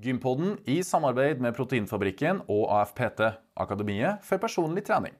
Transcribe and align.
Gympodden 0.00 0.54
i 0.64 0.80
samarbeid 0.86 1.42
med 1.44 1.52
Proteinfabrikken 1.56 2.44
og 2.48 2.70
AFPT, 2.78 3.20
Akademiet 3.60 4.24
for 4.24 4.40
personlig 4.40 4.86
trening. 4.86 5.12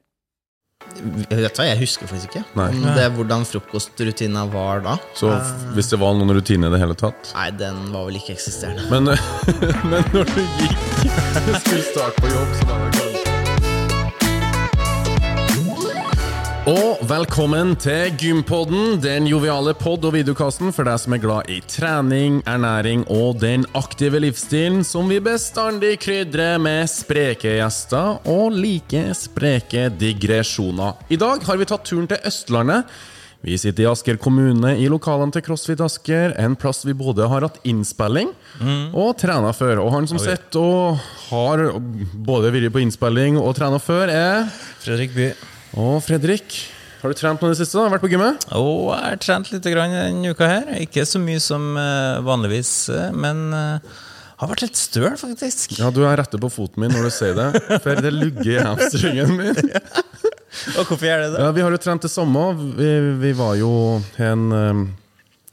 Vet 0.81 1.29
du 1.29 1.59
hva, 1.59 1.65
Jeg 1.67 1.77
husker 1.77 2.09
faktisk 2.09 2.31
ikke 2.31 2.41
Nei. 2.57 2.71
det, 2.97 3.03
hvordan 3.13 3.45
frokostrutina 3.45 4.47
var 4.49 4.81
da. 4.81 4.95
Så 5.13 5.29
hvis 5.75 5.91
det 5.93 6.01
var 6.01 6.17
noen 6.17 6.33
rutine 6.33 6.71
i 6.71 6.73
det 6.73 6.81
hele 6.81 6.97
tatt 6.97 7.35
Nei, 7.35 7.51
den 7.59 7.83
var 7.93 8.09
vel 8.09 8.17
ikke 8.17 8.33
eksisterende. 8.33 8.89
Men, 8.89 9.13
men 9.93 10.09
når 10.15 10.33
du 10.33 10.41
gikk 10.41 11.05
Skulle 11.61 11.85
starte 11.85 12.17
på 12.17 12.33
jobb, 12.33 12.57
så 12.57 12.71
var 12.71 12.83
det 12.87 13.00
Og 16.71 17.01
velkommen 17.03 17.73
til 17.83 18.13
Gympodden, 18.15 19.01
den 19.03 19.25
joviale 19.27 19.73
pod- 19.75 20.05
og 20.07 20.13
videokassen 20.15 20.71
for 20.71 20.87
deg 20.87 21.01
som 21.03 21.15
er 21.17 21.19
glad 21.19 21.49
i 21.51 21.57
trening, 21.67 22.37
ernæring 22.47 23.03
og 23.11 23.41
den 23.41 23.65
aktive 23.75 24.21
livsstilen 24.23 24.79
som 24.87 25.11
vi 25.11 25.17
bestandig 25.19 25.97
krydrer 26.05 26.61
med 26.63 26.87
spreke 26.87 27.57
gjester 27.57 28.21
og 28.23 28.55
like 28.55 29.03
spreke 29.19 29.89
digresjoner. 29.99 30.95
I 31.11 31.19
dag 31.19 31.43
har 31.43 31.59
vi 31.59 31.67
tatt 31.67 31.83
turen 31.91 32.07
til 32.07 32.23
Østlandet. 32.31 32.87
Vi 33.43 33.57
sitter 33.59 33.83
i 33.83 33.91
Asker 33.91 34.21
kommune 34.21 34.77
i 34.79 34.87
lokalene 34.87 35.35
til 35.35 35.43
CrossFit 35.43 35.83
Asker, 35.83 36.37
en 36.39 36.55
plass 36.55 36.85
vi 36.87 36.95
både 36.95 37.27
har 37.27 37.49
hatt 37.49 37.59
innspilling 37.67 38.31
og 38.95 39.17
trena 39.19 39.51
før. 39.51 39.81
Og 39.83 39.91
han 39.97 40.07
som 40.07 40.21
sitter 40.21 40.61
og 40.61 41.01
har 41.33 41.71
både 42.15 42.55
vært 42.55 42.71
på 42.71 42.85
innspilling 42.85 43.41
og 43.41 43.57
trena 43.59 43.81
før, 43.81 44.07
er 44.07 44.45
Fredrik 44.79 45.17
By. 45.17 45.33
Og 45.79 46.01
Fredrik, 46.03 46.55
har 47.01 47.11
du 47.11 47.15
trent 47.17 47.41
noe 47.41 47.51
i 47.51 47.55
det 47.55 47.61
siste? 47.63 47.79
da? 47.79 47.87
Vært 47.93 48.03
på 48.03 48.11
gymmet? 48.11 48.43
Og 48.59 48.91
jeg 48.91 49.13
har 49.13 49.19
trent 49.23 49.51
litt 49.53 49.67
grann 49.71 49.93
denne 49.95 50.33
uka 50.35 50.49
her. 50.49 50.71
Ikke 50.83 51.05
så 51.07 51.21
mye 51.21 51.39
som 51.43 51.71
eh, 51.79 52.19
vanligvis, 52.27 52.73
eh, 52.91 53.13
men 53.15 53.47
eh, 53.55 54.01
har 54.41 54.51
vært 54.51 54.65
litt 54.65 54.79
støl, 54.79 55.13
faktisk. 55.17 55.77
Ja, 55.79 55.93
du 55.95 56.03
er 56.03 56.19
rette 56.19 56.39
på 56.41 56.51
foten 56.51 56.83
min 56.83 56.91
når 56.91 57.07
du 57.07 57.15
sier 57.15 57.37
det, 57.37 57.47
for 57.85 58.03
det 58.03 58.11
lugger 58.13 58.51
i 58.51 58.59
hamstringen 58.59 59.31
min. 59.37 59.61
Og 60.77 60.83
hvorfor 60.83 61.07
gjør 61.07 61.23
det 61.23 61.29
det? 61.37 61.43
Ja, 61.45 61.51
Vi 61.55 61.63
har 61.63 61.73
jo 61.73 61.79
trent 61.81 62.03
det 62.03 62.11
samme. 62.11 62.47
Vi, 62.75 62.89
vi 63.21 63.31
var 63.39 63.55
jo 63.61 63.71
en 64.19 64.49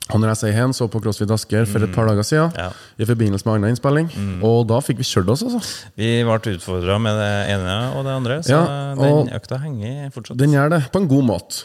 og 0.09 0.21
når 0.23 0.31
jeg 0.33 0.41
sier 0.43 0.57
hen, 0.57 0.73
så 0.73 0.89
på 0.89 1.01
CrossFit 1.05 1.31
Asker 1.35 1.67
for 1.69 1.85
et 1.85 1.93
par 1.95 2.09
dager 2.09 2.25
siden. 2.27 2.53
Ja. 2.57 2.71
I 2.99 3.05
forbindelse 3.09 3.45
med 3.47 3.55
annen 3.59 3.75
innspilling. 3.75 4.09
Og 4.47 4.67
da 4.71 4.81
fikk 4.85 4.99
vi 5.03 5.07
kjørt 5.09 5.29
oss, 5.35 5.43
altså. 5.45 5.61
Vi 6.01 6.11
ble 6.25 6.55
utfordra 6.57 6.99
med 7.03 7.17
det 7.21 7.31
ene 7.55 7.79
og 7.95 8.05
det 8.09 8.15
andre, 8.17 8.41
så 8.43 8.49
Ja, 8.57 8.61
og- 8.97 9.27
den 9.27 9.35
økta 9.37 9.61
henger 9.63 10.11
fortsatt. 10.15 10.37
Den 10.41 10.53
gjør 10.57 10.71
det, 10.71 10.83
på 10.93 11.01
en 11.03 11.09
god 11.09 11.25
måte. 11.25 11.65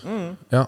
Ja. 0.52 0.66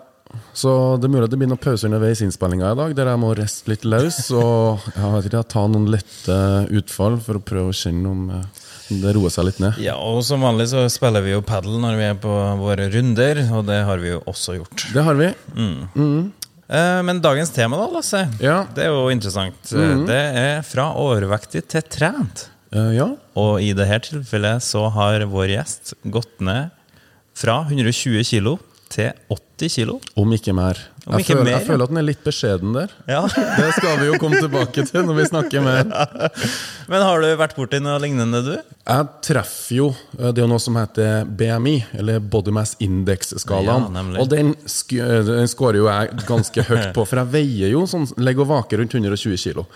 Så 0.53 0.99
det 0.99 1.05
er 1.07 1.13
mulig 1.13 1.23
at 1.27 1.31
det 1.31 1.37
blir 1.39 1.47
noen 1.47 1.61
pauser 1.61 1.87
underveis 1.87 2.19
i 2.21 2.25
innspillinga 2.25 2.71
i 2.73 2.75
dag, 2.75 2.95
der 2.97 3.05
jeg 3.11 3.19
må 3.21 3.29
riste 3.37 3.69
litt 3.71 3.83
løs 3.87 4.17
og 4.35 4.81
jeg 4.95 5.29
ikke, 5.29 5.43
ta 5.47 5.65
noen 5.67 5.85
lette 5.93 6.37
utfall 6.75 7.19
for 7.23 7.39
å 7.39 7.43
prøve 7.45 7.71
å 7.71 7.75
kjenne 7.77 8.09
om 8.09 8.23
eh, 8.31 8.43
det 8.89 9.13
roer 9.15 9.29
seg 9.31 9.45
litt 9.47 9.59
ned. 9.63 9.77
Ja, 9.79 9.95
og 9.95 10.23
som 10.27 10.41
vanlig 10.43 10.67
så 10.73 10.83
spiller 10.91 11.23
vi 11.23 11.31
jo 11.35 11.41
padel 11.45 11.77
når 11.79 11.95
vi 12.01 12.07
er 12.09 12.15
på 12.15 12.33
våre 12.59 12.89
runder, 12.91 13.43
og 13.55 13.65
det 13.69 13.79
har 13.87 13.97
vi 14.01 14.11
jo 14.11 14.19
også 14.27 14.57
gjort. 14.59 14.87
Det 14.93 15.03
har 15.07 15.15
vi. 15.21 15.29
Eh, 15.55 16.25
Men 16.67 17.19
dagens 17.21 17.51
tema, 17.53 17.77
da, 17.77 17.85
Lasse, 17.93 18.23
Ja. 18.41 18.65
det 18.73 18.85
er 18.85 18.89
jo 18.89 19.09
interessant. 19.13 19.71
Eh, 19.71 20.05
Det 20.07 20.21
er 20.35 20.61
fra 20.65 20.87
overvektig 20.97 21.67
til 21.67 21.81
trent. 21.81 22.47
Uh, 22.73 22.89
ja. 22.95 23.05
Og 23.37 23.61
i 23.61 23.71
dette 23.77 23.99
tilfellet 24.09 24.63
så 24.65 24.89
har 24.91 25.19
vår 25.29 25.47
gjest 25.53 25.93
gått 26.09 26.41
ned 26.41 26.71
fra 27.37 27.59
120 27.69 28.23
kilo 28.25 28.57
til 28.91 29.11
80 29.31 29.73
kilo. 29.75 29.95
Om 30.19 30.33
ikke 30.35 30.53
mer. 30.55 30.77
Om 31.05 31.15
jeg, 31.15 31.25
ikke 31.25 31.33
føler, 31.33 31.45
mer, 31.45 31.53
jeg 31.53 31.67
føler 31.67 31.83
at 31.85 31.91
den 31.91 31.99
er 31.99 32.05
litt 32.05 32.21
beskjeden 32.25 32.75
der. 32.75 32.93
Ja. 33.09 33.21
Det 33.59 33.67
skal 33.77 33.99
vi 34.01 34.07
jo 34.09 34.19
komme 34.21 34.39
tilbake 34.41 34.85
til 34.87 35.05
når 35.07 35.19
vi 35.19 35.25
snakker 35.29 35.65
mer. 35.65 35.83
Men 36.91 37.05
har 37.05 37.21
du 37.23 37.27
vært 37.39 37.57
borti 37.57 37.81
noe 37.83 37.97
lignende, 38.03 38.41
du? 38.45 38.53
Jeg 38.85 39.09
treffer 39.25 39.77
jo 39.79 39.89
eh, 40.19 40.31
Det 40.35 40.43
er 40.43 40.49
noe 40.51 40.61
som 40.61 40.77
heter 40.79 41.25
BMI, 41.25 41.75
eller 41.99 42.21
Body 42.21 42.53
Mass 42.55 42.75
Index-skalaen. 42.83 43.89
Ja, 43.95 44.05
og 44.21 44.31
den, 44.33 44.53
sk 44.69 44.95
eh, 44.99 45.19
den 45.27 45.51
scorer 45.51 45.81
jo 45.81 45.89
jeg 45.89 46.25
ganske 46.29 46.65
høyt 46.69 46.89
på, 46.95 47.05
for 47.05 47.23
jeg 47.23 47.33
veier 47.35 47.73
jo 47.73 47.85
sånn, 47.89 48.07
legger 48.21 48.45
og 48.45 48.51
vaker 48.53 48.83
rundt 48.83 48.97
120 48.97 49.39
kilo. 49.41 49.67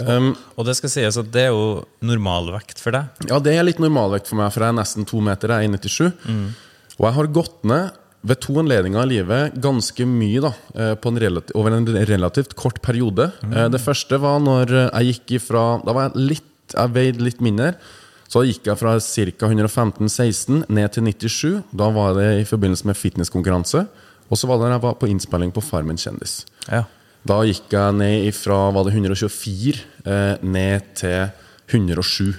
Um, 0.00 0.30
Og 0.56 0.64
det 0.64 0.72
skal 0.78 0.88
sies 0.88 1.18
at 1.20 1.26
det 1.34 1.50
er 1.50 1.50
jo 1.52 1.82
normalvekt 2.00 2.80
for 2.80 2.96
deg. 2.96 3.24
Ja, 3.28 3.36
det 3.44 3.52
er 3.52 3.66
litt 3.66 3.80
normalvekt 3.82 4.30
for 4.30 4.40
meg, 4.40 4.48
for 4.54 4.64
jeg 4.64 4.72
er 4.72 4.78
nesten 4.78 5.08
to 5.08 5.20
meter. 5.24 5.52
Jeg 5.52 5.68
er 5.68 5.74
1,97. 5.76 6.54
Og 6.98 7.04
jeg 7.08 7.16
har 7.18 7.28
gått 7.34 7.58
ned 7.68 7.98
ved 8.22 8.38
to 8.42 8.54
anledninger 8.62 9.02
i 9.02 9.10
livet 9.16 9.56
ganske 9.62 10.06
mye 10.06 10.42
da, 10.44 10.52
eh, 10.76 10.94
på 10.94 11.10
en 11.10 11.18
relativ, 11.18 11.56
over 11.58 11.74
en 11.74 11.86
relativt 11.86 12.54
kort 12.54 12.80
periode. 12.82 13.32
Mm. 13.42 13.72
Det 13.74 13.82
første 13.82 14.18
var 14.22 14.38
når 14.42 14.70
eh, 14.70 14.88
jeg 14.92 15.16
gikk 15.16 15.34
ifra 15.40 15.64
Da 15.82 15.92
var 15.92 16.08
jeg 16.08 16.28
litt 16.30 16.48
Jeg 16.72 16.94
veide 16.94 17.20
litt 17.20 17.40
mindre. 17.42 17.74
Så 18.32 18.46
gikk 18.46 18.70
jeg 18.70 18.78
fra 18.80 18.94
ca. 18.96 19.48
115-16 19.50 20.62
ned 20.72 20.92
til 20.94 21.04
97. 21.04 21.62
Da 21.76 21.90
var 21.92 22.14
det 22.16 22.28
i 22.40 22.46
forbindelse 22.48 22.86
med 22.88 22.96
fitnesskonkurranse. 22.96 23.82
Og 24.30 24.38
så 24.40 24.48
var 24.48 24.56
det 24.56 24.70
da 24.70 24.76
jeg 24.78 24.84
var 24.86 24.96
på 24.96 25.10
innspilling 25.10 25.52
på 25.52 25.60
Farmen 25.60 26.00
kjendis. 26.00 26.46
Ja. 26.70 26.86
Da 27.28 27.42
gikk 27.44 27.68
jeg 27.74 27.98
ned 27.98 28.30
ifra 28.30 28.70
var 28.72 28.86
det 28.86 28.94
124 28.94 29.82
eh, 30.06 30.40
ned 30.40 30.88
til 30.96 31.28
107. 31.68 32.32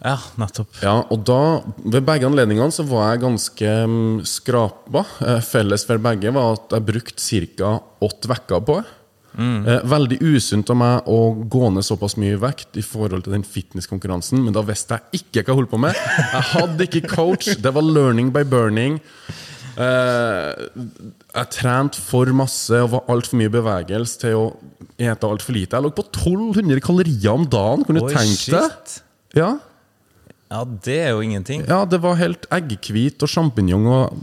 ja, 0.00 0.16
nettopp. 0.40 0.78
Ja, 0.84 0.94
og 1.12 1.24
da, 1.28 1.40
Ved 1.84 2.06
begge 2.08 2.28
anledningene 2.28 2.72
så 2.72 2.86
var 2.88 3.10
jeg 3.12 3.24
ganske 3.26 3.74
mm, 3.90 4.22
skrapa. 4.28 5.04
Eh, 5.26 5.42
Felles 5.44 5.84
for 5.88 6.00
begge 6.02 6.32
var 6.36 6.56
at 6.56 6.72
jeg 6.76 6.88
brukte 6.88 7.42
ca. 7.60 7.74
åtte 8.00 8.32
uker 8.32 8.64
på 8.64 8.80
det. 8.80 8.96
Mm. 9.40 9.62
Veldig 9.86 10.18
usunt 10.26 10.70
av 10.72 10.78
meg 10.80 11.06
å 11.08 11.18
gå 11.52 11.68
ned 11.70 11.86
såpass 11.86 12.16
mye 12.18 12.38
vekt 12.42 12.80
i 12.80 12.82
forhold 12.82 13.24
til 13.24 13.36
den 13.36 13.44
fitnesskonkurransen, 13.46 14.40
men 14.42 14.56
da 14.56 14.64
visste 14.66 14.98
jeg 14.98 15.20
ikke 15.20 15.44
hva 15.44 15.52
jeg 15.52 15.60
holdt 15.60 15.70
på 15.70 15.80
med. 15.84 16.00
Jeg 16.18 16.48
hadde 16.50 16.88
ikke 16.88 17.12
coach. 17.12 17.52
Det 17.62 17.72
var 17.76 17.86
learning 17.86 18.32
by 18.34 18.42
burning. 18.48 18.98
Eh, 19.80 20.66
jeg 21.30 21.52
trente 21.54 22.02
for 22.02 22.28
masse 22.36 22.74
og 22.82 22.90
var 22.96 23.06
altfor 23.12 23.38
mye 23.40 23.52
bevegelse 23.52 24.24
til 24.24 24.36
å 24.36 24.44
ete 25.00 25.28
altfor 25.28 25.56
lite. 25.56 25.78
Jeg 25.78 25.86
lå 25.86 25.92
på 25.94 26.04
1200 26.10 26.82
kalorier 26.84 27.32
om 27.32 27.46
dagen. 27.48 27.86
Kan 27.86 28.00
du 28.00 28.06
tenke 28.10 28.56
deg? 28.56 28.96
Ja. 29.38 29.54
Ja, 30.50 30.64
det 30.66 30.98
er 31.06 31.10
jo 31.14 31.22
ingenting. 31.22 31.62
Ja, 31.68 31.84
det 31.86 32.00
var 32.02 32.18
helt 32.18 32.46
egghvit 32.50 33.22
og 33.22 33.30
sjampinjong 33.30 33.84
og 33.86 34.16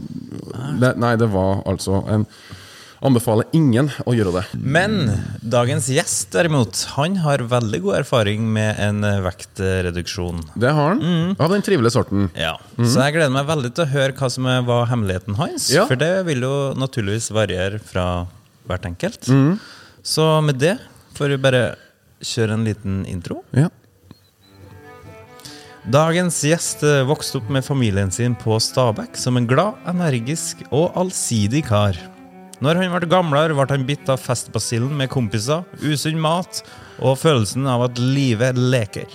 det, 0.80 0.94
Nei, 1.00 1.14
det 1.20 1.30
var 1.32 1.62
altså 1.68 2.02
en 2.12 2.26
Anbefaler 2.98 3.46
ingen 3.54 3.92
å 4.10 4.12
gjøre 4.16 4.32
det. 4.34 4.40
Men 4.58 4.96
dagens 5.38 5.86
gjest, 5.92 6.32
derimot, 6.34 6.80
han 6.96 7.20
har 7.22 7.44
veldig 7.46 7.78
god 7.84 8.00
erfaring 8.00 8.48
med 8.56 8.80
en 8.82 9.06
eh, 9.06 9.20
vektreduksjon. 9.22 10.40
Det 10.58 10.72
har 10.74 10.96
han. 10.96 11.36
Av 11.38 11.54
den 11.54 11.62
trivelige 11.62 11.94
sorten. 11.94 12.26
Ja, 12.34 12.56
Så 12.74 12.98
jeg 13.04 13.14
gleder 13.14 13.30
meg 13.36 13.46
veldig 13.46 13.70
til 13.76 13.86
å 13.86 13.92
høre 13.92 14.16
hva 14.18 14.30
som 14.34 14.50
var 14.66 14.90
hemmeligheten 14.90 15.38
hans. 15.38 15.68
Ja. 15.70 15.86
For 15.86 16.00
det 16.00 16.10
vil 16.26 16.42
jo 16.42 16.54
naturligvis 16.74 17.30
variere 17.38 17.78
fra 17.78 18.08
hvert 18.66 18.90
enkelt. 18.90 19.30
Så 20.02 20.26
med 20.42 20.58
det 20.58 20.74
får 21.14 21.36
vi 21.36 21.42
bare 21.46 21.62
kjøre 22.18 22.58
en 22.58 22.66
liten 22.66 23.04
intro. 23.06 23.44
Ja. 23.54 23.70
Dagens 25.88 26.42
gjest 26.44 26.82
eh, 26.84 27.00
vokste 27.08 27.38
opp 27.38 27.46
med 27.48 27.64
familien 27.64 28.10
sin 28.12 28.34
på 28.36 28.58
Stabekk 28.60 29.14
som 29.16 29.38
en 29.38 29.46
glad, 29.48 29.78
energisk 29.88 30.60
og 30.68 30.92
allsidig 31.00 31.62
kar. 31.70 31.96
Når 32.60 32.82
han 32.82 32.92
ble 32.92 33.08
gamlere, 33.08 33.56
ble 33.56 33.64
han 33.70 33.86
bitt 33.88 34.10
av 34.12 34.20
festbasillen 34.20 34.92
med 34.98 35.08
kompiser, 35.08 35.64
usunn 35.80 36.20
mat 36.20 36.60
og 36.98 37.16
følelsen 37.22 37.64
av 37.72 37.86
at 37.86 38.02
livet 38.02 38.60
leker. 38.60 39.08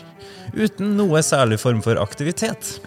Uten 0.57 0.95
noe 0.97 1.21
særlig 1.21 1.61
form 1.61 1.83
for 1.85 2.01
aktivitet. 2.01 2.79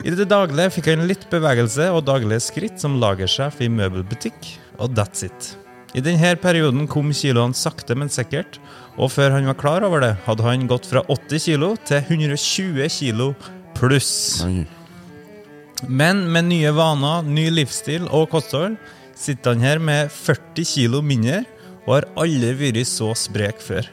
I 0.00 0.16
det 0.16 0.30
daglige 0.32 0.78
fikk 0.78 0.88
han 0.94 1.04
litt 1.10 1.28
bevegelse 1.28 1.90
og 1.92 2.06
daglige 2.08 2.40
skritt 2.46 2.80
som 2.80 2.96
lagersjef 3.02 3.60
i 3.60 3.68
møbelbutikk, 3.68 4.54
og 4.80 4.96
that's 4.96 5.28
it. 5.28 5.52
I 5.92 6.00
denne 6.04 6.32
perioden 6.40 6.88
kom 6.88 7.12
kiloene 7.12 7.56
sakte, 7.56 7.92
men 7.98 8.08
sikkert, 8.12 8.56
og 8.98 9.12
før 9.14 9.36
han 9.36 9.46
var 9.46 9.58
klar 9.58 9.86
over 9.86 10.02
det, 10.02 10.14
hadde 10.26 10.46
han 10.46 10.66
gått 10.70 10.88
fra 10.90 11.04
80 11.06 11.44
kilo 11.46 11.72
til 11.86 12.02
120 12.02 12.88
kilo 12.90 13.28
pluss. 13.78 14.42
Men 15.86 16.24
med 16.32 16.48
nye 16.50 16.72
vaner, 16.74 17.22
ny 17.22 17.46
livsstil 17.54 18.08
og 18.10 18.30
kosthold 18.32 18.74
sitter 19.18 19.54
han 19.54 19.62
her 19.62 19.78
med 19.82 20.10
40 20.14 20.66
kilo 20.66 21.02
mindre 21.02 21.44
og 21.86 21.94
har 21.94 22.08
aldri 22.24 22.52
vært 22.58 22.90
så 22.90 23.14
sprek 23.16 23.62
før. 23.64 23.86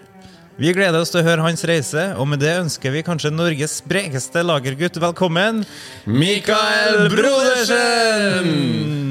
Vi 0.57 0.71
gleder 0.71 1.01
oss 1.03 1.11
til 1.11 1.19
å 1.19 1.27
høre 1.27 1.43
hans 1.43 1.65
reise, 1.67 2.15
og 2.15 2.29
med 2.31 2.39
det 2.39 2.53
ønsker 2.61 2.93
vi 2.95 3.03
kanskje 3.03 3.31
Norges 3.33 3.75
sprekeste 3.81 4.39
lagergutt 4.45 4.97
velkommen, 5.03 5.65
Mikael 6.07 7.09
Brodersen! 7.11 9.04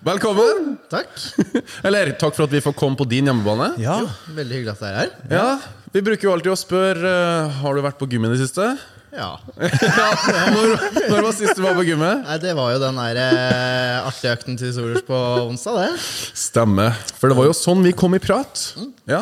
Velkommen! 0.00 0.78
Takk. 0.88 1.10
Eller 1.86 2.14
takk 2.16 2.32
for 2.32 2.46
at 2.46 2.54
vi 2.54 2.62
får 2.64 2.72
komme 2.72 2.96
på 2.96 3.04
din 3.04 3.26
hjemmebane. 3.28 3.74
Ja, 3.82 3.98
Veldig 4.32 4.56
hyggelig 4.56 4.72
at 4.72 4.80
dere 4.80 4.92
er 4.94 5.00
her. 5.02 5.10
Ja, 5.28 5.82
Vi 5.92 6.00
bruker 6.06 6.24
jo 6.24 6.32
alltid 6.32 6.54
å 6.54 6.56
spørre 6.56 7.10
uh, 7.12 7.58
Har 7.60 7.76
du 7.76 7.82
vært 7.84 7.98
på 8.00 8.08
gym 8.08 8.24
i 8.24 8.30
det 8.32 8.38
siste. 8.40 8.70
Ja. 9.12 9.34
Når, 10.54 10.72
når 11.10 11.24
var 11.26 11.34
sist 11.36 11.58
du 11.58 11.64
var 11.66 11.74
på 11.76 11.84
gymmet? 11.84 12.22
Nei, 12.24 12.38
Det 12.40 12.54
var 12.56 12.70
jo 12.72 12.80
den 12.80 13.00
der 13.02 13.20
uh, 13.20 14.08
artige 14.08 14.32
økten 14.38 14.56
til 14.56 14.72
Solers 14.72 15.04
på 15.04 15.18
onsdag, 15.50 15.82
det. 15.82 16.08
Stemmer. 16.46 16.96
For 17.18 17.28
det 17.28 17.36
var 17.36 17.50
jo 17.50 17.56
sånn 17.60 17.84
vi 17.84 17.92
kom 17.92 18.16
i 18.16 18.22
prat. 18.22 18.70
Ja. 19.10 19.20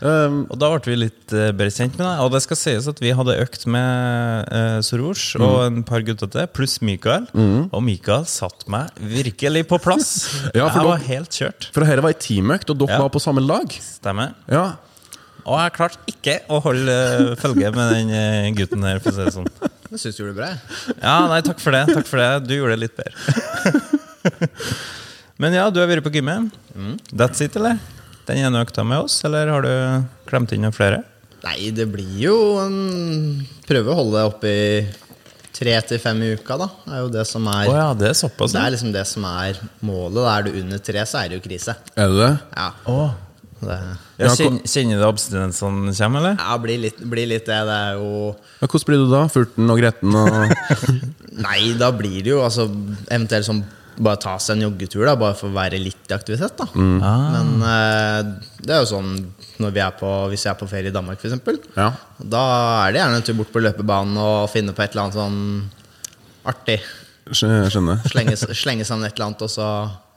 Um, 0.00 0.46
Og 0.48 0.56
da 0.56 0.68
ble 0.72 0.80
vi 0.94 0.94
litt 1.02 1.32
uh, 1.36 1.50
bedre 1.52 1.68
kjent 1.74 1.96
med 1.98 2.06
deg. 2.06 2.20
Og 2.24 2.30
det 2.32 2.40
skal 2.46 2.56
sies 2.56 2.86
at 2.88 3.00
vi 3.04 3.10
hadde 3.16 3.34
økt 3.42 3.66
med 3.68 4.48
uh, 4.48 4.78
Soroush 4.86 5.34
og 5.36 5.58
en 5.66 5.82
par 5.84 6.00
gutter 6.06 6.30
til, 6.32 6.46
pluss 6.56 6.78
Mikael. 6.80 7.26
Og 7.36 7.82
Mikael 7.84 8.24
satte 8.30 8.70
meg 8.72 8.88
virkelig 9.00 9.66
på 9.70 9.80
plass. 9.84 10.12
Ja, 10.56 10.66
jeg 10.70 10.78
da- 10.80 10.86
var 10.88 11.04
helt 11.04 11.36
kjørt. 11.36 11.68
for 11.74 11.84
dette 11.84 12.00
var 12.04 12.14
ei 12.14 12.20
teamøkt, 12.20 12.70
og 12.72 12.80
dere 12.80 12.96
Ja. 12.96 13.02
var 13.04 13.12
på 13.12 13.20
samme 13.22 13.44
lag. 13.44 13.68
Stemmer. 13.84 14.32
Ja. 14.48 14.64
Og 15.44 15.56
jeg 15.56 15.72
klarte 15.76 16.02
ikke 16.12 16.38
å 16.52 16.58
holde 16.64 16.96
uh, 16.96 17.34
følge 17.40 17.70
med 17.76 17.92
den 18.10 18.56
gutten 18.58 18.82
her, 18.88 18.98
for 19.04 19.12
å 19.12 19.16
si 19.16 19.24
det 19.28 19.36
sånn. 19.36 19.48
Jeg 19.90 19.98
syns 20.04 20.16
du 20.16 20.22
gjorde 20.22 20.34
det 20.34 20.40
bra. 20.40 20.50
Ja, 21.02 21.14
nei, 21.28 21.40
takk 21.44 21.60
for 21.60 21.74
det. 21.76 21.84
Takk 21.92 22.06
for 22.08 22.20
det. 22.22 22.28
Du 22.48 22.52
gjorde 22.56 22.76
det 22.76 22.82
litt 22.84 22.96
bedre. 22.96 24.50
Men 25.40 25.56
ja, 25.56 25.64
du 25.72 25.80
har 25.80 25.88
vært 25.88 26.04
på 26.04 26.12
gymmet. 26.12 26.52
That's 27.16 27.40
it, 27.44 27.56
eller? 27.56 27.78
Den 28.30 28.44
ene 28.46 28.60
økta 28.62 28.84
med 28.86 29.08
oss, 29.08 29.16
eller 29.26 29.48
har 29.50 29.64
du 29.66 29.72
klemt 30.30 30.52
inn 30.54 30.62
noen 30.62 30.74
flere? 30.74 31.00
Nei, 31.42 31.70
det 31.74 31.86
blir 31.90 32.18
jo 32.20 32.34
en 32.62 32.76
Prøve 33.66 33.90
å 33.90 33.96
holde 33.96 34.18
det 34.20 34.26
oppe 34.28 34.50
i 34.50 34.66
tre 35.56 35.72
til 35.88 35.98
fem 36.00 36.20
i 36.22 36.28
uka, 36.38 36.56
da. 36.60 36.68
Det 36.84 36.92
er 36.94 37.00
jo 37.02 37.08
det 37.16 37.24
som 37.28 37.48
er, 37.50 37.64
er 37.66 37.74
ja, 37.80 37.88
det 37.98 38.06
er 38.12 38.14
såpass. 38.20 38.54
Det 38.54 38.60
er 38.62 38.74
liksom 38.76 38.92
det 38.94 39.02
som 39.08 39.26
er 39.28 39.58
målet. 39.84 40.20
Da 40.20 40.28
er 40.36 40.46
du 40.46 40.60
under 40.62 40.78
tre, 40.84 41.02
så 41.10 41.24
er 41.24 41.32
det 41.32 41.40
jo 41.40 41.44
krise. 41.48 41.74
Er 41.98 42.12
det 42.14 42.20
det? 42.22 42.30
Ja. 42.54 42.68
Oh. 42.92 43.10
Det 43.60 43.76
Ja, 44.22 44.30
kjenner 44.38 45.02
du 45.02 45.04
abstinensene 45.04 45.92
kommer, 45.98 46.22
eller? 46.22 46.38
ja, 46.40 46.54
blir 46.62 46.80
litt, 46.86 47.02
blir 47.12 47.28
litt 47.28 47.50
det. 47.50 47.58
Det 47.68 47.80
er 47.90 47.98
jo 47.98 48.30
Ja, 48.60 48.68
hvordan 48.70 48.86
blir 48.92 49.02
du 49.02 49.10
da? 49.10 49.24
Furten 49.32 49.74
og 49.74 49.82
gretten 49.82 50.16
og 50.16 50.30
Nei, 51.48 51.60
da 51.80 51.90
blir 51.92 52.22
det 52.24 52.32
jo 52.32 52.40
altså 52.46 52.68
eventuelt 53.10 53.48
sånn 53.50 53.64
bare 53.98 54.20
ta 54.22 54.36
seg 54.40 54.56
en 54.56 54.66
joggetur, 54.68 55.04
da, 55.08 55.16
bare 55.18 55.36
for 55.38 55.50
å 55.50 55.56
være 55.56 55.80
litt 55.80 56.10
i 56.10 56.16
aktivitet. 56.16 56.56
da 56.60 56.66
Men 56.74 57.64
eh, 57.66 58.20
det 58.62 58.76
er 58.76 58.82
jo 58.84 58.90
sånn 58.92 59.12
når 59.60 59.74
vi 59.76 59.82
er 59.84 59.96
på, 59.98 60.10
hvis 60.32 60.46
jeg 60.46 60.54
er 60.54 60.60
på 60.60 60.68
ferie 60.70 60.92
i 60.92 60.94
Danmark, 60.94 61.20
f.eks. 61.20 61.72
Ja. 61.76 61.90
Da 62.18 62.44
er 62.86 62.94
det 62.94 63.02
gjerne 63.02 63.20
en 63.20 63.26
tur 63.26 63.36
bort 63.42 63.52
på 63.52 63.62
løpebanen 63.62 64.16
og 64.20 64.48
finne 64.52 64.72
på 64.76 64.84
et 64.84 64.94
eller 64.94 65.08
annet 65.08 65.18
sånn 65.18 65.40
artig. 66.48 66.78
Skjønner. 67.30 68.00
Slenge, 68.08 68.36
slenge 68.56 68.86
sammen 68.88 69.06
et 69.06 69.14
eller 69.14 69.30
annet, 69.30 69.44
og 69.44 69.52
så 69.52 69.68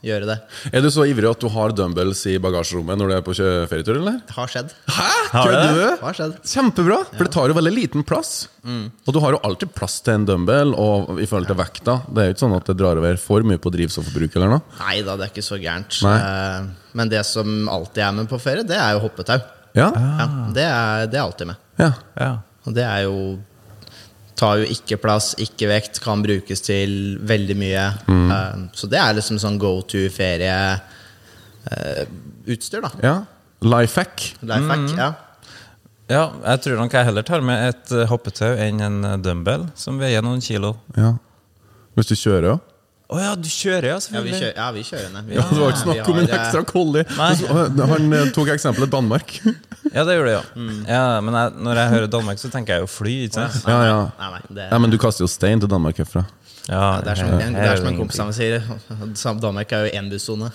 gjøre 0.03 0.27
det. 0.27 0.35
Er 0.75 0.83
du 0.83 0.89
så 0.91 1.05
ivrig 1.07 1.29
at 1.29 1.39
du 1.39 1.47
har 1.53 1.71
dumbbells 1.75 2.25
i 2.27 2.35
bagasjerommet 2.43 2.99
når 2.99 3.07
du 3.09 3.15
er 3.15 3.21
på 3.23 3.35
ferietur, 3.71 3.97
eller? 4.01 4.17
Det 4.27 4.35
har 4.35 4.51
skjedd. 4.51 4.73
Hæ? 4.91 5.05
Har 5.31 5.47
du 5.47 5.53
Kødder 5.53 5.77
det? 5.77 5.85
du? 5.93 6.03
Har 6.03 6.17
skjedd. 6.19 6.33
Kjempebra, 6.53 6.97
for 7.13 7.23
det 7.23 7.31
tar 7.37 7.47
jo 7.53 7.57
veldig 7.57 7.73
liten 7.77 8.03
plass. 8.07 8.33
Og 8.67 9.09
du 9.15 9.19
har 9.23 9.35
jo 9.37 9.39
alltid 9.47 9.71
plass 9.75 9.97
til 10.03 10.17
en 10.19 10.27
dumbbell, 10.27 10.75
og 10.79 11.17
i 11.19 11.25
forhold 11.27 11.49
til 11.49 11.57
vekta 11.59 11.95
Det 12.07 12.21
er 12.23 12.29
jo 12.29 12.35
ikke 12.35 12.43
sånn 12.45 12.55
at 12.59 12.69
det 12.69 12.75
drar 12.79 12.99
over 13.01 13.17
for 13.19 13.43
mye 13.47 13.59
på 13.63 13.71
drivstofforbruk 13.73 14.35
eller 14.39 14.53
noe. 14.57 14.61
Nei 14.83 14.99
da, 15.07 15.15
det 15.19 15.27
er 15.29 15.33
ikke 15.33 15.45
så 15.47 15.59
gærent. 15.61 15.97
Nei. 16.05 16.15
Eh, 16.19 16.69
Men 16.99 17.09
det 17.11 17.23
som 17.25 17.67
alltid 17.71 18.03
er 18.05 18.11
med 18.19 18.29
på 18.31 18.39
ferie, 18.43 18.63
det 18.67 18.77
er 18.79 18.93
jo 18.97 19.03
hoppetau. 19.07 19.39
Ja? 19.73 19.87
Ja, 19.95 20.27
det, 20.53 20.67
er, 20.69 21.07
det 21.09 21.17
er 21.17 21.23
alltid 21.25 21.49
med. 21.53 21.63
ja. 21.81 21.91
Ja. 22.19 22.33
Og 22.63 22.71
det 22.77 22.83
er 22.87 23.01
jo 23.03 23.15
Tar 24.43 24.59
jo 24.59 24.65
ikke 24.75 24.97
plass, 24.99 25.31
ikke 25.39 25.69
vekt, 25.71 26.01
kan 26.03 26.23
brukes 26.25 26.59
til 26.65 26.91
veldig 27.29 27.55
mye. 27.59 27.85
Eh, 28.11 28.55
så 28.75 28.89
det 28.91 28.99
er 28.99 29.15
liksom 29.15 29.37
sånn 29.39 29.59
go 29.61 29.77
to 29.87 30.01
ferieutstyr, 30.11 30.89
da. 32.83 32.91
ja. 33.03 33.15
Life 33.63 33.95
hack. 33.95 34.25
Life 34.43 34.67
hack. 34.67 34.89
Ja. 34.99 35.13
ja, 36.11 36.23
jeg 36.49 36.57
tror 36.65 36.75
nok 36.81 36.91
jeg 36.97 37.07
heller 37.07 37.23
tar 37.23 37.39
med 37.47 37.57
et 37.69 37.93
hoppetau 38.09 38.51
enn 38.59 38.83
en 38.83 38.97
dumbbell 39.23 39.63
som 39.79 39.95
veier 40.01 40.21
noen 40.25 40.43
kilo. 40.43 40.73
Ja. 40.99 41.13
Hvis 41.95 42.09
du 42.11 42.15
kjører, 42.19 42.49
ja. 42.51 42.57
Å 43.11 43.19
ja, 43.19 43.31
du 43.35 43.49
kjører, 43.51 43.89
ja, 43.89 43.95
Ja, 43.95 43.97
vi 43.97 44.05
selvfølgelig. 44.05 44.37
kjører, 44.39 44.53
ja, 44.57 44.67
vi 44.71 44.83
kjører 44.87 45.09
ned. 45.13 45.25
Vi, 45.27 45.35
Ja, 45.35 45.43
det 45.49 45.59
var 45.59 45.73
ikke 45.73 45.81
snakk 45.83 46.11
om 46.13 46.19
en 46.21 46.29
eh, 46.29 46.35
ekstra 46.37 46.61
collie. 46.69 47.03
Han 47.17 48.15
eh, 48.17 48.29
tok 48.35 48.53
eksempelet 48.55 48.93
Danmark. 48.93 49.33
Ja, 49.93 50.05
det 50.07 50.15
gjorde 50.15 50.29
det, 50.29 50.37
ja. 50.37 50.43
ja 50.87 51.01
men 51.21 51.35
jeg, 51.37 51.51
når 51.67 51.81
jeg 51.81 51.93
hører 51.95 52.13
Danmark, 52.15 52.39
så 52.41 52.49
tenker 52.53 52.77
jeg 52.77 52.85
jo 52.85 52.89
fly. 52.89 53.17
ikke 53.27 53.41
sant? 53.41 53.67
Ja, 53.67 53.81
ja. 53.89 53.99
Nei, 54.21 54.29
nei, 54.37 54.41
det, 54.49 54.69
ja, 54.71 54.79
Men 54.81 54.95
du 54.95 54.97
kaster 55.01 55.27
jo 55.27 55.29
stein 55.29 55.61
til 55.61 55.69
Danmark 55.69 55.99
herfra. 56.01 56.23
Ja, 56.69 57.01
det 57.03 57.11
er 57.11 57.19
som, 57.19 57.33
en, 57.35 57.57
det 57.57 57.63
er 57.67 57.81
som 57.81 57.89
en 57.89 57.97
kompis 57.99 58.21
av 58.23 58.29
meg 58.29 58.37
sier. 58.37 58.63
Danmark 59.45 59.75
er 59.75 59.89
jo 59.89 59.99
én 59.99 60.07
bussone. 60.09 60.47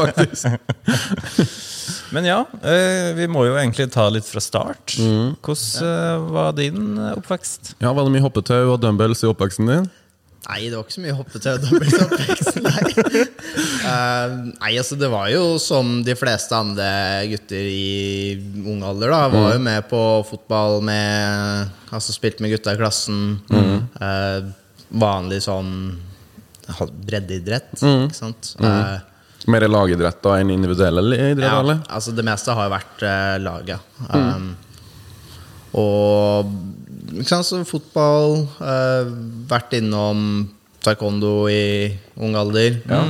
Faktisk. 0.00 0.48
Men 2.12 2.26
ja, 2.28 2.42
eh, 2.60 3.12
vi 3.16 3.26
må 3.28 3.46
jo 3.48 3.54
egentlig 3.56 3.88
ta 3.92 4.04
litt 4.12 4.26
fra 4.28 4.40
start. 4.42 4.96
Hvordan 4.96 5.88
eh, 5.88 6.26
var 6.32 6.56
din 6.56 6.96
eh, 6.96 7.14
oppvekst? 7.16 7.74
Ja, 7.80 7.92
Var 7.92 8.08
det 8.08 8.14
mye 8.16 8.24
hoppetau 8.24 8.74
og 8.74 8.80
dumbbells 8.82 9.24
i 9.24 9.30
oppveksten 9.30 9.68
din? 9.70 9.86
Nei, 10.42 10.66
det 10.66 10.74
var 10.74 10.82
ikke 10.82 10.96
så 10.96 11.02
mye 11.04 11.14
hoppetau. 11.14 11.52
og 11.54 11.66
Nei. 12.66 12.82
Uh, 13.82 14.32
nei, 14.58 14.72
altså 14.78 14.96
det 14.98 15.10
var 15.12 15.28
jo 15.30 15.58
som 15.62 16.00
de 16.06 16.16
fleste 16.18 16.56
andre 16.56 16.88
gutter 17.30 17.68
i 17.70 18.34
ung 18.66 18.82
alder, 18.86 19.14
da. 19.14 19.20
Var 19.32 19.54
jo 19.54 19.62
med 19.62 19.86
på 19.90 20.02
fotball 20.28 20.80
med 20.86 21.70
Altså 21.92 22.14
spilte 22.14 22.42
med 22.42 22.54
gutta 22.54 22.72
i 22.72 22.80
klassen. 22.80 23.22
Eh, 23.52 24.38
vanlig 24.96 25.42
sånn 25.44 25.72
breddeidrett, 27.04 27.74
ikke 27.76 28.16
sant. 28.16 28.54
Eh, 28.64 28.94
Mer 29.52 29.66
lagidrett 29.68 30.22
da 30.24 30.38
enn 30.40 30.52
individuell 30.54 31.02
idrett? 31.02 31.42
ja, 31.44 31.58
eller? 31.60 31.82
altså 31.90 32.14
det 32.14 32.24
meste 32.24 32.54
har 32.56 32.68
jo 32.68 32.72
vært 32.72 33.02
uh, 33.04 33.36
laget. 33.42 33.88
Um, 34.08 34.52
og 35.82 36.21
så 37.28 37.62
fotball 37.68 38.42
uh, 38.60 39.10
Vært 39.50 39.76
innom 39.78 40.48
taekwondo 40.82 41.46
i 41.52 41.92
ung 42.18 42.34
alder. 42.34 42.80
Ja. 42.90 43.02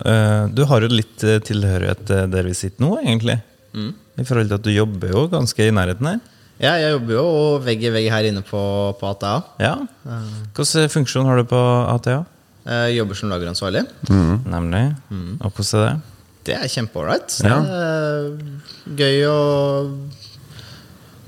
Uh, 0.00 0.48
du 0.52 0.62
har 0.68 0.84
jo 0.84 0.88
litt 0.92 1.20
tilhørighet 1.20 2.06
til 2.08 2.30
der 2.32 2.48
vi 2.48 2.54
sitter 2.56 2.84
nå, 2.84 2.94
egentlig. 3.02 3.36
I 3.76 4.24
forhold 4.24 4.48
til 4.48 4.56
at 4.56 4.64
du 4.64 4.72
jobber 4.72 5.12
jo 5.12 5.26
ganske 5.28 5.66
i 5.66 5.74
nærheten 5.74 6.08
her. 6.08 6.20
ja, 6.56 6.72
jeg 6.80 6.94
jobber 6.94 7.12
jo 7.18 7.26
vegg 7.60 7.84
i 7.84 7.92
vegg 7.92 8.08
her 8.08 8.28
inne 8.30 8.40
på, 8.40 8.62
på 8.96 9.10
ATA. 9.10 9.34
Ja. 9.60 9.74
Hvilken 10.56 10.92
funksjon 10.94 11.28
har 11.28 11.42
du 11.42 11.44
på 11.50 11.60
ATA? 11.92 12.22
Jeg 12.64 12.96
jobber 12.96 13.20
som 13.20 13.30
lageransvarlig. 13.30 13.84
Nemlig. 14.08 14.84
Og 15.44 15.50
hvordan 15.52 15.82
er 15.82 15.90
det? 15.90 16.14
Det 16.46 16.54
er 16.54 16.70
kjempeålreit. 16.70 17.36
Ja. 17.42 17.58
Gøy 18.96 19.24
å 19.26 19.38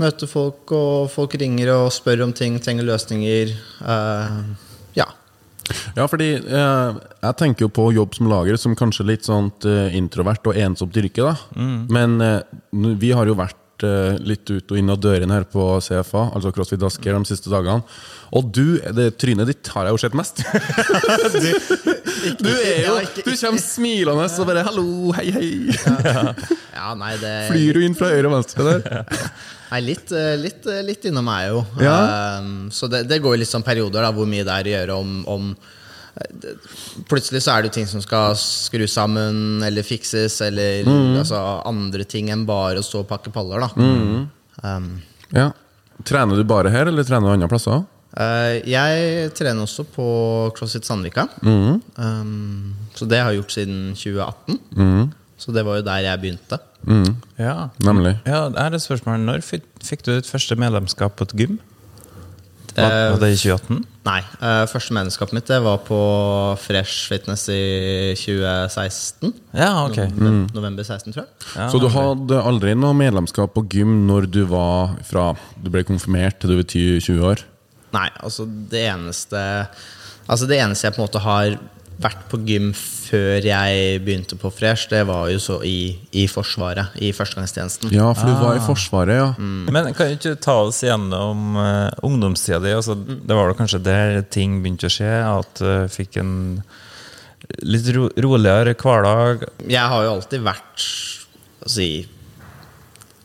møte 0.03 0.29
folk, 0.31 0.71
og 0.73 1.11
folk 1.13 1.35
ringer 1.41 1.75
og 1.75 1.93
spør 1.95 2.27
om 2.27 2.33
ting, 2.37 2.59
trenger 2.63 2.87
løsninger. 2.89 3.55
Uh, 3.83 4.43
ja. 4.99 5.09
Ja, 5.97 6.07
fordi 6.09 6.33
eh, 6.39 6.99
jeg 7.23 7.39
tenker 7.41 7.67
jo 7.67 7.71
på 7.75 7.89
jobb 7.93 8.17
som 8.17 8.29
lager 8.31 8.59
som 8.61 8.77
kanskje 8.79 9.09
litt 9.09 9.29
sånn 9.29 9.51
eh, 9.69 9.97
introvert 9.99 10.47
og 10.49 10.59
ensomt 10.59 10.97
yrke. 10.97 11.25
da 11.25 11.35
Men 11.93 12.21
eh, 12.25 12.41
vi 12.73 13.13
har 13.17 13.29
jo 13.29 13.37
vært 13.39 13.85
eh, 13.87 14.17
litt 14.25 14.49
ut 14.49 14.73
og 14.73 14.81
inn 14.81 14.93
av 14.93 15.01
dørene 15.03 15.37
her 15.37 15.45
på 15.51 15.67
CFA, 15.85 16.29
altså 16.37 16.53
CrossFit 16.55 16.87
Asker, 16.89 17.19
de 17.19 17.31
siste 17.31 17.53
dagene. 17.53 17.85
Og 18.39 18.49
du, 18.53 18.79
det 18.97 19.11
trynet 19.21 19.51
ditt 19.51 19.73
har 19.75 19.89
jeg 19.89 19.97
jo 19.97 20.03
sett 20.05 20.17
mest. 20.19 20.43
du, 21.37 21.51
du 22.45 22.51
er 22.55 22.83
jo 22.87 22.97
Du 23.21 23.31
kommer 23.35 23.63
smilende 23.63 24.29
og 24.29 24.49
bare 24.49 24.65
'hallo, 24.67 25.13
hei, 25.19 25.29
hei'. 25.37 25.77
ja, 26.79 26.91
nei, 26.97 27.15
det 27.21 27.37
Flyr 27.53 27.79
du 27.81 27.87
inn 27.87 27.99
fra 27.99 28.13
høyre 28.15 28.29
og 28.31 28.39
venstre 28.39 28.69
der? 28.73 29.17
Nei, 29.69 29.81
litt, 29.85 30.13
eh, 30.17 30.35
litt, 30.41 30.67
eh, 30.67 30.81
litt 30.87 31.05
innom 31.11 31.27
meg 31.29 31.49
jo. 31.51 31.59
Ja. 31.85 31.97
Um, 32.39 32.71
så 32.73 32.89
det, 32.89 33.03
det 33.11 33.21
går 33.25 33.37
jo 33.37 33.43
litt 33.43 33.51
sånn 33.51 33.67
perioder 33.67 34.07
da, 34.07 34.13
hvor 34.17 34.29
mye 34.31 34.47
det 34.47 34.55
er 34.55 34.71
å 34.71 34.73
gjøre 34.75 34.97
om, 35.03 35.13
om 35.29 35.51
eh, 35.53 36.55
Plutselig 37.11 37.43
så 37.45 37.53
er 37.55 37.63
det 37.63 37.71
jo 37.71 37.77
ting 37.77 37.91
som 37.91 38.03
skal 38.05 38.37
skrus 38.41 38.97
sammen 38.97 39.61
eller 39.67 39.85
fikses, 39.87 40.41
eller 40.47 40.89
altså, 41.21 41.43
andre 41.69 42.07
ting 42.09 42.33
enn 42.33 42.47
bare 42.49 42.81
å 42.81 42.87
stå 42.87 43.05
og 43.05 43.11
pakke 43.13 43.33
paller, 43.35 43.67
da. 43.67 43.71
Um, 44.65 44.91
Ja. 45.37 45.51
Trener 46.09 46.39
du 46.39 46.45
bare 46.47 46.71
her, 46.71 46.87
eller 46.89 47.05
trener 47.05 47.27
du 47.29 47.35
andre 47.37 47.49
plasser? 47.51 47.85
Uh, 48.19 48.57
jeg 48.67 49.31
trener 49.37 49.67
også 49.67 49.85
på 49.93 50.05
CrossFit 50.57 50.87
Sandvika. 50.89 51.27
Um, 51.45 52.73
så 52.97 53.07
det 53.11 53.19
har 53.21 53.35
jeg 53.35 53.43
gjort 53.43 53.55
siden 53.59 53.81
2018. 53.99 54.61
Så 55.39 55.55
det 55.55 55.63
var 55.67 55.79
jo 55.79 55.87
der 55.87 56.03
jeg 56.03 56.21
begynte. 56.23 56.59
Ja. 57.39 57.69
Nemlig. 57.85 58.17
ja, 58.27 58.49
det 58.51 58.59
er 58.63 58.75
et 58.75 58.83
spørsmål. 58.83 59.21
Når 59.23 59.43
fikk, 59.47 59.67
fikk 59.87 60.05
du 60.07 60.13
ditt 60.17 60.27
første 60.31 60.57
medlemskap 60.59 61.15
på 61.19 61.29
et 61.29 61.37
gym? 61.39 61.59
Var, 62.79 62.85
Eh, 62.85 63.11
var 63.11 63.19
det 63.19 63.31
i 63.33 63.39
2018? 63.41 63.79
Nei. 64.07 64.21
Uh, 64.39 64.63
første 64.71 64.95
medlemskapet 64.95 65.35
mitt 65.35 65.49
det 65.51 65.59
var 65.65 65.81
på 65.83 65.99
Fresh 66.63 67.09
Fitness 67.11 67.49
i 67.51 68.15
2016. 68.17 69.33
Ja, 69.57 69.85
ok. 69.87 69.97
November, 70.15 70.55
november 70.55 70.87
16, 70.87 71.13
tror 71.13 71.25
jeg. 71.25 71.33
Ja, 71.57 71.69
Så 71.73 71.81
du 71.83 71.89
hadde 71.93 72.39
aldri 72.43 72.75
noe 72.79 72.95
medlemskap 72.97 73.55
på 73.57 73.65
gym 73.73 74.07
når 74.07 74.29
du 74.31 74.45
var 74.51 74.95
fra 75.09 75.33
du 75.59 75.71
ble 75.75 75.83
konfirmert 75.89 76.39
til 76.41 76.55
du 76.55 76.61
var 76.61 76.69
10-20 76.71 77.25
år? 77.33 77.43
Nei, 77.97 78.09
altså 78.21 78.45
det 78.47 78.85
eneste 78.91 79.41
Altså 80.29 80.45
det 80.45 80.59
eneste 80.61 80.85
jeg 80.85 80.93
på 80.93 81.01
en 81.01 81.07
måte 81.07 81.23
har 81.25 81.55
vært 81.99 82.27
på 82.31 82.39
gym 82.47 82.71
før 82.77 83.43
jeg 83.43 84.01
begynte 84.07 84.37
på 84.39 84.51
Fresh, 84.55 84.87
det 84.93 85.01
var 85.09 85.29
jo 85.33 85.41
så 85.43 85.59
i, 85.67 85.97
i 86.15 86.27
Forsvaret. 86.31 86.95
I 87.03 87.11
førstegangstjenesten. 87.17 87.91
Ja, 87.95 88.13
for 88.15 88.31
du 88.31 88.37
var 88.39 88.59
i 88.59 88.63
Forsvaret, 88.63 89.19
ja. 89.19 89.31
Men 89.39 89.91
kan 89.97 90.13
du 90.13 90.19
ikke 90.19 90.37
ta 90.43 90.61
oss 90.69 90.81
gjennom 90.87 91.57
uh, 91.59 91.89
ungdomstida 92.07 92.61
di? 92.63 92.75
Altså, 92.77 92.95
det 92.95 93.35
var 93.35 93.51
da 93.51 93.57
kanskje 93.59 93.83
der 93.83 94.21
ting 94.31 94.61
begynte 94.63 94.87
å 94.87 94.95
skje? 94.95 95.11
At 95.27 95.63
du 95.63 95.91
fikk 95.91 96.21
en 96.23 96.37
litt 97.67 97.89
ro 97.97 98.09
roligere 98.21 98.77
hverdag? 98.79 99.49
Jeg 99.67 99.91
har 99.93 100.05
jo 100.05 100.13
alltid 100.17 100.45
vært 100.47 100.85
altså, 101.65 101.89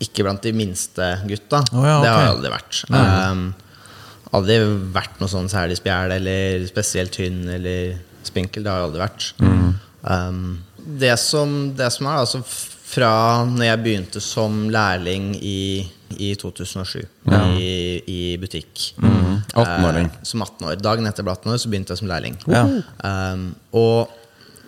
ikke 0.04 0.26
blant 0.26 0.46
de 0.46 0.54
minste 0.56 1.12
gutta. 1.30 1.62
Oh, 1.76 1.86
ja, 1.86 2.00
Det 2.02 2.10
har 2.10 2.26
jeg 2.26 2.34
aldri 2.38 2.54
vært. 2.56 2.82
Um, 2.90 3.46
aldri 4.34 4.58
vært 4.96 5.22
noe 5.22 5.30
sånn 5.30 5.52
særlig 5.52 5.78
spjæl 5.78 6.16
eller 6.18 6.66
spesielt 6.70 7.14
tynn 7.20 7.46
eller 7.54 8.02
spinkel. 8.30 8.64
Det 8.64 8.72
har 8.72 8.82
jeg 8.82 8.90
aldri 8.90 9.04
vært. 9.04 9.28
Um, 10.04 10.46
det, 10.78 11.16
som, 11.22 11.74
det 11.78 11.90
som 11.96 12.10
er 12.12 12.22
altså 12.22 12.44
fra 12.94 13.14
når 13.50 13.66
jeg 13.66 13.84
begynte 13.84 14.22
som 14.22 14.66
lærling 14.74 15.32
i, 15.40 15.86
i 16.22 16.34
2007 16.40 17.00
i, 17.02 17.70
i 18.06 18.20
butikk 18.42 18.92
18-åring. 19.00 20.12
Uh, 20.12 20.20
som 20.28 20.44
18 20.46 20.68
år. 20.68 20.82
Dagen 20.82 21.08
etter 21.10 21.24
jeg 21.24 21.30
ble 21.30 21.38
18 21.38 21.54
år, 21.54 21.62
så 21.64 21.72
begynte 21.72 21.96
jeg 21.96 22.04
som 22.04 22.12
lærling. 22.12 22.38
Ja. 22.52 22.66
Um, 23.06 23.48
og 23.74 24.20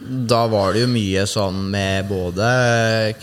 da 0.05 0.41
var 0.51 0.73
det 0.75 0.83
jo 0.83 0.89
mye 0.91 1.23
sånn 1.29 1.61
med 1.71 2.09
både 2.09 2.47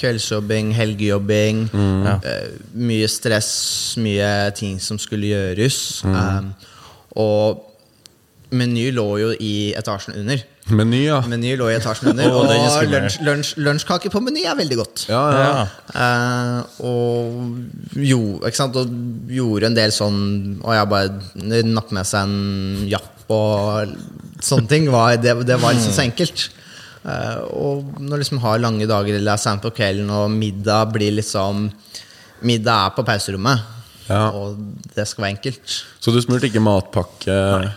kveldsjobbing, 0.01 0.73
helgejobbing, 0.75 1.67
eh, 1.77 2.47
mye 2.73 3.11
stress, 3.13 3.53
mye 4.01 4.31
ting 4.57 4.81
som 4.81 4.99
skulle 4.99 5.29
gjøres. 5.31 6.01
Um, 6.07 6.49
og 7.21 7.61
Meny 8.53 8.91
lå 8.95 9.05
jo 9.21 9.31
i 9.41 9.73
etasjen 9.79 10.15
under. 10.21 10.41
Meny, 10.71 11.01
ja. 11.09 11.19
Meny 11.27 11.55
lå 11.59 11.71
i 11.73 11.77
etasjen 11.79 12.13
under 12.13 12.29
oh, 12.31 12.43
Og 12.45 12.51
skummel. 12.53 12.93
lunsj, 12.93 13.17
lunsj, 13.27 13.53
lunsjkake 13.65 14.11
på 14.13 14.21
Meny 14.23 14.45
er 14.47 14.59
veldig 14.59 14.79
godt. 14.79 15.05
Ja, 15.11 15.23
ja. 15.33 15.47
Ja. 15.49 15.65
Uh, 15.97 16.87
og 16.87 17.99
jo, 17.99 18.21
ikke 18.45 18.61
sant? 18.61 18.77
Og 18.79 18.93
gjorde 19.33 19.71
en 19.71 19.77
del 19.79 19.93
sånn 19.95 20.21
Og 20.63 20.71
jeg 20.77 20.91
bare 20.93 21.63
nappet 21.67 21.97
med 21.99 22.09
seg 22.09 22.29
en 22.29 22.87
japp 22.93 23.33
og 23.33 23.95
sånne 24.45 24.69
ting. 24.71 24.89
Var, 24.93 25.17
det, 25.23 25.35
det 25.49 25.57
var 25.63 25.75
liksom 25.77 25.95
så 25.97 26.05
enkelt. 26.05 26.47
Uh, 27.03 27.39
og 27.59 27.97
når 27.99 28.21
du 28.21 28.23
liksom 28.23 28.43
har 28.45 28.61
lange 28.63 28.87
dager 28.87 29.17
eller 29.19 29.35
er 29.35 29.41
sent 29.43 29.65
på 29.65 29.73
kvelden, 29.75 30.11
og 30.15 30.31
middag 30.31 30.93
blir 30.95 31.15
liksom 31.19 31.71
Middag 32.43 32.89
er 32.89 32.95
på 32.97 33.05
pauserommet, 33.07 33.61
Ja. 34.09 34.25
og 34.35 34.57
det 34.97 35.05
skal 35.07 35.23
være 35.23 35.35
enkelt. 35.37 35.75
Så 36.03 36.11
du 36.11 36.17
smurte 36.21 36.49
ikke 36.51 36.59
matpakke? 36.63 37.37
Nei. 37.63 37.69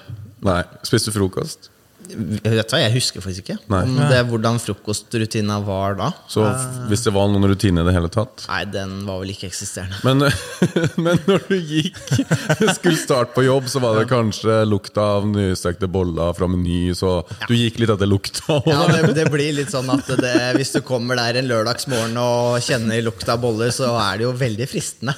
Spiste 0.86 1.12
du 1.12 1.20
frokost? 1.20 1.72
Vet 2.06 2.70
du 2.70 2.74
hva, 2.75 2.80
Jeg 2.82 2.94
husker 2.94 3.24
faktisk 3.24 3.46
ikke 3.46 3.56
Nei. 3.72 3.82
om 3.88 3.96
det, 4.12 4.20
hvordan 4.30 4.60
frokostrutina 4.62 5.58
var 5.66 5.96
da. 5.98 6.10
Så 6.30 6.44
hvis 6.90 7.06
det 7.06 7.14
var 7.16 7.30
noen 7.32 7.48
rutine 7.50 7.82
i 7.82 7.88
det 7.88 7.94
hele 7.96 8.10
tatt? 8.14 8.46
Nei, 8.50 8.62
den 8.70 8.94
var 9.08 9.22
vel 9.24 9.32
ikke 9.34 9.50
eksisterende. 9.50 9.98
Men, 10.06 10.28
men 11.06 11.22
når 11.25 11.48
du 11.50 11.56
gikk 11.58 11.98
skulle 12.78 12.98
starte 13.00 13.34
på 13.36 13.46
jobb, 13.48 13.70
så 13.72 13.82
var 13.84 13.98
det 14.00 14.06
kanskje 14.12 14.60
lukta 14.70 15.08
av 15.18 15.28
nystekte 15.32 15.90
boller 15.92 16.36
fra 16.38 16.50
Meny, 16.52 16.94
så 16.98 17.18
du 17.48 17.56
gikk 17.58 17.82
litt 17.82 17.96
etter 17.96 18.10
lukta? 18.10 18.60
Ja, 18.70 18.86
det, 18.92 19.16
det 19.18 19.28
blir 19.34 19.56
litt 19.58 19.74
sånn 19.74 19.90
at 19.94 20.10
det, 20.22 20.36
Hvis 20.60 20.75
du 20.75 20.82
kommer 20.86 21.18
der 21.20 21.42
en 21.42 21.50
lørdagsmorgen 21.50 22.18
og 22.22 22.60
kjenner 22.66 23.02
lukta 23.06 23.36
av 23.36 23.44
boller, 23.46 23.74
så 23.74 23.96
er 24.04 24.22
det 24.22 24.28
jo 24.28 24.36
veldig 24.38 24.70
fristende 24.70 25.16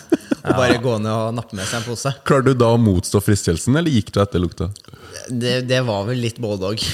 å 0.47 0.55
bare 0.55 0.79
gå 0.79 0.95
ned 1.03 1.11
og 1.11 1.35
nappe 1.35 1.57
med 1.57 1.67
seg 1.67 1.81
en 1.81 1.89
pose. 1.89 2.13
Klarte 2.27 2.53
du 2.53 2.61
da 2.61 2.71
å 2.71 2.79
motstå 2.79 3.19
fristelsen, 3.23 3.75
eller 3.75 3.91
gikk 3.91 4.13
du 4.15 4.21
etter 4.23 4.39
lukta? 4.41 4.69
Det, 5.29 5.59
det 5.69 5.81
var 5.87 6.07
vel 6.09 6.19
litt 6.23 6.41
både 6.41 6.73
òg. 6.73 6.87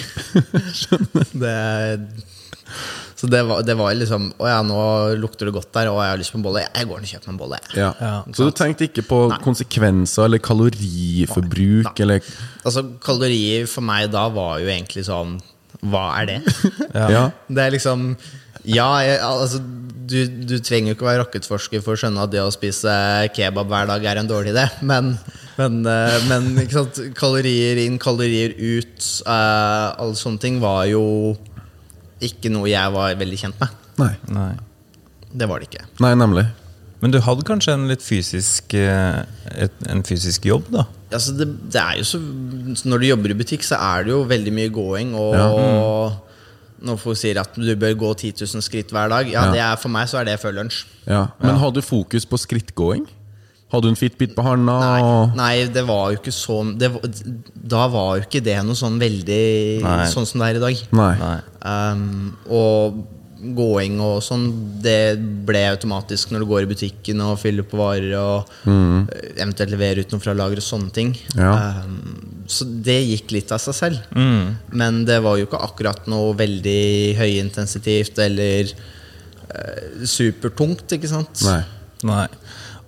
Så 3.23 3.29
det 3.31 3.39
var, 3.47 3.61
det 3.63 3.71
var 3.79 3.93
liksom 3.95 4.25
Å 4.35 4.47
ja, 4.49 4.57
nå 4.67 4.79
lukter 5.15 5.47
det 5.47 5.53
godt 5.55 5.69
der, 5.75 5.87
og 5.93 6.01
jeg 6.03 6.11
har 6.11 6.19
lyst 6.19 6.33
på 6.33 6.39
en 6.41 6.43
bolle. 6.43 6.65
Jeg 6.65 6.89
går 6.89 6.99
ned 6.99 7.07
og 7.07 7.11
kjøper 7.13 7.29
meg 7.29 7.33
en 7.33 7.39
bolle. 7.39 7.59
Ja. 7.79 7.91
Ja. 8.03 8.15
Så 8.35 8.49
du 8.49 8.57
tenkte 8.57 8.87
ikke 8.89 9.05
på 9.07 9.19
konsekvenser 9.45 10.27
eller 10.27 10.41
kaloriforbruk? 10.43 11.93
Eller, 12.03 12.19
Altså, 12.63 12.83
kalorier 13.03 13.67
for 13.71 13.85
meg 13.85 14.09
da 14.11 14.25
var 14.33 14.59
jo 14.63 14.67
egentlig 14.71 15.05
sånn 15.07 15.37
Hva 15.83 16.03
er 16.19 16.29
det? 16.33 16.37
ja. 17.15 17.23
Det 17.47 17.63
er 17.63 17.75
liksom 17.77 18.11
Ja, 18.63 18.89
jeg, 19.03 19.19
altså 19.23 19.59
du, 20.03 20.17
du 20.47 20.57
trenger 20.63 20.91
jo 20.91 20.97
ikke 20.97 21.05
å 21.05 21.09
være 21.09 21.23
rakettforsker 21.23 21.83
for 21.83 21.95
å 21.95 21.99
skjønne 21.99 22.25
at 22.25 22.31
det 22.33 22.41
å 22.43 22.51
spise 22.53 22.93
kebab 23.35 23.71
hver 23.71 23.87
dag 23.89 24.05
er 24.09 24.19
en 24.21 24.29
dårlig 24.29 24.53
idé. 24.53 24.65
Men, 24.85 25.13
men, 25.59 25.79
eh, 25.89 26.17
men 26.29 26.51
ikke 26.63 26.81
sant? 26.81 26.99
kalorier 27.17 27.79
inn, 27.85 27.99
kalorier 28.01 28.55
ut, 28.57 28.97
uh, 29.27 29.93
alle 30.01 30.17
sånne 30.19 30.41
ting 30.43 30.59
var 30.63 30.85
jo 30.91 31.03
ikke 32.23 32.51
noe 32.53 32.69
jeg 32.71 32.95
var 32.95 33.15
veldig 33.19 33.39
kjent 33.39 33.63
med. 33.63 33.79
Nei. 34.01 34.11
Nei. 34.33 34.51
Det 35.33 35.47
var 35.49 35.61
det 35.61 35.71
ikke. 35.71 35.87
Nei, 36.03 36.13
nemlig. 36.19 36.45
Men 37.03 37.11
du 37.11 37.19
hadde 37.23 37.43
kanskje 37.47 37.73
en 37.75 37.89
litt 37.89 38.03
fysisk 38.05 38.75
eh, 38.79 39.23
et, 39.51 39.73
En 39.91 40.05
fysisk 40.07 40.45
jobb, 40.47 40.69
da? 40.71 40.85
Altså 41.11 41.33
det, 41.35 41.49
det 41.73 41.81
er 41.81 41.97
jo 41.99 42.05
så, 42.07 42.19
når 42.87 43.01
du 43.01 43.07
jobber 43.09 43.33
i 43.33 43.35
butikk, 43.41 43.65
så 43.67 43.75
er 43.91 44.05
det 44.05 44.13
jo 44.13 44.21
veldig 44.29 44.53
mye 44.55 44.71
gåing. 44.73 45.11
Og 45.19 46.31
når 46.83 46.99
folk 46.99 47.17
sier 47.17 47.39
at 47.41 47.55
du 47.55 47.73
bør 47.79 47.93
gå 48.01 48.13
10 48.19 48.33
000 48.43 48.61
skritt 48.65 48.91
hver 48.93 49.09
dag, 49.09 49.27
ja, 49.31 49.45
Ja. 49.47 49.51
det 49.55 49.59
er, 49.63 49.75
for 49.79 49.89
meg 49.93 50.07
så 50.11 50.19
er 50.21 50.25
det 50.29 50.39
før 50.41 50.53
lunsj. 50.59 50.83
Ja. 51.07 51.27
Men 51.41 51.55
hadde 51.61 51.79
du 51.79 51.85
fokus 51.85 52.25
på 52.27 52.37
skrittgåing? 52.41 53.05
Hadde 53.73 53.87
du 53.87 53.89
en 53.89 53.97
fitbit 53.97 54.35
på 54.37 54.43
handa? 54.45 54.75
Nei, 54.83 55.35
nei, 55.39 55.53
det 55.73 55.81
var 55.87 56.11
jo 56.13 56.19
ikke 56.19 56.31
så 56.35 56.59
det, 56.77 56.91
Da 57.55 57.87
var 57.89 58.19
jo 58.19 58.27
ikke 58.27 58.43
det 58.45 58.59
noe 58.67 58.77
sånn 58.77 58.99
veldig 59.01 59.81
Nei. 59.81 60.05
sånn 60.11 60.27
som 60.29 60.43
det 60.43 60.51
er 60.51 60.59
i 60.59 60.61
dag. 60.61 60.83
Nei. 60.93 61.39
Um, 61.65 62.35
og 62.53 62.99
gåing 63.57 63.99
og 64.03 64.21
sånn, 64.23 64.45
det 64.83 65.15
ble 65.47 65.65
automatisk 65.71 66.31
når 66.31 66.43
du 66.43 66.49
går 66.49 66.65
i 66.65 66.69
butikken 66.71 67.23
og 67.25 67.39
fyller 67.41 67.67
på 67.67 67.79
varer 67.79 68.15
og 68.19 68.53
mm. 68.63 69.09
eventuelt 69.35 69.73
leverer 69.73 70.03
ut 70.03 70.15
noe 70.15 70.23
fra 70.23 70.35
lager 70.37 70.61
og 70.61 70.67
sånne 70.67 70.93
ting. 70.95 71.13
Ja. 71.35 71.83
Um, 71.83 72.41
så 72.49 72.67
det 72.67 72.99
gikk 73.01 73.35
litt 73.35 73.53
av 73.55 73.61
seg 73.63 73.77
selv. 73.77 74.01
Men 74.71 75.03
det 75.09 75.19
var 75.25 75.39
jo 75.39 75.47
ikke 75.47 75.61
akkurat 75.65 76.09
noe 76.11 76.33
veldig 76.39 77.15
høyintensivt 77.19 78.19
eller 78.23 78.73
uh, 78.73 80.03
supertungt, 80.07 80.87
ikke 80.97 81.11
sant? 81.11 81.43
Nei. 81.47 81.61
Nei. 82.07 82.27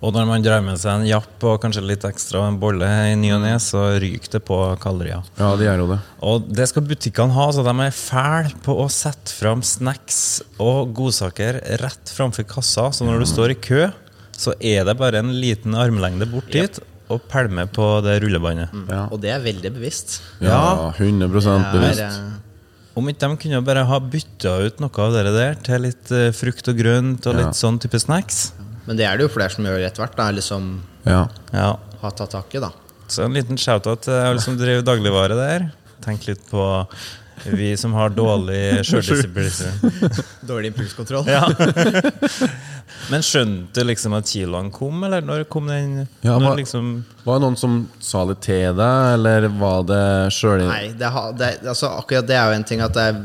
Og 0.04 0.12
når 0.12 0.26
man 0.28 0.42
drar 0.44 0.60
med 0.60 0.76
seg 0.78 0.92
en 1.00 1.06
japp 1.08 1.44
og 1.48 1.60
kanskje 1.62 1.80
litt 1.88 2.04
ekstra 2.04 2.42
en 2.50 2.58
bolle 2.60 2.86
i 3.10 3.14
ny 3.16 3.30
og 3.32 3.40
ne, 3.46 3.54
så 3.62 3.80
ryker 4.02 4.34
det 4.36 4.42
på 4.44 4.58
kalorier. 4.82 5.24
Ja, 5.40 5.54
det 5.56 5.64
gjør 5.66 5.82
jo 5.82 5.86
det. 5.94 5.98
Og 6.28 6.50
det 6.58 6.66
skal 6.68 6.84
butikkene 6.84 7.32
ha, 7.32 7.46
så 7.56 7.64
de 7.64 7.72
er 7.86 7.96
fæle 7.96 8.52
på 8.66 8.76
å 8.82 8.88
sette 8.92 9.32
fram 9.32 9.64
snacks 9.64 10.18
og 10.60 10.92
godsaker 10.98 11.62
rett 11.80 12.12
framfor 12.12 12.44
kassa. 12.50 12.90
Så 12.92 13.08
når 13.08 13.24
du 13.24 13.28
står 13.30 13.54
i 13.56 13.58
kø, 13.68 13.86
så 14.36 14.52
er 14.60 14.84
det 14.84 14.98
bare 15.00 15.22
en 15.24 15.32
liten 15.40 15.74
armlengde 15.80 16.28
bort 16.28 16.52
dit 16.52 16.76
og 17.08 17.22
pælme 17.30 17.64
på 17.70 17.86
det 18.04 18.18
rullebåndet. 18.24 18.72
Ja. 18.90 19.06
Og 19.14 19.20
det 19.22 19.30
er 19.32 19.40
veldig 19.44 19.70
bevisst. 19.78 20.18
Ja, 20.44 20.90
100 20.98 21.30
Det 21.32 21.46
er, 21.54 21.72
bevisst. 21.72 22.02
Ja, 22.02 22.42
Om 22.96 23.08
ikke 23.12 23.28
de 23.28 23.36
kunne 23.42 23.62
bare 23.64 23.84
ha 23.88 23.98
bytta 24.00 24.54
ut 24.66 24.78
noe 24.80 25.02
av 25.04 25.12
det 25.14 25.24
der 25.36 25.58
til 25.66 25.82
litt 25.84 26.12
eh, 26.12 26.30
frukt 26.36 26.68
og 26.68 26.76
grønt 26.80 27.26
og 27.28 27.34
Ja. 27.36 27.46
litt 27.46 27.56
sånn 27.58 27.78
type 27.80 28.00
snacks. 28.02 28.52
Men 28.86 28.98
det 28.98 29.06
er 29.08 29.18
det 29.18 29.26
jo 29.26 29.32
flere 29.34 29.50
som 29.52 29.66
gjør 29.66 29.84
etter 29.86 30.04
hvert. 30.04 30.16
Da, 30.18 30.30
liksom 30.34 30.70
Ja. 31.06 31.26
Ja. 31.52 31.76
har 32.02 32.10
tatt 32.18 32.30
tak 32.34 32.54
i, 32.54 32.60
da. 32.62 32.70
Så 33.08 33.24
en 33.24 33.34
liten 33.36 33.58
shout-out 33.58 34.02
til 34.06 34.12
alle 34.14 34.40
som 34.42 34.56
driver 34.58 34.82
dagligvare 34.86 35.36
der. 35.38 35.68
Tenk 36.04 36.26
litt 36.28 36.42
på 36.50 36.62
vi 37.44 37.72
som 37.76 37.92
har 37.94 38.10
dårlig 38.16 38.84
sjøldisiplin. 38.88 40.10
Dårlig 40.48 40.72
impulskontroll. 40.72 41.28
Ja. 41.30 41.44
Men 43.10 43.22
skjønte 43.22 43.82
du 43.82 43.86
liksom 43.90 44.14
at 44.18 44.28
kiloene 44.30 44.72
kom, 44.74 45.02
eller 45.06 45.22
når 45.26 45.44
kom 45.50 45.68
den? 45.70 46.06
Ja, 46.24 46.36
når 46.38 46.48
hva- 46.48 46.56
liksom, 46.60 46.90
Var 47.26 47.38
det 47.38 47.44
noen 47.44 47.58
som 47.60 47.76
sa 48.02 48.24
det 48.30 48.38
til 48.46 48.74
deg, 48.78 49.12
eller 49.18 49.48
var 49.60 49.84
det 49.86 50.02
sjøl 50.34 50.64
Nei, 50.66 50.88
det, 50.98 51.10
har- 51.14 51.34
det, 51.38 51.52
altså, 51.66 51.92
akkurat 52.00 52.26
det 52.28 52.38
er 52.38 52.50
jo 52.52 52.58
en 52.60 52.66
ting 52.66 52.82
at 52.84 52.98
jeg 52.98 53.18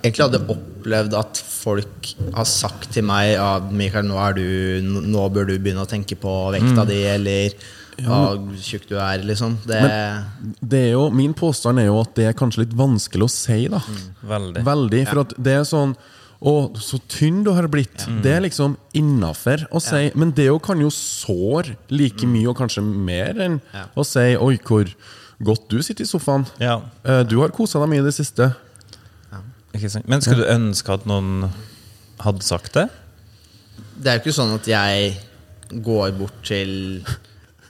egentlig 0.00 0.24
hadde 0.24 0.42
opplevd 0.54 1.16
at 1.18 1.40
folk 1.44 2.12
har 2.36 2.48
sagt 2.48 2.90
til 2.94 3.04
meg 3.08 3.34
ja, 3.34 3.50
Mikael, 3.72 4.06
nå, 4.08 4.16
er 4.20 4.36
du, 4.38 5.00
nå 5.04 5.26
bør 5.32 5.48
du 5.50 5.56
begynne 5.58 5.84
å 5.84 5.90
tenke 5.90 6.16
på 6.20 6.32
vekta 6.54 6.84
di, 6.88 7.00
eller 7.16 7.56
hvor 8.02 8.56
tjukk 8.58 8.88
du 8.88 8.96
er, 8.98 9.22
liksom. 9.22 9.58
Det, 9.66 9.78
det 10.60 10.80
er 10.88 10.92
jo, 10.96 11.10
Min 11.14 11.34
påstand 11.34 11.78
er 11.78 11.86
jo 11.86 12.00
at 12.00 12.14
det 12.18 12.26
er 12.30 12.32
kanskje 12.38 12.64
litt 12.64 12.74
vanskelig 12.76 13.26
å 13.28 13.30
si, 13.30 13.68
da. 13.68 13.80
Veldig. 14.26 14.64
Veldig. 14.66 15.02
For 15.08 15.20
at 15.24 15.34
det 15.38 15.52
er 15.60 15.64
sånn 15.68 15.94
Å, 16.44 16.52
så 16.76 16.98
tynn 17.08 17.38
du 17.46 17.52
har 17.56 17.64
blitt. 17.72 18.02
Det 18.20 18.28
er 18.34 18.42
liksom 18.44 18.74
innafor 18.92 19.62
å 19.72 19.80
si. 19.80 20.10
Men 20.14 20.32
det 20.36 20.44
jo 20.50 20.58
kan 20.60 20.76
jo 20.82 20.90
såre 20.92 21.76
like 21.88 22.26
mye, 22.28 22.48
og 22.50 22.58
kanskje 22.58 22.82
mer, 22.84 23.30
enn 23.40 23.60
Ja. 23.72 23.86
å 23.96 24.04
si 24.04 24.34
'oi, 24.36 24.58
hvor 24.60 24.84
godt 25.42 25.68
du 25.70 25.80
sitter 25.82 26.04
i 26.04 26.06
sofaen'. 26.06 26.44
Ja, 26.60 26.82
Eh, 27.04 27.22
Du 27.24 27.40
har 27.40 27.48
kosa 27.48 27.78
deg 27.80 27.88
mye 27.88 28.00
i 28.00 28.04
det 28.04 28.12
siste. 28.14 28.54
ikke 29.74 29.88
sant? 29.90 30.06
Men 30.08 30.20
skulle 30.20 30.44
du 30.44 30.52
ønske 30.52 30.92
at 30.92 31.06
noen 31.06 31.50
hadde 32.20 32.42
sagt 32.42 32.74
det? 32.74 32.90
det 34.02 34.06
er 34.10 34.18
jo 34.18 34.22
ikke 34.24 34.36
sånn 34.42 34.54
at 34.54 34.66
jeg 34.66 35.16
går 35.82 36.12
bort 36.18 36.42
til 36.44 37.02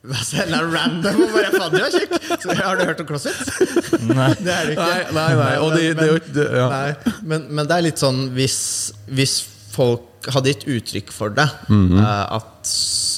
Altså, 0.04 0.36
en 0.42 0.50
eller 0.52 0.68
random 0.68 1.20
og 1.24 1.30
bare 1.32 1.50
Faen, 1.54 1.72
du 1.72 1.78
er 1.80 1.94
kjekk! 1.94 2.16
Så, 2.42 2.54
Har 2.58 2.76
du 2.76 2.82
hørt 2.84 2.98
om 3.00 3.06
CrossFit? 3.08 4.02
Nei. 4.10 4.26
Det 4.44 4.52
er 4.52 4.66
det 4.68 4.74
ikke. 4.74 4.88
Nei, 4.88 4.98
nei, 5.16 5.28
nei, 5.40 5.52
og 5.64 5.72
det- 5.72 5.94
det 5.96 6.08
jo 6.10 6.44
ja. 6.58 6.66
Nei, 6.68 7.14
men, 7.22 7.46
men 7.56 7.66
det 7.70 7.78
er 7.78 7.86
litt 7.86 8.02
sånn 8.02 8.18
hvis, 8.36 8.58
hvis 9.08 9.38
folk 9.74 10.28
hadde 10.34 10.52
gitt 10.52 10.66
uttrykk 10.76 11.10
for 11.12 11.28
det, 11.36 11.48
Mm 11.68 11.88
-hmm. 11.88 11.98
uh, 12.00 12.36
at 12.36 12.68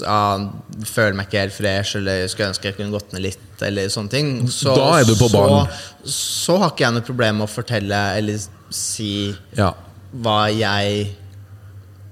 uh, 0.07 0.47
føler 0.85 1.15
meg 1.15 1.27
ikke 1.27 1.41
helt 1.43 1.55
fresh, 1.55 1.97
eller 1.97 2.27
skulle 2.29 2.49
ønske 2.55 2.65
jeg 2.71 2.77
kunne 2.77 2.91
gått 2.95 3.13
ned 3.13 3.23
litt, 3.23 3.63
eller 3.63 3.89
sånne 3.89 4.11
ting, 4.11 4.49
så, 4.51 4.75
Da 4.77 5.01
er 5.01 5.05
du 5.05 5.15
på 5.15 5.29
banen. 5.33 5.67
Så, 6.05 6.11
så 6.47 6.59
har 6.59 6.71
ikke 6.71 6.85
jeg 6.87 6.93
noe 6.95 7.03
problem 7.07 7.37
med 7.39 7.49
å 7.49 7.51
fortelle 7.53 8.01
eller 8.17 8.39
si 8.71 9.35
Ja. 9.57 9.73
hva 10.15 10.49
jeg 10.51 11.07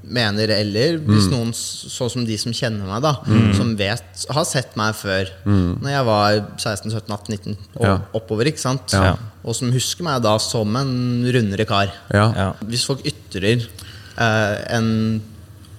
mener, 0.06 0.48
eller 0.50 0.98
hvis 0.98 1.28
noen 1.30 1.48
s- 1.54 1.86
sånn 1.88 2.10
som 2.10 2.24
de 2.26 2.36
som 2.38 2.52
kjenner 2.52 2.86
meg, 2.86 3.02
da, 3.02 3.14
som 3.56 3.74
vet, 3.76 4.24
har 4.30 4.44
sett 4.44 4.76
meg 4.76 4.94
før, 4.94 5.28
Når 5.46 5.88
jeg 5.90 6.04
var 6.04 6.46
16, 6.58 6.90
17, 6.90 7.12
18, 7.12 7.30
19 7.38 7.56
og 7.76 7.84
Ja. 7.86 7.98
oppover, 8.14 8.44
ikke 8.46 8.58
sant? 8.60 8.92
Ja. 8.92 9.16
Og 9.44 9.54
som 9.54 9.72
husker 9.72 10.02
meg 10.04 10.22
da 10.22 10.36
som 10.38 10.74
en 10.76 11.24
rundere 11.24 11.66
kar. 11.66 11.92
Ja. 12.12 12.32
Ja. 12.34 12.52
Hvis 12.64 12.84
folk 12.86 13.00
ytrer 13.04 13.66
eh, 14.18 14.76
en 14.76 15.22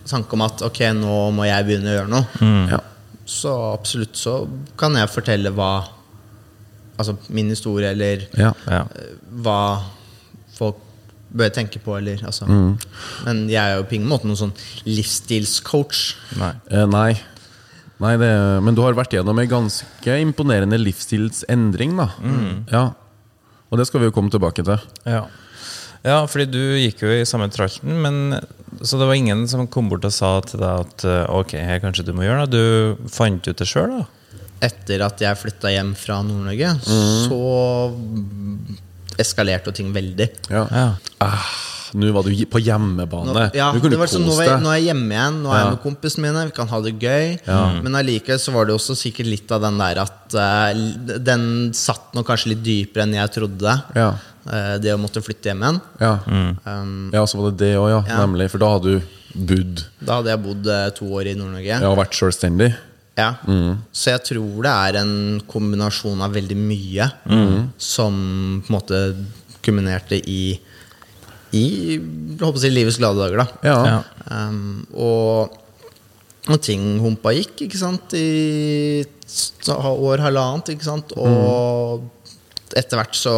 tanke 0.06 0.34
om 0.34 0.42
at 0.42 0.62
ok, 0.62 0.80
nå 0.94 1.32
må 1.34 1.46
jeg 1.46 1.66
begynne 1.66 1.90
å 1.90 1.98
gjøre 2.00 2.10
noe, 2.10 2.70
Ja. 2.72 2.80
så 3.26 3.74
absolutt 3.80 4.14
så 4.14 4.48
kan 4.78 4.94
jeg 4.96 5.10
fortelle 5.10 5.52
hva 5.54 5.88
Altså 6.98 7.18
min 7.30 7.50
historie, 7.50 7.90
eller 7.92 8.26
Ja. 8.38 8.54
Ja. 8.70 8.86
hva 9.44 9.82
folk 10.56 10.78
bør 11.36 11.54
tenke 11.54 11.82
på, 11.84 11.98
eller 12.00 12.22
altså 12.26 12.48
Mm. 12.48 12.76
Men 13.26 13.46
jeg 13.50 13.62
er 13.62 13.78
jo 13.80 13.88
på 13.88 13.98
ingen 13.98 14.10
måte 14.10 14.28
noen 14.28 14.40
sånn 14.40 14.54
livsstilscoach. 14.88 16.04
Nei. 16.40 16.52
Eh, 16.72 16.86
nei. 16.88 17.16
nei 18.04 18.14
det, 18.22 18.32
men 18.64 18.76
du 18.78 18.84
har 18.86 18.98
vært 18.98 19.16
gjennom 19.18 19.40
en 19.40 19.50
ganske 19.50 20.20
imponerende 20.22 20.80
livsstilsendring, 20.82 21.98
da. 22.00 22.10
Ja. 22.72 22.86
Og 23.72 23.82
det 23.82 23.88
skal 23.90 24.04
vi 24.04 24.10
jo 24.10 24.16
komme 24.16 24.32
tilbake 24.32 24.64
til. 24.64 24.78
Ja. 25.10 25.26
ja, 26.06 26.20
fordi 26.30 26.46
du 26.54 26.62
gikk 26.80 27.02
jo 27.04 27.12
i 27.12 27.26
samme 27.28 27.50
tralten, 27.52 27.98
men 28.04 28.40
så 28.82 29.00
det 29.00 29.08
var 29.08 29.18
ingen 29.18 29.46
som 29.48 29.68
kom 29.72 29.90
bort 29.92 30.06
og 30.08 30.14
sa 30.14 30.38
til 30.46 30.62
deg 30.62 30.86
at 30.86 31.06
eh, 31.08 31.24
ok, 31.32 31.56
her 31.60 31.82
kanskje 31.84 32.06
du 32.08 32.14
må 32.16 32.28
gjøre 32.28 32.46
det. 32.46 32.60
Du 32.60 33.10
fant 33.12 33.48
ut 33.48 33.58
det 33.58 33.68
sjøl, 33.70 34.00
da? 34.02 34.06
Etter 34.66 35.04
at 35.06 35.20
jeg 35.22 35.38
flytta 35.38 35.72
hjem 35.74 35.92
fra 36.00 36.22
Nord-Norge, 36.26 36.72
så 37.28 37.40
eskalerte 39.22 39.74
ting 39.76 39.94
veldig. 39.96 40.30
Ja. 40.52 40.66
Ja. 40.72 40.90
Ah, 41.24 41.48
Nå 41.96 42.10
var 42.12 42.26
du 42.28 42.32
på 42.52 42.60
hjemmebane. 42.60 43.32
Nå, 43.32 43.44
ja, 43.56 43.70
nå 43.72 43.80
kunne 43.80 43.96
du 43.96 44.00
kose 44.02 44.18
sånn, 44.18 44.26
nå, 44.28 44.34
er 44.44 44.58
nå 44.60 44.68
er 44.74 44.80
jeg 44.82 44.88
hjemme 44.90 45.14
igjen, 45.16 45.36
nå 45.46 45.52
er 45.54 45.60
jeg 45.62 45.66
Ja. 45.66 45.70
med 45.76 45.82
kompisene 45.86 46.24
mine, 46.26 46.42
vi 46.50 46.52
kan 46.58 46.68
ha 46.68 46.80
det 46.84 46.92
gøy. 47.00 47.28
Men 47.86 47.96
allikevel 47.96 48.40
så 48.42 48.52
var 48.52 48.66
det 48.68 48.76
også 48.76 48.96
sikkert 49.00 49.30
litt 49.32 49.52
av 49.56 49.62
den 49.64 49.78
der 49.80 50.02
at 50.04 50.36
uh, 50.36 51.20
den 51.24 51.46
satt 51.78 52.12
nå 52.18 52.26
kanskje 52.28 52.52
litt 52.52 52.64
dypere 52.66 53.06
enn 53.06 53.14
jeg 53.16 53.32
trodde. 53.38 53.78
Ja. 53.96 54.10
Uh, 54.46 54.76
det 54.84 54.92
å 54.92 54.98
måtte 55.00 55.24
flytte 55.24 55.54
hjem 55.54 55.64
igjen. 55.64 55.80
Ja. 56.04 56.12
Um, 56.66 57.12
ja, 57.16 57.24
så 57.26 57.40
var 57.40 57.54
det 57.54 57.64
det 57.64 57.72
òg, 57.80 57.88
ja. 57.94 58.02
Ja. 58.12 58.20
Nemlig. 58.26 58.50
For 58.52 58.60
da 58.66 58.74
hadde 58.76 58.98
du 58.98 59.16
bodd 59.36 59.86
da 60.02 60.20
hadde 60.20 60.34
jeg 60.34 60.44
bodd 60.50 60.68
uh, 60.68 60.90
to 61.00 61.08
år 61.16 61.32
i 61.32 61.38
Nord-Norge. 61.40 61.80
ja, 61.80 61.90
og 61.94 61.98
vært 62.02 62.18
selvstendig. 62.20 62.74
Ja. 63.16 63.30
Så 63.96 64.12
jeg 64.12 64.24
tror 64.28 64.66
det 64.66 64.72
er 64.72 64.98
en 65.02 65.42
kombinasjon 65.48 66.22
av 66.26 66.34
veldig 66.36 66.58
mye 66.60 67.10
som 67.80 68.18
på 68.66 68.72
en 68.72 68.76
måte 68.76 69.02
kulminerte 69.66 70.20
i 70.20 70.60
I 71.56 71.66
håper 72.36 72.58
å 72.58 72.60
si, 72.60 72.70
livets 72.74 72.98
glade 73.00 73.22
dager. 73.22 73.38
da 73.40 73.48
Ja. 73.64 73.78
Ja. 73.88 74.00
Um, 74.50 74.86
og, 74.92 75.56
og 76.50 76.60
ting 76.62 77.00
humpa 77.00 77.32
gikk, 77.32 77.62
ikke 77.70 77.80
sant, 77.80 78.12
i 78.18 79.06
et 79.06 79.70
år, 79.72 80.20
halvannet, 80.26 80.74
ikke 80.76 80.90
sant. 80.90 81.14
Og 81.16 82.04
etter 82.76 83.00
hvert 83.00 83.16
så 83.16 83.36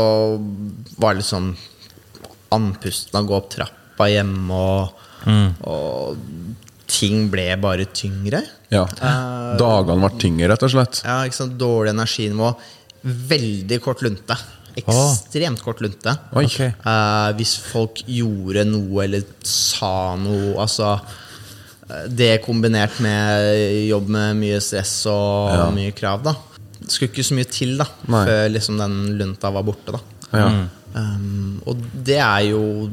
var 0.97 1.13
det 1.13 1.21
liksom 1.21 1.51
sånn 1.53 3.13
av 3.13 3.21
å 3.21 3.27
gå 3.27 3.37
opp 3.37 3.49
trappa 3.53 4.07
hjemme, 4.09 4.57
og, 4.57 5.05
og 5.67 6.17
ting 6.89 7.27
ble 7.29 7.51
bare 7.61 7.85
tyngre. 7.93 8.41
Ja. 8.73 8.83
Dagene 9.59 10.01
ble 10.03 10.09
tyngre, 10.19 10.49
rett 10.51 10.63
og 10.67 10.73
slett. 10.73 11.01
Ja, 11.05 11.21
ikke 11.27 11.37
sant, 11.39 11.57
Dårlig 11.59 11.93
energinivå. 11.95 12.51
Veldig 13.03 13.77
kort 13.85 14.01
lunte. 14.03 14.35
Ekstremt 14.77 15.61
kort 15.65 15.79
lunte. 15.81 16.13
Okay. 16.33 16.45
Ok. 16.45 16.59
Eh, 16.85 17.29
hvis 17.39 17.55
folk 17.71 18.03
gjorde 18.05 18.65
noe 18.69 19.05
eller 19.07 19.23
sa 19.47 20.15
noe 20.21 20.51
Altså 20.61 20.91
eh, 21.89 22.03
Det 22.13 22.27
kombinert 22.45 22.99
med 23.01 23.87
jobb 23.87 24.11
med 24.13 24.37
mye 24.37 24.59
stress 24.61 24.99
og 25.09 25.55
Ja. 25.55 25.69
mye 25.73 25.95
krav, 25.97 26.21
da. 26.27 26.35
Det 26.77 26.91
skulle 26.93 27.09
ikke 27.09 27.25
så 27.25 27.33
mye 27.39 27.49
til 27.49 27.73
da 27.79 27.87
Nei. 28.05 28.25
før 28.29 28.43
liksom 28.53 28.77
den 28.83 28.99
lunta 29.17 29.49
var 29.55 29.65
borte. 29.65 29.97
da 29.97 30.03
Ja. 30.37 30.51
Um, 30.97 31.61
og 31.67 31.77
det 32.07 32.15
er 32.17 32.45
jo 32.47 32.89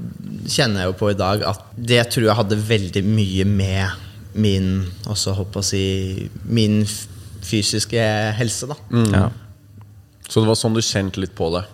Kjenner 0.51 0.83
jeg 0.85 0.91
jo 0.91 0.97
på 0.99 1.11
i 1.13 1.17
dag 1.17 1.43
at 1.47 1.61
det 1.79 2.03
tror 2.13 2.27
jeg 2.27 2.37
hadde 2.37 2.59
veldig 2.69 3.03
mye 3.07 3.45
med 3.49 4.04
min 4.35 4.69
også 5.11 5.35
håper 5.39 5.63
å 5.63 5.67
si 5.67 5.85
Min 6.45 6.83
fysiske 7.45 8.03
helse, 8.39 8.67
da. 8.71 8.77
Ja. 9.13 9.29
Så 10.29 10.41
det 10.41 10.49
var 10.49 10.57
sånn 10.59 10.77
du 10.77 10.81
kjente 10.81 11.21
litt 11.21 11.35
på 11.37 11.51
det. 11.55 11.67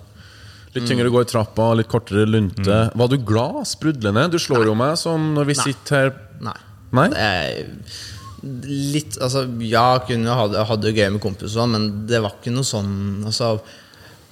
Litt 0.74 0.86
tyngre 0.86 1.10
å 1.10 1.14
gå 1.14 1.22
i 1.24 1.28
trappa, 1.30 1.72
litt 1.78 1.90
kortere 1.90 2.26
lunte. 2.28 2.78
Var 2.94 3.10
du 3.10 3.16
glad? 3.26 3.62
Sprudlende? 3.66 4.28
Du 4.30 4.38
slår 4.42 4.68
jo 4.68 4.74
meg 4.78 4.96
sånn 4.98 5.32
når 5.34 5.48
vi 5.48 5.56
Nei. 5.58 5.66
sitter 5.66 5.96
her 5.96 6.10
Nei. 6.46 6.56
Nei? 6.96 7.06
Det 7.10 7.24
er 7.26 8.90
litt 8.94 9.18
Altså, 9.20 9.44
ja, 9.66 9.84
kunne 10.06 10.36
ha 10.36 10.46
det, 10.50 10.64
det 10.82 10.94
gøy 10.96 11.10
med 11.16 11.22
kompiser, 11.22 11.66
men 11.70 12.06
det 12.10 12.22
var 12.22 12.38
ikke 12.38 12.54
noe 12.54 12.66
sånn 12.66 12.92
altså, 13.28 13.56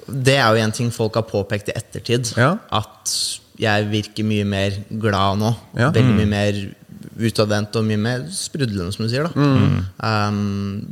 Det 0.08 0.38
er 0.38 0.54
jo 0.54 0.62
en 0.62 0.74
ting 0.78 0.92
folk 0.94 1.18
har 1.18 1.26
påpekt 1.28 1.72
i 1.72 1.76
ettertid. 1.76 2.32
Ja. 2.38 2.54
At 2.70 3.14
jeg 3.58 3.88
virker 3.90 4.26
mye 4.26 4.46
mer 4.48 4.78
glad 4.88 5.42
nå. 5.42 5.50
Ja. 5.76 5.90
Veldig 5.94 6.14
mye 6.20 6.30
mer 6.30 6.60
utadvendt 7.18 7.76
og 7.78 7.86
mye 7.86 8.00
mer 8.00 8.26
sprudlende, 8.32 8.92
som 8.94 9.04
du 9.04 9.10
sier. 9.10 9.26
da 9.26 10.28
um, 10.30 10.84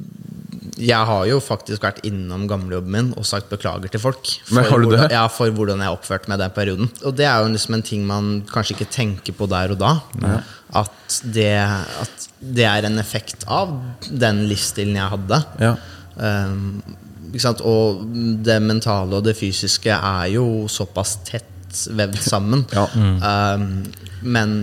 Jeg 0.82 1.08
har 1.08 1.24
jo 1.30 1.38
faktisk 1.42 1.86
vært 1.86 2.02
innom 2.08 2.46
gamlejobben 2.50 2.92
min 2.92 3.12
og 3.16 3.28
sagt 3.28 3.50
beklager 3.52 3.92
til 3.92 4.02
folk. 4.02 4.32
Men 4.50 4.66
har 4.66 4.82
du 4.82 4.88
det? 4.88 4.98
hvordan, 4.98 5.14
ja, 5.14 5.24
for 5.32 5.54
hvordan 5.54 5.84
jeg 5.84 5.96
oppførte 5.98 6.32
meg 6.32 6.42
den 6.42 6.54
perioden. 6.56 6.90
Og 7.06 7.16
det 7.16 7.28
er 7.30 7.40
jo 7.42 7.54
liksom 7.54 7.78
en 7.78 7.86
ting 7.86 8.06
man 8.08 8.30
kanskje 8.50 8.76
ikke 8.76 8.90
tenker 8.98 9.36
på 9.38 9.48
der 9.50 9.74
og 9.76 9.80
da. 9.82 9.96
At, 10.76 11.20
det, 11.22 11.52
at 11.62 12.28
det 12.40 12.66
er 12.68 12.88
en 12.88 12.98
effekt 13.00 13.46
av 13.46 13.74
den 14.10 14.46
livsstilen 14.50 14.98
jeg 14.98 15.12
hadde. 15.16 15.42
Ja. 15.62 15.74
Um? 16.16 16.82
Og 17.66 18.06
det 18.46 18.56
mentale 18.64 19.18
og 19.18 19.24
det 19.26 19.34
fysiske 19.36 19.92
er 19.92 20.28
jo 20.32 20.64
såpass 20.72 21.18
tett 21.26 21.52
vevd 21.92 22.20
sammen. 22.24 22.64
Ja. 22.72 22.86
Um, 22.96 23.84
men 24.22 24.54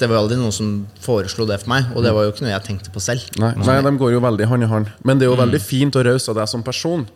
det 0.00 0.08
var 0.10 0.18
aldri 0.20 0.36
noen 0.38 0.52
som 0.52 0.72
foreslo 1.00 1.46
det 1.48 1.60
for 1.62 1.72
meg, 1.72 1.86
og 1.96 2.04
det 2.04 2.12
var 2.12 2.26
jo 2.26 2.32
ikke 2.34 2.44
noe 2.44 2.52
jeg 2.52 2.64
tenkte 2.66 2.92
på 2.92 3.00
selv. 3.00 3.24
Nei, 3.40 3.54
nei, 3.62 3.76
de 3.86 3.92
går 4.00 4.16
jo 4.16 4.24
veldig 4.24 4.48
hand 4.50 4.66
i 4.66 4.68
hand. 4.70 4.90
Men 5.08 5.20
det 5.20 5.26
er 5.26 5.32
jo 5.32 5.38
veldig 5.40 5.60
fint 5.62 5.96
og 5.96 6.04
raust 6.08 6.28
av 6.32 6.36
deg 6.40 6.50
som 6.52 6.64
person. 6.66 7.06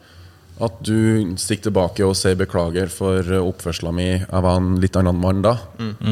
At 0.61 0.81
du 0.85 1.37
stikker 1.41 1.71
tilbake 1.71 2.05
og 2.05 2.17
sier 2.21 2.37
beklager 2.37 2.91
for 2.93 3.25
oppførselen 3.41 3.97
min. 3.97 4.25
Jeg 4.25 4.45
var 4.45 4.59
en 4.61 4.75
litt 4.81 4.97
annen 5.01 5.21
mann 5.21 5.45
da. 5.45 5.55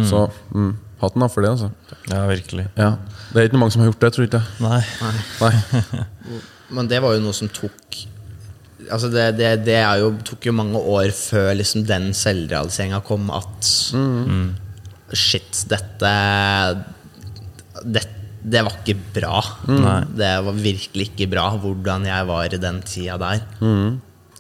Så 0.09 0.27
mm, 0.55 0.71
hatten 1.03 1.25
av 1.25 1.33
for 1.33 1.45
det, 1.45 1.55
altså. 1.57 1.73
ja, 2.09 2.23
virkelig. 2.31 2.69
Ja. 2.81 2.95
Det 3.33 3.43
er 3.43 3.51
ikke 3.51 3.61
mange 3.61 3.75
som 3.75 3.85
har 3.85 3.91
gjort 3.91 4.05
det, 4.05 4.13
tror 4.15 4.25
jeg 4.25 4.31
ikke. 4.33 4.45
Nei. 4.65 4.81
Nei. 5.43 5.53
Men 6.77 6.89
det 6.89 7.01
var 7.05 7.17
jo 7.17 7.25
noe 7.25 7.37
som 7.37 7.49
tok 7.49 8.05
Altså 8.89 9.11
det, 9.13 9.25
det, 9.37 9.49
det 9.67 9.75
er 9.83 9.99
jo, 10.01 10.15
tok 10.25 10.47
jo 10.49 10.53
mange 10.57 10.81
år 10.81 11.11
før 11.13 11.51
liksom 11.59 11.83
den 11.85 12.07
selvrealiseringa 12.17 13.03
kom 13.05 13.27
at 13.37 13.69
Shit, 15.17 15.65
dette 15.71 16.11
det, 17.85 18.03
det 18.43 18.63
var 18.65 18.75
ikke 18.81 18.99
bra. 19.15 19.41
Mm. 19.69 19.87
Det 20.19 20.35
var 20.47 20.59
virkelig 20.59 21.09
ikke 21.11 21.31
bra 21.31 21.49
hvordan 21.61 22.07
jeg 22.09 22.29
var 22.29 22.55
i 22.55 22.61
den 22.61 22.83
tida 22.87 23.17
der. 23.21 23.43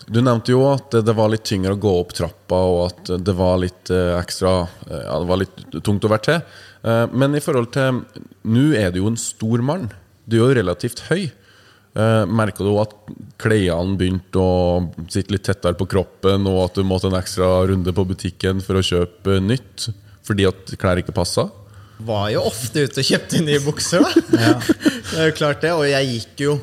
Du 0.08 0.20
nevnte 0.24 0.54
jo 0.54 0.62
at 0.70 0.94
det 1.04 1.14
var 1.16 1.28
litt 1.32 1.44
tyngre 1.48 1.74
å 1.76 1.80
gå 1.80 1.90
opp 2.00 2.14
trappa, 2.16 2.60
og 2.64 2.78
at 2.86 3.10
det 3.24 3.34
var 3.36 3.58
litt 3.60 3.90
eh, 3.92 4.14
ekstra 4.16 4.62
eh, 4.88 5.02
Ja, 5.04 5.18
det 5.20 5.28
var 5.28 5.40
litt 5.42 5.58
tungt 5.84 6.06
å 6.06 6.12
være 6.12 6.24
til. 6.24 6.38
Eh, 6.88 7.04
Men 7.12 7.36
i 7.36 7.42
forhold 7.44 7.68
til 7.76 8.00
Nå 8.48 8.70
er 8.78 8.94
du 8.94 9.02
jo 9.02 9.10
en 9.10 9.20
stor 9.20 9.64
mann. 9.64 9.90
Du 10.24 10.38
er 10.38 10.46
jo 10.46 10.56
relativt 10.62 11.04
høy. 11.10 11.28
Merka 11.98 12.62
du 12.62 12.76
at 12.78 12.92
klærne 13.42 13.96
begynte 13.98 14.38
å 14.38 14.84
sitte 15.10 15.32
litt 15.34 15.42
tettere 15.48 15.74
på 15.74 15.86
kroppen, 15.90 16.44
og 16.46 16.58
at 16.68 16.76
du 16.78 16.84
måtte 16.86 17.08
en 17.10 17.16
ekstra 17.18 17.48
runde 17.66 17.90
på 17.96 18.04
butikken 18.06 18.60
for 18.62 18.78
å 18.78 18.84
kjøpe 18.84 19.40
nytt 19.42 19.88
fordi 20.28 20.46
at 20.48 20.74
klær 20.80 21.00
ikke 21.00 21.14
passa? 21.16 21.48
Var 21.98 22.28
jo 22.36 22.44
ofte 22.46 22.84
ute 22.86 23.02
og 23.02 23.08
kjøpte 23.08 23.40
nye 23.42 23.58
bukser, 23.64 24.04
da. 24.04 24.12
det 25.10 25.16
er 25.18 25.30
jo 25.32 25.34
klart 25.40 25.64
det. 25.64 25.72
Og 25.74 25.82
jeg 25.88 26.12
gikk 26.12 26.44
jo 26.44 26.58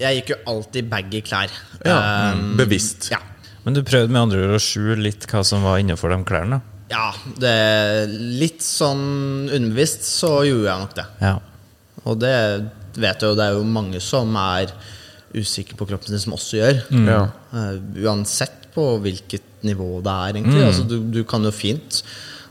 Jeg 0.00 0.18
gikk 0.18 0.32
jo 0.34 0.38
alltid 0.50 0.88
baggy 0.90 1.20
klær. 1.22 1.52
Ja, 1.84 1.98
Um, 2.34 2.54
bevisst. 2.58 3.10
Ja. 3.12 3.20
Men 3.64 3.76
du 3.76 3.84
prøvde 3.86 4.10
med 4.12 4.24
andre 4.24 4.40
ord 4.42 4.56
å 4.56 4.62
skjule 4.62 4.98
litt 5.04 5.28
hva 5.30 5.44
som 5.46 5.62
var 5.64 5.78
innenfor 5.82 6.10
de 6.12 6.24
klærne? 6.26 6.62
ja 6.92 7.08
det, 7.40 7.54
litt 8.38 8.62
sånn 8.62 9.48
underbevisst 9.48 10.04
så 10.06 10.28
gjorde 10.46 10.68
jeg 10.68 10.82
nok 10.82 10.92
det. 10.98 11.04
Ja. 11.24 11.32
Og 12.04 12.18
det 12.20 12.34
vet 13.00 13.24
jeg 13.24 13.30
jo, 13.30 13.38
det 13.38 13.46
er 13.46 13.56
jo 13.56 13.64
mange 13.66 14.02
som 14.04 14.34
er 14.38 14.74
usikre 15.34 15.78
på 15.78 15.88
kroppen 15.88 16.12
sin, 16.12 16.22
som 16.22 16.36
også 16.36 16.60
gjør. 16.60 16.82
Ja. 17.08 17.22
Uh, 17.54 17.78
uansett 18.04 18.68
på 18.74 18.84
hvilket 19.02 19.64
nivå 19.66 19.88
det 20.04 20.12
er, 20.12 20.36
egentlig. 20.36 20.62
Altså, 20.68 20.84
du, 20.86 20.98
du 21.14 21.22
kan 21.26 21.42
jo 21.46 21.54
fint 21.54 22.02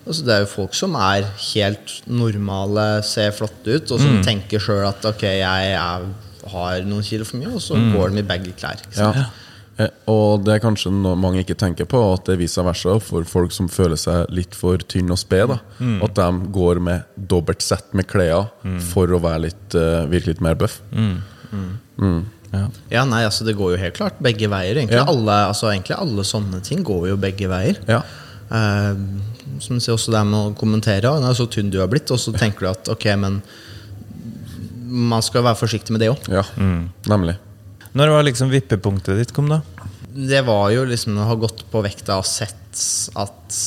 altså, 0.07 0.25
Det 0.25 0.33
er 0.35 0.39
jo 0.43 0.49
folk 0.51 0.73
som 0.77 0.95
er 0.95 1.23
helt 1.53 1.95
normale, 2.07 3.03
ser 3.03 3.31
flotte 3.31 3.77
ut, 3.79 3.91
og 3.91 3.99
som 3.99 4.21
tenker 4.23 4.59
sjøl 4.59 4.87
at 4.87 5.03
ok, 5.05 5.21
jeg 5.23 5.71
jeg, 5.73 6.13
har 6.53 6.81
noen 6.83 7.03
kilo 7.07 7.23
for 7.25 7.37
mye, 7.39 7.53
og 7.55 7.61
så 7.63 7.77
går 7.93 8.11
de 8.11 8.19
i 8.19 8.27
begge 8.27 8.51
klær. 8.59 8.81
Ikke 8.83 8.97
sant? 8.99 9.39
Eh, 9.79 9.87
Og 10.07 10.43
det 10.45 10.53
er 10.53 10.59
kanskje 10.61 10.91
noe 10.93 11.15
mange 11.17 11.39
ikke 11.41 11.55
tenker 11.57 11.85
på, 11.89 11.97
at 12.13 12.25
det 12.27 12.33
er 12.35 12.41
vice 12.43 12.61
versa 12.61 12.99
for 13.01 13.23
folk 13.25 13.51
som 13.55 13.67
føler 13.71 13.95
seg 13.97 14.27
litt 14.29 14.53
for 14.53 14.77
tynn 14.77 15.09
og 15.09 15.17
sped. 15.17 15.47
da. 15.49 15.57
At 16.03 16.13
de 16.19 16.27
går 16.53 16.79
med 16.83 17.03
dobbelt 17.17 17.61
sett 17.63 17.93
med 17.93 18.05
klær 18.11 18.51
for 18.91 19.07
å 19.07 19.19
være 19.23 19.41
litt, 19.47 19.73
eh, 19.75 20.05
virke 20.11 20.27
litt 20.27 20.41
mer 20.41 20.55
bøff. 20.55 20.81
Ja, 22.93 23.03
nei, 23.09 23.23
altså 23.25 23.45
Det 23.47 23.55
går 23.57 23.71
jo 23.73 23.77
helt 23.81 23.95
klart 23.97 24.19
begge 24.21 24.47
veier. 24.51 24.75
Egentlig, 24.77 24.99
Ja. 24.99 25.05
alle, 25.09 25.37
altså, 25.49 25.71
egentlig 25.71 25.97
alle 25.97 26.21
sånne 26.23 26.61
ting 26.61 26.83
går 26.83 27.07
jo 27.09 27.17
begge 27.17 27.47
veier. 27.49 27.77
Ja. 27.87 28.01
Eh, 28.51 28.95
som 29.61 29.79
sier 29.79 29.93
også 29.95 30.11
det 30.15 30.23
med 30.25 30.39
å 30.39 30.55
kommentere. 30.57 31.01
Den 31.19 31.27
er 31.29 31.33
så 31.37 31.45
tynn 31.49 31.69
du 31.73 31.79
har 31.79 31.87
blitt', 31.91 32.11
og 32.11 32.19
så 32.19 32.33
tenker 32.37 32.59
du 32.65 32.69
at 32.71 32.89
ok, 32.89 33.05
men 33.17 33.41
man 34.93 35.21
skal 35.25 35.43
være 35.43 35.57
forsiktig 35.57 35.91
med 35.91 36.01
det 36.01 36.09
òg. 36.13 36.27
ja. 36.29 36.43
Nemlig. 37.09 37.37
Når 37.93 38.09
var 38.09 38.23
liksom 38.25 38.49
vippepunktet 38.49 39.17
ditt 39.19 39.33
kom, 39.33 39.49
da? 39.49 39.61
Det 40.13 40.41
var 40.45 40.71
jo 40.73 40.83
liksom 40.85 41.17
å 41.17 41.27
ha 41.29 41.35
gått 41.35 41.63
på 41.71 41.81
vekta 41.85 42.17
og 42.17 42.25
sett 42.25 43.09
at 43.15 43.57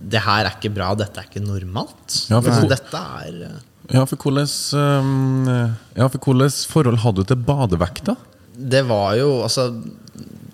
det 0.00 0.20
her 0.22 0.44
er 0.46 0.54
ikke 0.56 0.72
bra, 0.74 0.92
dette 0.94 1.18
er 1.18 1.26
ikke 1.26 1.42
normalt. 1.44 2.26
Ja, 2.30 2.40
for- 2.40 2.50
altså, 2.50 2.68
dette 2.68 2.98
er 2.98 3.42
eh, 3.46 3.58
Ja, 3.94 4.04
for 4.04 4.16
hvordan, 4.16 4.46
ehm, 4.46 5.76
ja, 5.96 6.08
for 6.08 6.18
hvordan 6.18 6.50
forhold 6.68 6.98
hadde 6.98 7.22
du 7.24 7.24
til 7.24 7.36
badevekta? 7.36 8.16
Det 8.58 8.82
var 8.86 9.14
jo 9.16 9.42
altså 9.44 9.68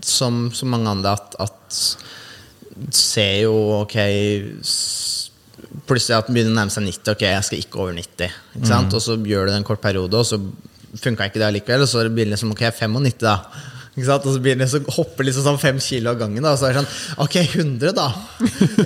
Som 0.04 0.50
så 0.52 0.66
mange 0.68 0.86
andre 0.90 1.12
at, 1.16 1.34
at 1.40 1.96
Ser 2.94 3.44
jo 3.44 3.52
ok 3.80 3.96
Plutselig 5.84 6.16
at 6.16 6.28
den 6.28 6.36
begynner 6.36 6.54
å 6.54 6.58
nærme 6.60 6.72
seg 6.72 6.84
90. 6.86 7.12
Ok, 7.12 7.22
jeg 7.26 7.46
skal 7.46 7.60
ikke 7.60 7.80
over 7.82 7.94
90. 7.96 8.34
Ikke 8.54 8.68
sant? 8.70 8.94
Og 8.94 9.02
så 9.02 9.16
gjør 9.18 9.48
du 9.48 9.52
det 9.52 9.58
en 9.58 9.66
kort 9.66 9.82
periode, 9.82 10.14
og 10.16 10.26
så 10.28 10.38
funka 11.02 11.26
ikke 11.28 11.40
det 11.42 11.48
allikevel. 11.48 11.82
Og 11.84 11.90
så 11.90 12.04
blir 12.06 12.28
det 12.28 12.34
liksom 12.36 12.54
ok, 12.54 12.62
95, 12.78 13.18
da. 13.24 13.34
Ikke 13.94 14.06
sant? 14.08 14.26
Og 14.26 14.36
så 14.36 14.42
begynner 14.42 14.70
så 14.70 14.80
hopper 14.96 15.26
liksom 15.26 15.46
sånn 15.48 15.60
fem 15.62 15.80
kilo 15.82 16.14
av 16.14 16.20
gangen. 16.22 16.42
Da, 16.46 16.54
og 16.54 16.60
så 16.62 16.70
er 16.70 16.76
det 16.76 16.82
sånn 16.84 17.24
Ok, 17.26 17.36
100, 17.42 17.94
da. 17.98 18.06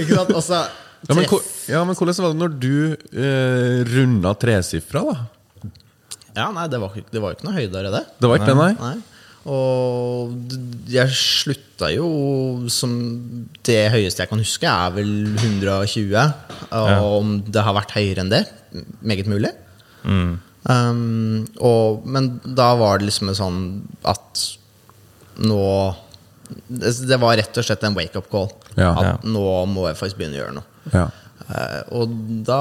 Ikke 0.01 0.15
sant? 0.15 0.33
Og 0.35 0.45
så 0.45 0.65
Ja, 1.09 1.15
men, 1.15 1.29
ja, 1.71 1.81
men 1.87 1.95
hvordan 1.95 2.17
var 2.25 2.33
det 2.33 2.41
når 2.41 2.55
du 2.59 2.73
eh, 3.15 3.85
runda 3.87 4.33
tresifra, 4.35 5.05
da? 5.07 5.71
Ja, 6.35 6.49
nei, 6.55 6.65
det 6.71 6.81
var, 6.83 6.97
det 6.99 7.23
var 7.23 7.37
ikke 7.37 7.47
noe 7.47 7.55
høydere, 7.55 7.93
det. 7.95 8.03
Det 8.19 8.31
var 8.31 8.41
ikke 8.41 8.51
det, 8.51 8.59
nei? 8.59 8.73
Nei. 8.83 9.18
Og 9.49 10.53
jeg 10.93 11.13
slutta 11.17 11.89
jo 11.95 12.09
som 12.73 12.93
Det 13.65 13.89
høyeste 13.95 14.25
jeg 14.25 14.31
kan 14.31 14.43
huske, 14.43 14.69
er 14.69 14.93
vel 14.97 15.13
120. 15.39 16.17
Og 16.73 17.17
om 17.21 17.39
det 17.47 17.65
har 17.65 17.77
vært 17.77 17.95
høyere 17.97 18.25
enn 18.25 18.33
det, 18.33 18.45
meget 19.01 19.31
mulig. 19.31 19.53
Um, 20.69 21.47
og, 21.65 22.05
men 22.05 22.35
da 22.45 22.73
var 22.77 23.01
det 23.01 23.09
liksom 23.09 23.31
sånn 23.37 23.61
at 24.09 24.43
nå 25.39 25.63
Det 26.69 26.91
det 27.09 27.17
var 27.23 27.39
rett 27.39 27.61
og 27.61 27.65
slett 27.65 27.85
en 27.87 27.97
wake-up 27.97 28.29
call. 28.33 28.51
Ja. 28.77 28.93
at 28.93 29.25
nå 29.27 29.45
må 29.71 29.89
jeg 29.89 29.99
faktisk 30.01 30.21
begynne 30.21 30.39
å 30.39 30.43
gjøre 30.43 30.59
noe. 30.59 30.69
Eh, 31.49 31.81
og 31.97 32.13
da 32.45 32.61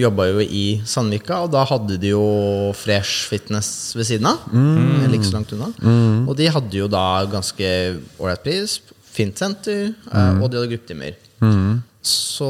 jobba 0.00 0.28
jo 0.30 0.40
i 0.44 0.64
Sandvika, 0.88 1.42
og 1.44 1.52
da 1.52 1.66
hadde 1.68 1.98
de 2.00 2.14
jo 2.14 2.24
Fresh 2.78 3.28
Fitness 3.28 3.92
ved 3.98 4.08
siden 4.08 4.30
av. 4.30 4.46
Mm. 4.52 5.12
ikke 5.12 5.28
så 5.28 5.36
langt 5.36 5.52
unna. 5.52 5.70
Og 6.24 6.36
de 6.38 6.48
hadde 6.48 6.80
jo 6.80 6.88
da 6.90 7.06
ganske 7.30 7.72
ålreit 8.18 8.44
pris, 8.46 8.78
fint 9.12 9.36
senter, 9.36 9.92
mm. 10.08 10.40
og 10.40 10.48
de 10.48 10.60
hadde 10.60 10.70
gruppetimer. 10.72 11.18
Så 12.02 12.48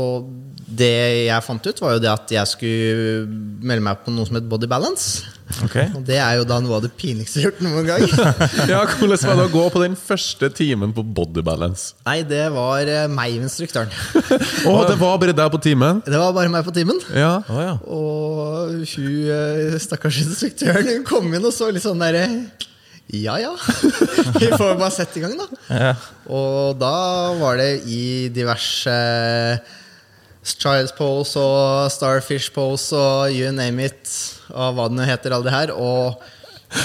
det 0.64 0.94
jeg 1.28 1.44
fant 1.44 1.66
ut, 1.66 1.80
var 1.84 1.98
jo 1.98 2.00
det 2.00 2.08
at 2.08 2.32
jeg 2.32 2.48
skulle 2.48 3.24
melde 3.60 3.84
meg 3.84 4.00
på 4.00 4.14
noe 4.14 4.24
som 4.24 4.38
het 4.38 4.48
Body 4.48 4.68
Balance. 4.70 5.26
Okay. 5.66 5.90
Og 5.96 6.06
det 6.06 6.16
er 6.16 6.38
jo 6.40 6.46
da 6.48 6.56
noe 6.64 6.78
av 6.78 6.86
det 6.86 6.92
pinligste 6.96 7.40
jeg 7.40 7.44
har 7.44 7.52
gjort 7.52 7.62
noen 7.66 7.88
gang. 7.88 8.06
ja, 8.72 8.80
Hvordan 8.88 9.20
var 9.28 9.38
det 9.42 9.46
å 9.50 9.52
gå 9.52 9.66
på 9.74 9.84
den 9.84 9.98
første 9.98 10.48
timen 10.56 10.94
på 10.96 11.04
body 11.04 11.44
balance? 11.44 11.92
Nei, 12.08 12.22
det 12.24 12.46
var 12.54 12.88
meg 13.12 13.36
og 13.36 13.46
instruktøren. 13.50 13.92
Å, 14.70 14.74
det 14.88 14.96
var 15.00 15.20
bare 15.20 15.36
deg 15.36 15.52
på 15.52 15.62
timen? 15.68 16.00
Det 16.06 16.16
var 16.16 16.32
bare 16.36 16.52
meg 16.52 16.64
på 16.64 16.74
timen. 16.74 17.00
Ja. 17.12 17.34
Oh, 17.52 17.60
ja. 17.60 17.76
Og 17.84 18.82
hun 18.96 19.32
eh, 19.36 19.78
stakkars 19.82 20.22
instruktøren 20.24 20.88
hun 20.88 21.08
kom 21.08 21.28
inn 21.28 21.44
og 21.44 21.52
så 21.54 21.68
litt 21.72 21.84
sånn 21.84 22.00
derre 22.00 22.24
Ja 23.12 23.35
ja, 23.37 23.53
vi 24.40 24.48
får 24.48 24.79
bare 24.81 24.90
sette 24.94 25.20
i 25.20 25.22
gang, 25.22 25.35
da. 25.37 25.46
ja. 25.68 25.90
Og 26.33 26.79
da 26.81 26.92
var 27.37 27.59
det 27.61 27.83
i 27.85 28.31
diverse 28.33 28.94
Child's 30.42 30.94
pose 30.96 31.37
og 31.38 31.90
Starfish 31.92 32.51
pose 32.55 32.96
og 32.96 33.35
you 33.37 33.53
name 33.55 33.85
it, 33.90 34.09
og 34.51 34.79
hva 34.79 34.88
det 34.88 34.96
nå 34.96 35.05
heter, 35.07 35.37
alle 35.37 35.46
det 35.51 35.55
her. 35.55 35.75
Og 35.77 36.22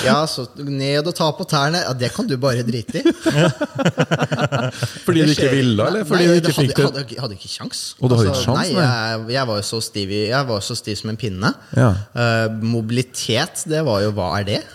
ja, 0.06 0.17
så 0.30 0.45
ned 0.58 1.08
og 1.08 1.15
ta 1.15 1.28
på 1.36 1.45
tærne. 1.47 1.82
Ja, 1.86 1.93
det 1.95 2.10
kan 2.15 2.28
du 2.28 2.36
bare 2.41 2.63
drite 2.67 3.02
i. 3.02 3.04
Fordi 5.06 5.23
du 5.23 5.32
ikke 5.32 5.52
ville, 5.52 5.88
eller 5.88 6.04
fordi 6.08 6.28
nei, 6.28 6.38
du 6.38 6.50
ikke 6.50 6.56
fikk 6.58 6.73
det? 6.76 6.86
hadde, 6.86 7.04
hadde, 7.04 7.19
hadde 7.23 7.38
ikke 7.38 7.52
kjangs. 7.52 7.82
Og 8.02 8.12
du 8.12 8.17
hadde 8.17 8.32
ikke 8.34 8.43
sjans, 8.43 8.60
nei, 8.60 8.67
jeg, 8.76 9.26
jeg 9.38 9.50
var 9.50 9.62
jo 9.62 9.65
så 9.69 9.80
stiv, 9.86 10.12
i, 10.12 10.21
jeg 10.32 10.50
var 10.50 10.63
så 10.65 10.78
stiv 10.78 11.00
som 11.00 11.12
en 11.13 11.19
pinne. 11.19 11.52
Ja. 11.78 11.89
Uh, 12.12 12.58
mobilitet, 12.76 13.63
det 13.71 13.84
var 13.88 14.04
jo 14.04 14.12
hva 14.17 14.32
er 14.41 14.47
det? 14.47 14.62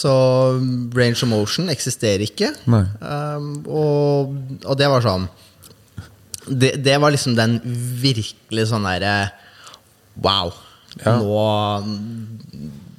Så 0.00 0.12
range 0.96 1.22
of 1.22 1.28
motion 1.30 1.70
eksisterer 1.70 2.24
ikke. 2.24 2.48
Um, 2.66 3.52
og, 3.70 4.32
og 4.64 4.78
det 4.78 4.88
var 4.90 5.04
sånn 5.04 5.28
det, 6.46 6.76
det 6.82 6.96
var 7.02 7.14
liksom 7.14 7.36
den 7.38 7.58
virkelig 8.02 8.68
sånn 8.70 8.86
derre 8.86 9.14
Wow. 10.22 10.54
Ja. 11.02 11.16
Nå 11.20 11.40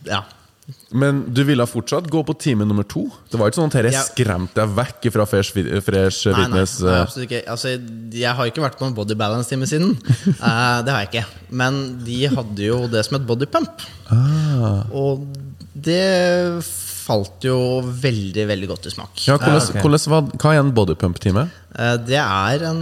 Ja. 0.07 0.23
Men 0.97 1.19
du 1.33 1.43
ville 1.47 1.65
fortsatt 1.69 2.07
gå 2.11 2.21
på 2.27 2.35
time 2.41 2.65
nummer 2.67 2.85
to? 2.89 3.05
Det 3.31 3.39
var 3.39 3.51
ikke 3.51 3.59
sånn 3.61 3.69
at 3.71 3.77
dette 3.79 3.93
Ja. 3.95 4.03
skremte 4.07 4.55
deg 4.59 4.73
vekk 4.77 5.07
fra 5.13 5.25
Fresh, 5.29 5.53
fresh 5.85 6.27
Nei, 6.31 6.37
Fitness? 6.41 6.77
nei, 6.81 6.91
nei, 6.91 7.01
absolutt 7.05 7.27
ikke. 7.29 7.41
Altså, 7.53 7.73
jeg 8.17 8.35
har 8.39 8.49
ikke 8.51 8.63
vært 8.65 8.77
på 8.79 8.87
en 8.89 8.95
body 8.97 9.17
balance-time 9.19 9.67
siden. 9.69 9.93
uh, 10.41 10.81
det 10.85 10.91
har 10.93 11.05
jeg 11.05 11.11
ikke. 11.11 11.25
Men 11.63 11.81
de 12.07 12.19
hadde 12.33 12.65
jo 12.69 12.81
det 12.91 13.05
som 13.07 13.19
et 13.19 13.27
body 13.29 13.45
pump. 13.53 13.85
Ah. 14.09 14.83
Og 14.91 15.27
det 15.77 16.01
falt 17.07 17.45
jo 17.47 17.57
veldig, 17.85 18.47
veldig 18.49 18.67
godt 18.73 18.87
i 18.89 18.93
smak. 18.95 19.13
Ja, 19.27 19.37
hvordan, 19.37 19.61
Ja, 19.61 19.67
okay. 19.69 19.81
hvordan 19.81 20.11
var, 20.11 20.31
hva 20.41 20.53
er 20.55 20.59
en 20.63 20.73
bodypump-time? 20.75 21.45
Uh, 21.77 21.95
det 22.07 22.17
er 22.19 22.65
en 22.71 22.81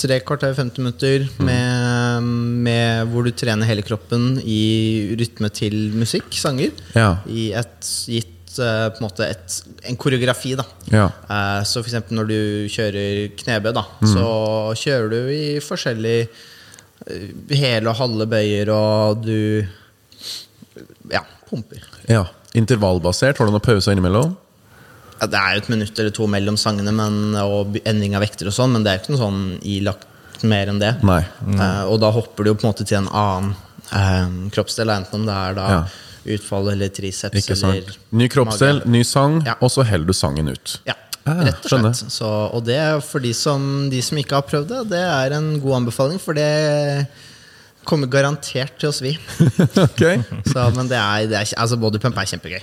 tre 0.00 0.16
kvarter, 0.24 0.54
50 0.56 0.80
minutter 0.80 1.24
med, 1.44 2.26
med 2.66 3.10
hvor 3.12 3.26
du 3.26 3.30
trener 3.36 3.68
hele 3.68 3.84
kroppen 3.86 4.38
i 4.42 5.12
rytme 5.20 5.50
til 5.52 5.76
musikk, 6.00 6.32
sanger. 6.40 6.72
Ja. 6.96 7.10
I 7.28 7.50
et 7.60 7.90
gitt 8.08 8.56
eh, 8.58 8.86
på 8.94 9.00
en 9.02 9.06
måte 9.06 9.26
et, 9.28 9.58
en 9.90 9.98
koreografi, 10.00 10.54
da. 10.58 10.64
Ja. 10.92 11.06
Eh, 11.28 11.60
Så 11.68 11.82
eksempel 11.84 12.16
når 12.18 12.30
du 12.32 12.38
kjører 12.72 13.28
knebøy, 13.42 13.72
da, 13.76 13.84
så 14.08 14.24
kjører 14.80 15.12
du 15.12 15.18
i 15.36 15.44
forskjellige 15.64 16.26
eh, 16.26 17.56
hele 17.60 17.92
og 17.92 17.98
halve 18.00 18.26
bøyer, 18.32 18.72
og 18.74 19.24
du 19.26 19.66
ja, 21.12 21.24
pumper. 21.50 21.84
ja. 22.10 22.24
Intervallbasert? 22.58 23.38
Har 23.38 23.46
du 23.46 23.52
noen 23.54 23.62
pauser 23.62 23.94
innimellom? 23.94 24.32
Ja, 25.20 25.26
det 25.28 25.36
er 25.40 25.56
jo 25.56 25.60
et 25.64 25.68
minutt 25.72 25.98
eller 26.00 26.14
to 26.16 26.26
mellom 26.32 26.56
sangene 26.56 26.92
men, 26.96 27.34
og 27.36 27.76
endring 27.84 28.14
av 28.16 28.22
vekter 28.24 28.48
og 28.48 28.54
sånn, 28.56 28.72
men 28.72 28.84
det 28.86 28.92
er 28.92 28.98
jo 28.98 29.02
ikke 29.04 29.14
noe 29.16 29.24
sånn 29.26 29.42
ilagt 29.68 30.44
mer 30.48 30.70
enn 30.72 30.78
det. 30.80 30.94
Nei. 31.04 31.20
Eh, 31.52 31.82
og 31.84 31.98
da 32.00 32.08
hopper 32.16 32.44
du 32.46 32.50
jo 32.50 32.54
på 32.56 32.64
en 32.64 32.70
måte 32.72 32.86
til 32.88 32.96
en 33.02 33.10
annen 33.12 33.50
uh, 33.92 34.48
kroppsdel, 34.54 34.88
enten 34.94 35.20
om 35.20 35.26
det 35.28 35.34
er 35.36 35.58
da 35.58 35.66
Ja. 35.74 35.82
utfall 36.36 36.70
eller 36.72 36.88
triceps 36.88 37.50
eller 37.52 37.92
Ny 38.16 38.28
kroppsdel, 38.32 38.80
mage. 38.80 38.88
ny 38.96 39.02
sang, 39.04 39.42
Ja. 39.44 39.54
og 39.60 39.68
så 39.70 39.84
holder 39.84 40.06
du 40.06 40.12
sangen 40.16 40.48
ut. 40.48 40.78
Ja, 40.88 40.94
Ah, 41.28 41.42
rett 41.44 41.66
og 41.68 41.68
slett. 41.68 41.98
Så, 42.10 42.26
og 42.26 42.64
det 42.64 42.78
er 42.80 42.98
for 43.04 43.20
de 43.20 43.34
som, 43.36 43.90
de 43.92 44.00
som 44.00 44.16
ikke 44.16 44.38
har 44.38 44.42
prøvd 44.48 44.68
det, 44.72 44.78
det 44.94 45.02
er 45.04 45.34
en 45.36 45.60
god 45.60 45.82
anbefaling, 45.82 46.18
for 46.18 46.32
det 46.32 47.06
kommer 47.84 48.08
garantert 48.08 48.78
til 48.80 48.88
å 48.88 48.94
svi. 48.94 49.12
okay. 49.86 50.22
Så, 50.48 50.64
men 50.76 50.88
det 50.88 50.96
er, 50.96 51.26
det 51.28 51.36
er 51.42 51.52
altså 51.60 51.76
bodypump 51.80 52.16
er 52.16 52.30
kjempegøy. 52.32 52.62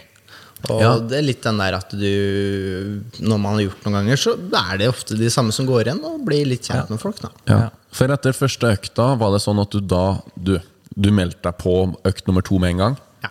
Og 0.70 0.82
Ja. 0.82 0.98
det 1.00 1.18
er 1.20 1.22
litt 1.22 1.44
den 1.46 1.58
der 1.62 1.76
at 1.78 1.92
du 1.94 3.02
Når 3.22 3.38
man 3.40 3.54
har 3.54 3.62
gjort 3.68 3.84
noen 3.86 3.94
ganger, 4.00 4.18
så 4.18 4.34
er 4.72 4.78
det 4.82 4.88
ofte 4.90 5.16
de 5.18 5.30
samme 5.30 5.54
som 5.54 5.68
går 5.70 5.86
igjen, 5.86 6.04
og 6.04 6.26
blir 6.26 6.46
litt 6.50 6.66
kjent 6.68 6.90
med 6.90 7.00
folk. 7.00 7.20
da 7.22 7.30
Ja. 7.48 7.70
For 7.92 8.08
etter 8.08 8.34
første 8.34 8.72
økta, 8.74 9.16
var 9.18 9.32
det 9.32 9.42
sånn 9.42 9.62
at 9.62 9.70
du 9.72 9.80
da 9.82 10.20
Du, 10.38 10.60
du 10.98 11.12
meldte 11.12 11.42
deg 11.44 11.58
på 11.60 11.96
økt 12.04 12.26
nummer 12.28 12.42
to 12.44 12.58
med 12.60 12.72
en 12.72 12.78
gang? 12.78 12.98
Ja. 13.24 13.30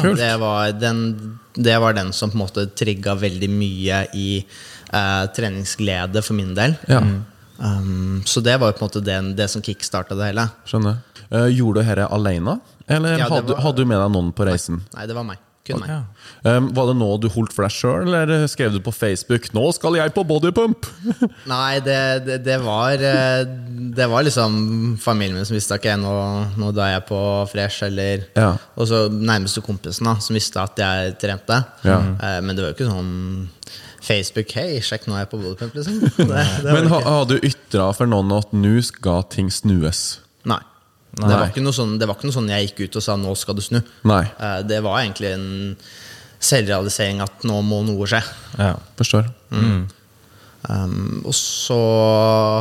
Kult. 0.00 0.16
Det, 0.18 0.38
var 0.40 0.72
den, 0.72 1.38
det 1.54 1.78
var 1.80 1.92
den 1.94 2.12
som 2.12 2.30
på 2.30 2.34
en 2.36 2.46
måte 2.46 2.66
trigga 2.74 3.14
veldig 3.16 3.48
mye 3.50 4.06
i 4.14 4.44
eh, 4.92 5.26
treningsglede 5.34 6.22
for 6.22 6.34
min 6.34 6.54
del. 6.54 6.76
Ja. 6.88 7.00
Um, 7.58 8.22
så 8.26 8.42
det 8.42 8.58
var 8.60 8.72
jo 8.72 8.78
på 8.78 8.82
en 8.84 8.88
måte 8.90 9.04
det, 9.04 9.36
det 9.36 9.48
som 9.50 9.62
kickstarta 9.62 10.16
det 10.16 10.32
hele. 10.32 10.48
Skjønner. 10.66 10.96
Uh, 11.32 11.48
gjorde 11.48 11.82
du 11.82 11.88
dette 11.88 12.08
alene, 12.10 12.60
eller 12.88 13.18
Ja, 13.18 13.28
hadde, 13.28 13.48
var- 13.54 13.60
hadde 13.62 13.76
du 13.76 13.84
med 13.86 13.98
deg 13.98 14.10
noen 14.12 14.32
på 14.32 14.44
reisen? 14.46 14.82
Nei, 14.94 15.06
det 15.06 15.14
var 15.14 15.24
meg. 15.24 15.38
Kun 15.64 15.80
meg. 15.80 15.88
Ja. 15.88 16.56
Um, 16.58 16.66
var 16.76 16.90
det 16.90 16.96
nå 17.00 17.08
du 17.22 17.28
holdt 17.32 17.54
for 17.56 17.64
deg 17.64 17.72
sjøl, 17.72 18.10
eller 18.12 18.44
skrev 18.50 18.74
du 18.74 18.80
på 18.84 18.92
Facebook 18.92 19.48
'Nå 19.54 19.64
skal 19.76 19.96
jeg 19.96 20.12
på 20.12 20.24
bodypump'? 20.28 20.88
Nei, 21.54 21.80
det, 21.84 22.00
det, 22.26 22.38
det 22.44 22.58
var 22.64 23.00
eh, 23.00 23.44
Det 23.96 24.08
var 24.10 24.26
liksom 24.26 24.98
familien 25.00 25.38
min 25.38 25.48
som 25.48 25.56
visste 25.56 25.78
at 25.78 25.80
ok, 25.80 25.96
nå, 26.02 26.12
nå 26.60 26.72
er 26.76 26.98
jeg 26.98 27.06
på 27.08 27.20
fresh, 27.52 27.86
eller 27.88 28.26
Ja. 28.36 28.50
Og 28.76 28.90
så 28.90 29.06
nærmeste 29.08 29.64
kompisen 29.64 30.10
da 30.10 30.18
som 30.20 30.36
visste 30.36 30.60
at 30.60 30.78
jeg 30.78 31.16
trente. 31.22 31.62
Ja. 31.84 31.98
Uh, 32.20 32.40
men 32.44 32.52
det 32.52 32.64
var 32.64 32.72
jo 32.72 32.76
ikke 32.76 32.90
sånn 32.92 33.48
Facebook 34.04 34.52
'Hei, 34.52 34.82
sjekk, 34.84 35.08
nå 35.08 35.16
er 35.16 35.24
jeg 35.24 35.32
på 35.32 35.40
bodypump', 35.40 35.80
liksom. 35.80 36.00
Det 36.64 36.76
Men 36.76 36.92
har, 36.92 37.08
har 37.08 37.24
du 37.24 37.38
ytra 37.40 37.88
for 37.96 38.10
noen 38.10 38.36
at 38.36 38.52
nå 38.52 38.76
skal 38.84 39.24
ting 39.32 39.48
snues? 39.48 40.20
Nei. 40.44 40.60
Det 41.16 41.28
var, 41.30 41.48
ikke 41.48 41.62
noe 41.62 41.72
sånn, 41.76 41.98
det 41.98 42.08
var 42.08 42.16
ikke 42.18 42.26
noe 42.28 42.34
sånn 42.36 42.48
jeg 42.50 42.68
gikk 42.68 42.80
ut 42.88 42.96
og 42.96 43.02
sa 43.06 43.16
'nå 43.16 43.34
skal 43.36 43.54
du 43.54 43.62
snu'. 43.62 43.82
Nei. 44.04 44.24
Eh, 44.40 44.62
det 44.66 44.82
var 44.82 44.98
egentlig 45.00 45.32
en 45.34 45.76
selvrealisering 46.40 47.20
at 47.22 47.44
nå 47.46 47.60
må 47.62 47.82
noe 47.86 48.06
skje. 48.06 48.22
Ja. 48.58 48.74
Forstår. 48.98 49.28
Um, 50.66 51.22
og 51.28 51.34
så 51.36 51.76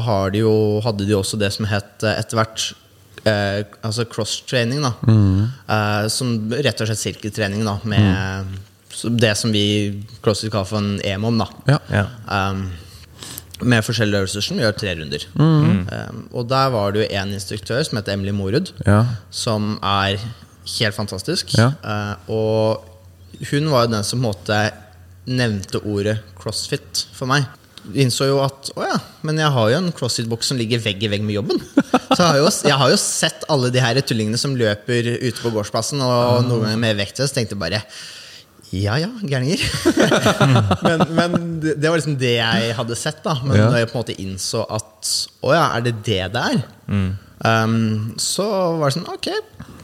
har 0.04 0.30
de 0.34 0.42
jo, 0.44 0.82
hadde 0.84 1.06
de 1.08 1.16
også 1.16 1.40
det 1.40 1.54
som 1.56 1.66
het 1.72 2.04
eh, 2.04 2.18
etter 2.20 2.36
hvert 2.36 2.66
eh, 3.26 3.64
altså 3.82 4.04
cross-training. 4.12 4.82
da 4.84 4.92
Eh, 5.08 6.08
Som 6.12 6.52
rett 6.52 6.82
og 6.84 6.88
slett 6.90 7.00
sirkeltrening 7.00 7.64
da 7.66 7.78
med 7.88 8.60
så 8.94 9.10
det 9.10 9.32
som 9.40 9.52
vi 9.52 10.04
CrossFit 10.22 10.52
kaller 10.52 10.66
for 10.70 10.78
en 10.78 11.00
EMOM. 11.04 11.38
da 11.40 11.48
Ja. 11.68 11.80
Ja. 11.90 12.50
um, 12.52 12.68
Med 13.62 13.84
forskjellige 13.86 14.24
øvelser 14.24 14.42
som 14.42 14.58
gjør 14.60 14.74
tre 14.76 14.96
runder. 14.98 15.26
Um, 15.38 16.24
og 16.34 16.48
der 16.50 16.72
var 16.74 16.92
det 16.92 17.04
jo 17.04 17.10
en 17.22 17.34
instruktør 17.36 17.84
som 17.86 18.00
heter 18.00 18.14
Emily 18.18 18.32
Morud, 18.36 18.72
Ja. 18.88 19.04
som 19.32 19.76
er 19.84 20.18
helt 20.80 20.96
fantastisk. 20.96 21.54
Ja. 21.58 21.72
Uh, 21.84 22.32
og 22.34 22.90
hun 23.52 23.70
var 23.72 23.86
jo 23.86 23.92
den 23.94 24.04
som 24.04 24.20
på 24.20 24.24
en 24.24 24.30
måte 24.32 24.58
nevnte 25.30 25.80
ordet 25.86 26.18
crossfit 26.40 27.06
for 27.14 27.30
meg. 27.30 27.46
Innså 28.00 28.26
jo 28.30 28.38
at 28.40 28.70
å 28.80 28.84
ja, 28.88 28.98
men 29.28 29.38
jeg 29.42 29.52
har 29.52 29.70
jo 29.70 29.78
en 29.82 29.92
crossfit-boks 29.96 30.52
som 30.54 30.58
ligger 30.60 30.80
vegg 30.80 31.04
i 31.04 31.10
vegg 31.12 31.24
med 31.24 31.36
jobben. 31.36 31.60
Så 32.16 32.20
jeg 32.20 32.28
har, 32.30 32.38
jo, 32.40 32.50
jeg 32.70 32.78
har 32.80 32.92
jo 32.94 33.00
sett 33.02 33.46
alle 33.52 33.70
de 33.74 33.82
her 33.84 34.00
tullingene 34.02 34.40
som 34.40 34.56
løper 34.56 35.08
ute 35.20 35.40
på 35.44 35.52
gårdsplassen, 35.52 36.02
og 36.04 36.46
noen 36.48 36.64
ganger 36.68 36.80
med 36.80 37.00
vektløs. 37.02 37.34
Tenkte 37.36 37.58
bare 37.60 37.82
ja 38.74 38.96
ja, 38.98 39.10
gærninger. 39.22 39.62
men 40.88 41.04
men 41.18 41.36
det, 41.62 41.86
var 41.86 42.00
liksom 42.00 42.18
det 42.18 42.36
jeg 42.40 42.76
hadde 42.78 42.98
sett. 42.98 43.20
da 43.26 43.36
Men 43.44 43.58
Ja. 43.58 43.68
når 43.70 43.78
jeg 43.84 43.90
på 43.92 43.98
en 43.98 44.02
måte 44.04 44.16
innså 44.22 44.64
at 44.66 45.12
å 45.46 45.54
ja, 45.54 45.66
er 45.78 45.86
det 45.86 45.96
det 46.08 46.22
det 46.34 46.44
er? 46.54 46.64
Um, 47.44 48.14
så 48.18 48.46
var 48.80 48.90
det 48.90 48.96
sånn 48.98 49.10
ok, 49.14 49.30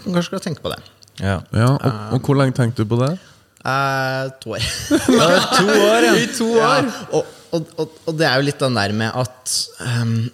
kanskje 0.06 0.24
skal 0.30 0.40
jeg 0.40 0.46
tenke 0.48 0.64
på 0.66 0.72
det. 0.74 0.80
Ja. 1.20 1.42
ja. 1.54 1.74
Og, 1.76 2.00
og 2.16 2.26
hvor 2.26 2.40
lenge 2.40 2.56
tenkte 2.58 2.86
du 2.86 2.90
på 2.90 3.00
det? 3.04 3.12
Uh, 3.60 4.32
to 4.42 4.56
år. 4.56 4.64
To 5.60 5.68
år, 5.68 6.08
ja. 6.08 6.14
I 6.24 6.28
to 6.32 6.48
år! 6.56 6.88
Og, 7.12 7.34
og, 7.52 7.74
og, 7.82 7.98
og 8.08 8.16
det 8.18 8.26
er 8.30 8.40
jo 8.40 8.48
litt 8.48 8.62
den 8.64 8.78
der 8.80 8.94
med 8.96 9.12
at 9.20 9.56
um, 10.00 10.30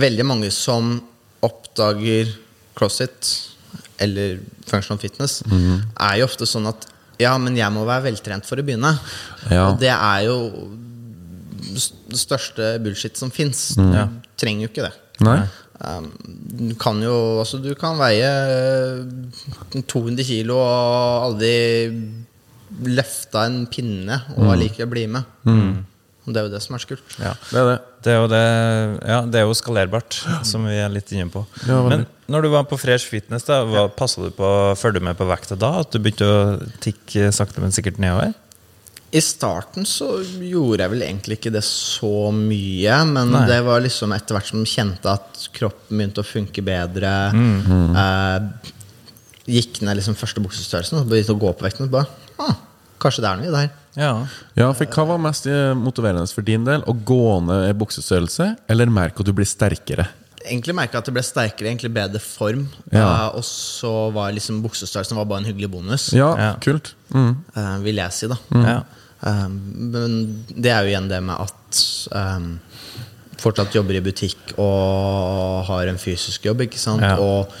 veldig 0.00 0.26
mange 0.26 0.50
som 0.54 0.96
oppdager 1.44 2.32
CrossFit 2.78 3.34
eller 4.00 4.38
functional 4.64 5.00
fitness, 5.02 5.42
er 5.52 6.14
jo 6.20 6.24
ofte 6.24 6.46
sånn 6.48 6.70
at 6.70 6.86
ja, 7.20 7.34
men 7.40 7.56
jeg 7.58 7.72
må 7.74 7.84
være 7.88 8.08
veltrent 8.10 8.48
for 8.48 8.60
å 8.60 8.66
begynne. 8.66 8.94
Ja. 9.50 9.68
Og 9.68 9.80
det 9.82 9.92
er 9.92 10.26
jo 10.26 10.36
det 11.70 12.18
største 12.18 12.74
bullshit 12.82 13.20
som 13.20 13.32
fins. 13.34 13.70
Ja. 13.76 14.06
Du 14.08 14.30
trenger 14.40 14.66
jo 14.66 14.72
ikke 14.72 14.88
det. 14.88 14.94
Nei? 15.26 15.40
Um, 15.80 16.10
du 16.60 16.74
kan 16.76 16.98
jo 17.00 17.38
altså 17.40 17.56
Du 17.56 17.70
kan 17.78 17.96
veie 17.96 18.26
eh, 18.28 19.78
200 19.88 20.26
kilo 20.28 20.58
og 20.60 21.30
aldri 21.30 21.54
løfta 22.84 23.46
en 23.48 23.62
pinne 23.72 24.18
og 24.36 24.52
allikevel 24.52 24.90
bli 24.92 25.06
med. 25.14 25.38
Og 25.48 25.89
det 26.34 26.42
er 26.42 26.48
jo 26.48 26.52
det 26.52 26.62
som 26.64 26.76
er 26.76 26.82
så 26.82 26.90
kult. 26.92 27.16
Ja. 27.20 27.34
Det 27.50 27.60
er 27.60 27.70
det. 27.70 27.78
Det 28.00 28.12
er 28.14 28.16
jo, 28.16 28.28
det, 28.32 28.44
ja, 29.10 29.16
det 29.28 29.40
er 29.40 29.42
jo 29.44 29.56
skalerbart, 29.58 30.16
som 30.48 30.64
vi 30.64 30.78
er 30.80 30.88
litt 30.92 31.10
inne 31.12 31.28
på. 31.32 31.42
Ja. 31.68 31.82
Men 31.84 32.06
når 32.32 32.46
du 32.46 32.48
var 32.54 32.64
på 32.70 32.78
Fresh 32.80 33.10
Fitness, 33.12 33.44
da, 33.44 33.58
hva, 33.68 33.88
passa 33.92 34.22
du 34.24 34.30
på 34.32 34.46
å 34.46 34.76
følge 34.78 35.02
med 35.04 35.18
på 35.18 35.26
vekta 35.28 35.58
da? 35.60 35.74
At 35.82 35.92
du 35.92 36.00
begynte 36.00 36.28
å 36.28 36.38
tikke 36.80 37.28
sakte, 37.36 37.60
men 37.60 37.74
sikkert 37.76 38.00
nedover? 38.00 38.32
I 39.10 39.20
starten 39.26 39.86
så 39.90 40.06
gjorde 40.22 40.84
jeg 40.84 40.92
vel 40.92 41.02
egentlig 41.02 41.40
ikke 41.40 41.52
det 41.52 41.64
så 41.66 42.30
mye, 42.30 42.98
men 43.10 43.32
Nei. 43.34 43.42
det 43.50 43.58
var 43.66 43.82
liksom 43.82 44.14
etter 44.14 44.36
hvert 44.36 44.50
som 44.52 44.62
jeg 44.62 44.70
kjente 44.70 45.14
at 45.18 45.40
kroppen 45.56 45.98
begynte 45.98 46.22
å 46.22 46.28
funke 46.28 46.62
bedre. 46.62 47.10
Mm. 47.34 47.96
Eh, 48.04 48.70
gikk 49.50 49.82
ned 49.82 49.98
liksom 49.98 50.18
første 50.18 50.42
buksestørrelsen 50.44 51.00
og 51.00 51.10
begynte 51.10 51.34
å 51.34 51.42
gå 51.42 51.50
på 51.50 51.66
vekten. 51.66 51.90
Og 51.90 51.96
bare, 51.98 52.30
ah, 52.38 52.54
kanskje 53.02 53.26
det 53.26 53.32
er 53.32 53.40
noe 53.40 53.50
i 53.50 53.54
det 53.54 53.64
her. 53.64 53.74
Ja. 53.98 54.26
Ja, 54.54 54.70
for 54.76 54.86
Hva 54.86 55.04
var 55.08 55.18
mest 55.22 55.46
eh, 55.50 55.72
motiverende 55.74 56.28
for 56.34 56.46
din 56.46 56.64
del? 56.68 56.84
Å 56.86 56.94
gå 56.94 57.20
ned 57.46 57.70
i 57.70 57.76
buksestørrelse, 57.80 58.52
eller 58.70 58.86
merke 58.92 59.20
at 59.24 59.26
du 59.30 59.32
blir 59.36 59.48
sterkere? 59.48 60.06
Egentlig 60.40 60.72
merka 60.74 60.96
jeg 60.96 61.02
at 61.02 61.08
det 61.10 61.14
ble 61.18 61.24
sterkere, 61.26 61.68
egentlig 61.68 61.90
bedre 61.92 62.20
form. 62.22 62.62
Ja. 62.92 63.02
Eh, 63.02 63.26
og 63.40 63.44
så 63.44 63.92
var 64.14 64.32
liksom 64.36 64.62
buksestørrelsen 64.64 65.18
var 65.18 65.26
bare 65.28 65.42
en 65.44 65.50
hyggelig 65.50 65.70
bonus, 65.74 66.12
Ja, 66.16 66.30
Ja. 66.38 66.54
kult. 66.62 66.94
Mm. 67.12 67.36
eh, 67.56 67.76
vil 67.84 67.96
jeg 67.96 68.12
si. 68.12 68.26
da 68.30 68.38
ja. 68.54 68.78
Eh, 69.26 69.48
Men 69.48 70.44
det 70.48 70.70
er 70.72 70.82
jo 70.86 70.94
igjen 70.94 71.08
det 71.10 71.22
med 71.22 71.36
at 71.36 72.06
um, 72.12 72.60
fortsatt 73.40 73.74
jobber 73.74 73.96
i 73.96 74.00
butikk 74.00 74.54
og 74.58 75.64
har 75.66 75.86
en 75.88 75.98
fysisk 75.98 76.44
jobb, 76.44 76.60
ikke 76.62 76.78
sant? 76.78 77.02
Ja. 77.02 77.16
Og 77.18 77.52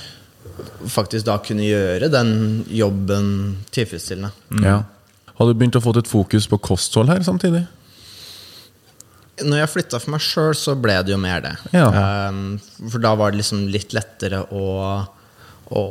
faktisk 0.88 1.24
da 1.26 1.38
kunne 1.38 1.64
gjøre 1.66 2.08
den 2.12 2.64
jobben 2.68 3.58
tilfredsstillende. 3.72 4.30
Ja. 4.62 4.82
Har 5.40 5.48
du 5.48 5.56
begynt 5.56 5.78
å 5.78 5.80
få 5.80 5.94
et 5.96 6.08
fokus 6.08 6.44
på 6.50 6.58
kosthold 6.60 7.08
her 7.08 7.22
samtidig? 7.24 7.62
Når 9.40 9.62
jeg 9.62 9.72
flytta 9.72 10.00
for 10.02 10.12
meg 10.12 10.20
sjøl, 10.20 10.52
så 10.52 10.74
ble 10.76 10.98
det 11.00 11.14
jo 11.14 11.20
mer 11.20 11.40
det. 11.46 11.54
Ja. 11.72 11.86
Eh, 11.88 12.40
for 12.84 13.00
da 13.00 13.14
var 13.16 13.32
det 13.32 13.40
liksom 13.40 13.62
litt 13.72 13.94
lettere 13.96 14.42
å, 14.52 14.66
å 15.72 15.84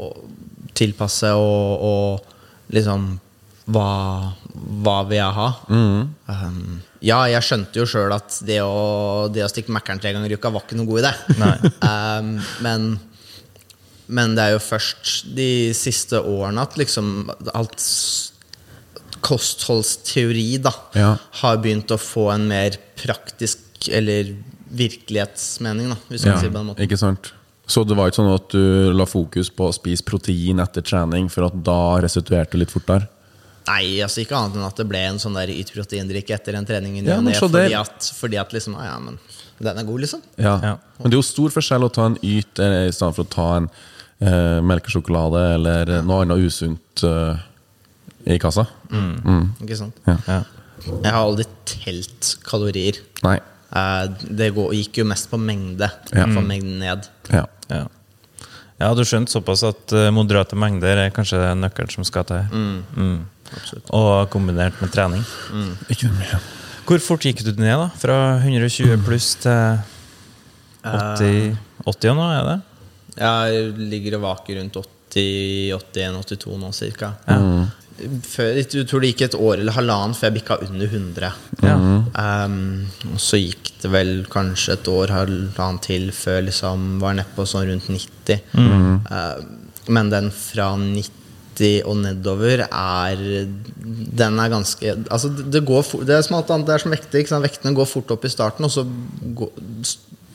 tilpasse 0.77 1.33
og, 1.33 1.89
og 1.89 2.69
liksom 2.77 3.09
hva, 3.73 3.89
hva 4.85 4.95
vil 5.09 5.19
jeg 5.19 5.35
ha? 5.35 5.49
Um, 5.69 6.79
ja, 7.05 7.19
jeg 7.29 7.45
skjønte 7.45 7.81
jo 7.81 7.89
sjøl 7.89 8.13
at 8.15 8.39
det 8.45 8.61
å, 8.65 9.27
det 9.33 9.43
å 9.45 9.49
stikke 9.51 9.73
Mækkern 9.75 10.01
tre 10.01 10.13
ganger 10.15 10.29
i 10.29 10.37
uka 10.39 10.51
var 10.53 10.65
ikke 10.65 10.77
noe 10.79 10.89
god 10.89 11.03
idé. 11.03 11.13
um, 11.85 12.33
men, 12.65 12.89
men 14.05 14.37
det 14.37 14.45
er 14.45 14.55
jo 14.55 14.63
først 14.63 15.29
de 15.37 15.51
siste 15.77 16.21
årene 16.21 16.65
at 16.65 16.77
liksom 16.81 17.31
alt 17.53 17.81
kostholdsteori 19.25 20.61
da 20.63 20.71
Ja. 20.95 21.17
har 21.41 21.57
begynt 21.57 21.91
å 21.91 21.97
få 21.99 22.29
en 22.33 22.47
mer 22.47 22.77
praktisk 22.99 23.89
eller 23.91 24.35
virkelighetsmening, 24.69 25.89
da, 25.89 25.97
hvis 26.09 26.25
man 26.25 26.33
Ja, 26.33 26.39
sier 26.39 26.49
det 26.49 26.53
på 26.53 26.59
den 26.59 26.67
måten. 26.67 26.83
ikke 26.87 26.97
sant? 26.99 27.31
Så 27.67 27.83
det 27.87 27.95
var 27.95 28.09
ikke 28.09 28.21
sånn 28.23 28.33
at 28.33 28.49
du 28.49 28.91
la 28.93 29.05
fokus 29.05 29.49
på 29.53 29.67
å 29.69 29.73
spise 29.73 30.03
protein 30.03 30.59
etter 30.59 30.81
trening, 30.81 31.29
for 31.29 31.45
at 31.45 31.63
da 31.63 31.99
restituerte 32.01 32.51
du 32.51 32.57
litt 32.63 32.71
fortere? 32.73 33.07
Nei, 33.67 33.99
altså 34.01 34.23
ikke 34.25 34.33
annet 34.35 34.55
enn 34.57 34.65
at 34.65 34.75
det 34.77 34.87
ble 34.89 34.97
en 34.97 35.19
sånn 35.21 35.35
der 35.37 35.51
yt 35.53 35.69
proteindrikk 35.75 36.31
etter 36.33 36.55
en 36.57 36.65
trening 36.65 37.05
Ja, 37.05 37.19
så 37.37 37.49
fordi, 37.49 37.73
at, 37.77 38.01
fordi 38.17 38.39
at 38.39 38.51
liksom 38.55 38.75
ah, 38.75 38.85
Ja, 38.85 38.99
men 38.99 39.19
den 39.59 39.77
er 39.77 39.83
god, 39.83 39.99
liksom. 40.01 40.21
Ja. 40.37 40.55
Ja. 40.63 40.77
Men 40.97 41.11
det 41.11 41.17
er 41.17 41.21
jo 41.21 41.27
stor 41.27 41.49
forskjell 41.53 41.83
å 41.85 41.91
ta 41.93 42.05
en 42.07 42.17
yt 42.23 42.59
eh, 42.63 42.87
i 42.87 42.91
stedet 42.95 43.15
for 43.15 43.25
å 43.25 43.29
ta 43.29 43.47
en 43.57 43.69
eh, 44.21 44.61
melkesjokolade 44.65 45.43
eller 45.55 46.01
noe 46.01 46.23
annet 46.23 46.37
usunt 46.47 47.03
eh, 47.03 47.37
i 48.25 48.39
kassa. 48.41 48.65
Ikke 49.63 49.77
sant? 49.79 49.99
Ja. 50.07 50.17
Ja. 50.27 50.41
Jeg 50.89 51.11
har 51.11 51.21
aldri 51.21 51.45
telt 51.67 52.33
kalorier. 52.47 52.99
Nei. 53.25 53.37
Eh, 53.69 54.05
det 54.39 54.51
gikk 54.55 55.01
jo 55.01 55.07
mest 55.09 55.29
på 55.31 55.39
mengde. 55.41 55.89
Ja. 56.15 56.27
Få 56.27 56.43
mengden 56.43 56.79
ned. 56.81 57.09
Ja. 57.29 57.45
Ja. 57.69 57.83
ja, 58.79 58.93
du 58.97 59.03
skjønte 59.05 59.33
såpass 59.35 59.63
at 59.67 59.93
eh, 59.93 60.09
moderate 60.15 60.57
mengder 60.59 61.05
er 61.05 61.13
kanskje 61.13 61.41
nøkkelen 61.59 61.93
som 61.93 62.07
skal 62.07 62.25
til. 62.29 62.47
Mm. 62.95 63.19
Og 63.95 64.29
kombinert 64.33 64.79
med 64.81 64.93
trening. 64.93 65.25
Ikke 65.91 66.11
mye. 66.15 66.41
Hvor 66.89 67.01
fort 67.05 67.25
gikk 67.27 67.43
du 67.45 67.51
ned, 67.53 67.75
da? 67.77 67.89
Fra 68.01 68.17
120 68.41 69.03
pluss 69.05 69.35
til 69.43 69.77
80, 70.81 71.57
80 71.85 72.15
nå, 72.17 72.25
er 72.33 72.47
det? 72.47 72.57
Jeg 73.19 73.73
ligger 73.91 74.17
og 74.17 74.23
vaker 74.23 74.57
rundt 74.57 74.79
80, 74.79 75.75
81, 75.75 76.17
82 76.31 76.57
nå, 76.57 76.71
cirka. 76.73 77.11
Før, 78.23 78.57
jeg 78.57 78.87
tror 78.87 79.03
det 79.03 79.11
gikk 79.11 79.25
et 79.27 79.37
år 79.37 79.59
eller 79.59 79.75
halvannen 79.75 80.15
før 80.15 80.29
jeg 80.29 80.37
bikka 80.39 80.59
under 80.65 80.87
100. 80.87 81.31
Ja. 81.65 81.75
Um, 81.75 82.87
og 83.11 83.21
så 83.21 83.39
gikk 83.41 83.73
det 83.83 83.91
vel 83.93 84.11
kanskje 84.31 84.75
et 84.77 84.89
år, 84.91 85.13
halvannet 85.15 85.85
til, 85.87 86.09
før 86.15 86.43
liksom 86.47 86.97
var 87.03 87.17
nedpå 87.19 87.45
sånn 87.49 87.67
rundt 87.69 87.89
90. 87.91 88.43
Uh, 88.55 89.39
men 89.89 90.11
den 90.13 90.29
fra 90.35 90.71
90 90.79 91.17
og 91.59 91.97
nedover 91.99 92.61
er 92.63 93.21
Den 94.15 94.37
er 94.39 94.51
ganske 94.53 94.93
Altså, 95.11 95.27
det, 95.27 95.59
går 95.67 95.81
for, 95.83 96.05
Det 96.07 96.15
er 96.15 96.21
som 96.23 96.37
alt 96.37 96.53
annet, 96.55 96.69
det 96.69 96.77
er 96.77 96.83
som 96.85 96.93
vekter. 96.93 97.41
Vektene 97.43 97.75
går 97.75 97.89
fort 97.89 98.13
opp 98.15 98.23
i 98.23 98.31
starten, 98.31 98.63
og 98.63 98.71
så 98.71 98.85
går, 99.35 99.49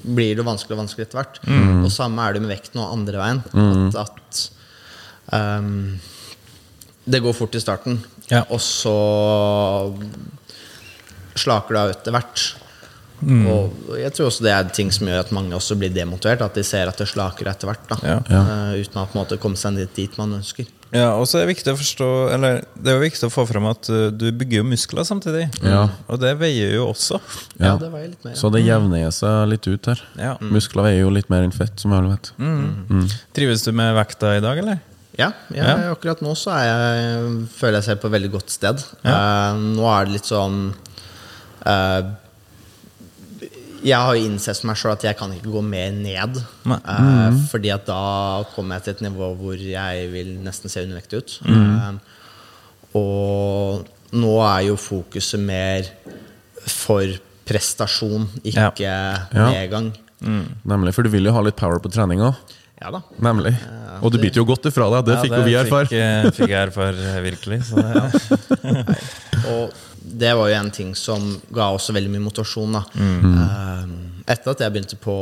blir 0.04 0.36
det 0.36 0.44
vanskelig 0.44 0.76
og 0.76 0.82
vanskelig 0.82 1.06
etter 1.06 1.22
hvert. 1.22 1.38
Og 1.80 1.92
samme 1.92 2.26
er 2.26 2.36
det 2.36 2.44
med 2.44 2.52
vekten 2.52 2.82
og 2.82 2.92
andre 2.98 3.22
veien. 3.22 3.40
At, 3.96 4.02
at 4.04 5.62
um, 5.64 5.96
det 7.06 7.20
går 7.24 7.34
fort 7.36 7.54
i 7.54 7.60
starten, 7.60 7.98
Ja. 8.30 8.44
og 8.50 8.60
så 8.60 8.94
slaker 11.34 11.74
du 11.74 11.80
av 11.80 11.90
etter 11.94 12.14
hvert. 12.14 12.44
Mm. 13.24 13.44
Og 13.48 13.94
jeg 13.96 14.12
tror 14.12 14.28
også 14.28 14.44
det 14.44 14.52
er 14.52 14.68
ting 14.74 14.90
som 14.92 15.08
gjør 15.08 15.22
at 15.24 15.30
mange 15.32 15.54
også 15.56 15.76
blir 15.80 15.92
demotivert. 15.94 16.42
At 16.44 16.56
de 16.58 16.64
ser 16.66 16.90
at 16.90 16.98
det 17.00 17.06
slaker 17.08 17.48
etter 17.48 17.70
hvert. 17.70 17.94
Ja, 18.04 18.18
Ja. 18.28 18.40
Eh, 18.74 18.82
uten 18.84 19.00
å 19.00 19.06
på 19.08 19.16
en 19.16 19.22
måte 19.24 19.38
komme 19.40 19.56
seg 19.56 19.76
dit, 19.76 19.94
dit 19.94 20.18
man 20.18 20.34
ønsker. 20.40 20.66
Ja, 20.94 21.14
og 21.18 21.24
så 21.26 21.38
er 21.40 21.46
det 21.46 21.56
viktig 21.56 21.72
å 21.72 21.78
forstå 21.80 22.08
Eller 22.36 22.60
det 22.78 22.92
er 22.92 22.94
jo 22.94 23.02
viktig 23.02 23.26
å 23.26 23.32
få 23.32 23.42
fram 23.48 23.64
at 23.66 23.88
uh, 23.90 24.10
du 24.14 24.28
bygger 24.30 24.60
jo 24.60 24.66
muskler 24.68 25.02
samtidig. 25.02 25.48
Ja. 25.64 25.88
Og 26.06 26.20
det 26.22 26.36
veier 26.38 26.70
jo 26.76 26.84
også. 26.92 27.18
Ja, 27.58 27.72
Ja. 27.72 27.76
det 27.80 27.90
veier 27.90 28.08
litt 28.12 28.24
mer 28.24 28.34
Så 28.38 28.52
det 28.52 28.62
jevner 28.62 29.10
seg 29.10 29.48
litt 29.48 29.66
ut 29.66 29.86
her. 29.90 30.00
Ja. 30.20 30.36
Muskler 30.40 30.84
veier 30.86 31.00
jo 31.00 31.10
litt 31.10 31.30
mer 31.30 31.42
enn 31.42 31.50
fett, 31.56 31.80
som 31.80 31.92
alle 31.96 32.14
vet. 32.14 32.30
Trives 33.34 33.64
du 33.64 33.72
med 33.72 33.94
vekta 33.96 34.36
i 34.36 34.40
dag, 34.44 34.58
eller? 34.58 34.78
Ja, 35.18 35.28
jeg, 35.52 35.62
Ja. 35.62 35.92
akkurat 35.92 36.20
nå 36.24 36.32
så 36.34 36.50
er 36.56 36.64
jeg, 36.66 37.48
føler 37.54 37.78
jeg 37.78 37.84
seg 37.86 38.00
på 38.02 38.08
et 38.10 38.14
veldig 38.16 38.30
godt 38.34 38.50
sted. 38.50 38.82
Eh, 39.04 39.52
nå 39.76 39.84
er 39.92 40.04
det 40.08 40.12
litt 40.16 40.26
sånn 40.26 40.74
uh, 41.66 42.02
Jeg 43.84 44.00
har 44.00 44.14
jo 44.16 44.24
innsett 44.26 44.58
for 44.58 44.70
meg 44.70 44.78
sjøl 44.80 44.92
at 44.96 45.04
jeg 45.04 45.16
kan 45.18 45.30
ikke 45.36 45.52
gå 45.52 45.62
mer 45.62 45.90
ned. 45.92 46.38
Mm. 46.64 46.72
Uh, 46.88 47.38
Fordi 47.50 47.70
at 47.74 47.84
da 47.86 48.42
kommer 48.54 48.78
jeg 48.80 48.84
til 48.86 48.94
et 48.96 49.02
nivå 49.10 49.28
hvor 49.38 49.60
jeg 49.60 50.08
vil 50.10 50.30
nesten 50.42 50.72
se 50.72 50.82
undervektig 50.86 51.20
ut. 51.20 51.36
Eh, 51.44 51.92
og 52.96 53.84
nå 54.14 54.32
er 54.46 54.60
jo 54.70 54.76
fokuset 54.80 55.40
mer 55.42 55.90
for 56.70 57.04
prestasjon, 57.44 58.24
ikke 58.42 58.80
Ja. 58.80 59.50
nedgang. 59.50 59.92
Nemlig, 60.64 60.94
For 60.94 61.02
du 61.04 61.10
vil 61.10 61.24
jo 61.28 61.32
ha 61.36 61.42
litt 61.44 61.56
power 61.56 61.78
på 61.78 61.92
treninga. 61.92 62.34
Ja 62.84 62.90
da. 62.92 63.00
Nemlig. 63.24 63.54
Og 64.04 64.12
du 64.12 64.18
biter 64.20 64.42
jo 64.42 64.44
godt 64.48 64.66
ifra 64.68 64.90
deg. 64.92 65.06
Det 65.06 65.14
Ja, 65.14 65.22
fikk 65.24 65.34
jo 65.38 65.44
vi 65.46 65.54
erfare. 65.56 65.88
Fikk, 65.88 65.98
eh, 66.04 66.30
fikk 66.36 66.50
jeg 66.52 66.68
erfare, 66.68 67.12
virkelig. 67.24 67.58
Så, 67.70 67.80
ja. 67.96 68.04
Og 69.54 69.72
det 70.04 70.34
var 70.36 70.50
jo 70.52 70.58
en 70.58 70.70
ting 70.74 70.90
som 70.98 71.24
ga 71.54 71.70
også 71.72 71.94
veldig 71.96 72.12
mye 72.12 72.24
motivasjon. 72.26 72.76
da 72.76 72.82
Mm. 72.94 73.38
Eh, 73.40 74.34
Etter 74.34 74.50
at 74.54 74.60
jeg 74.64 74.72
begynte 74.72 74.96
på 75.00 75.14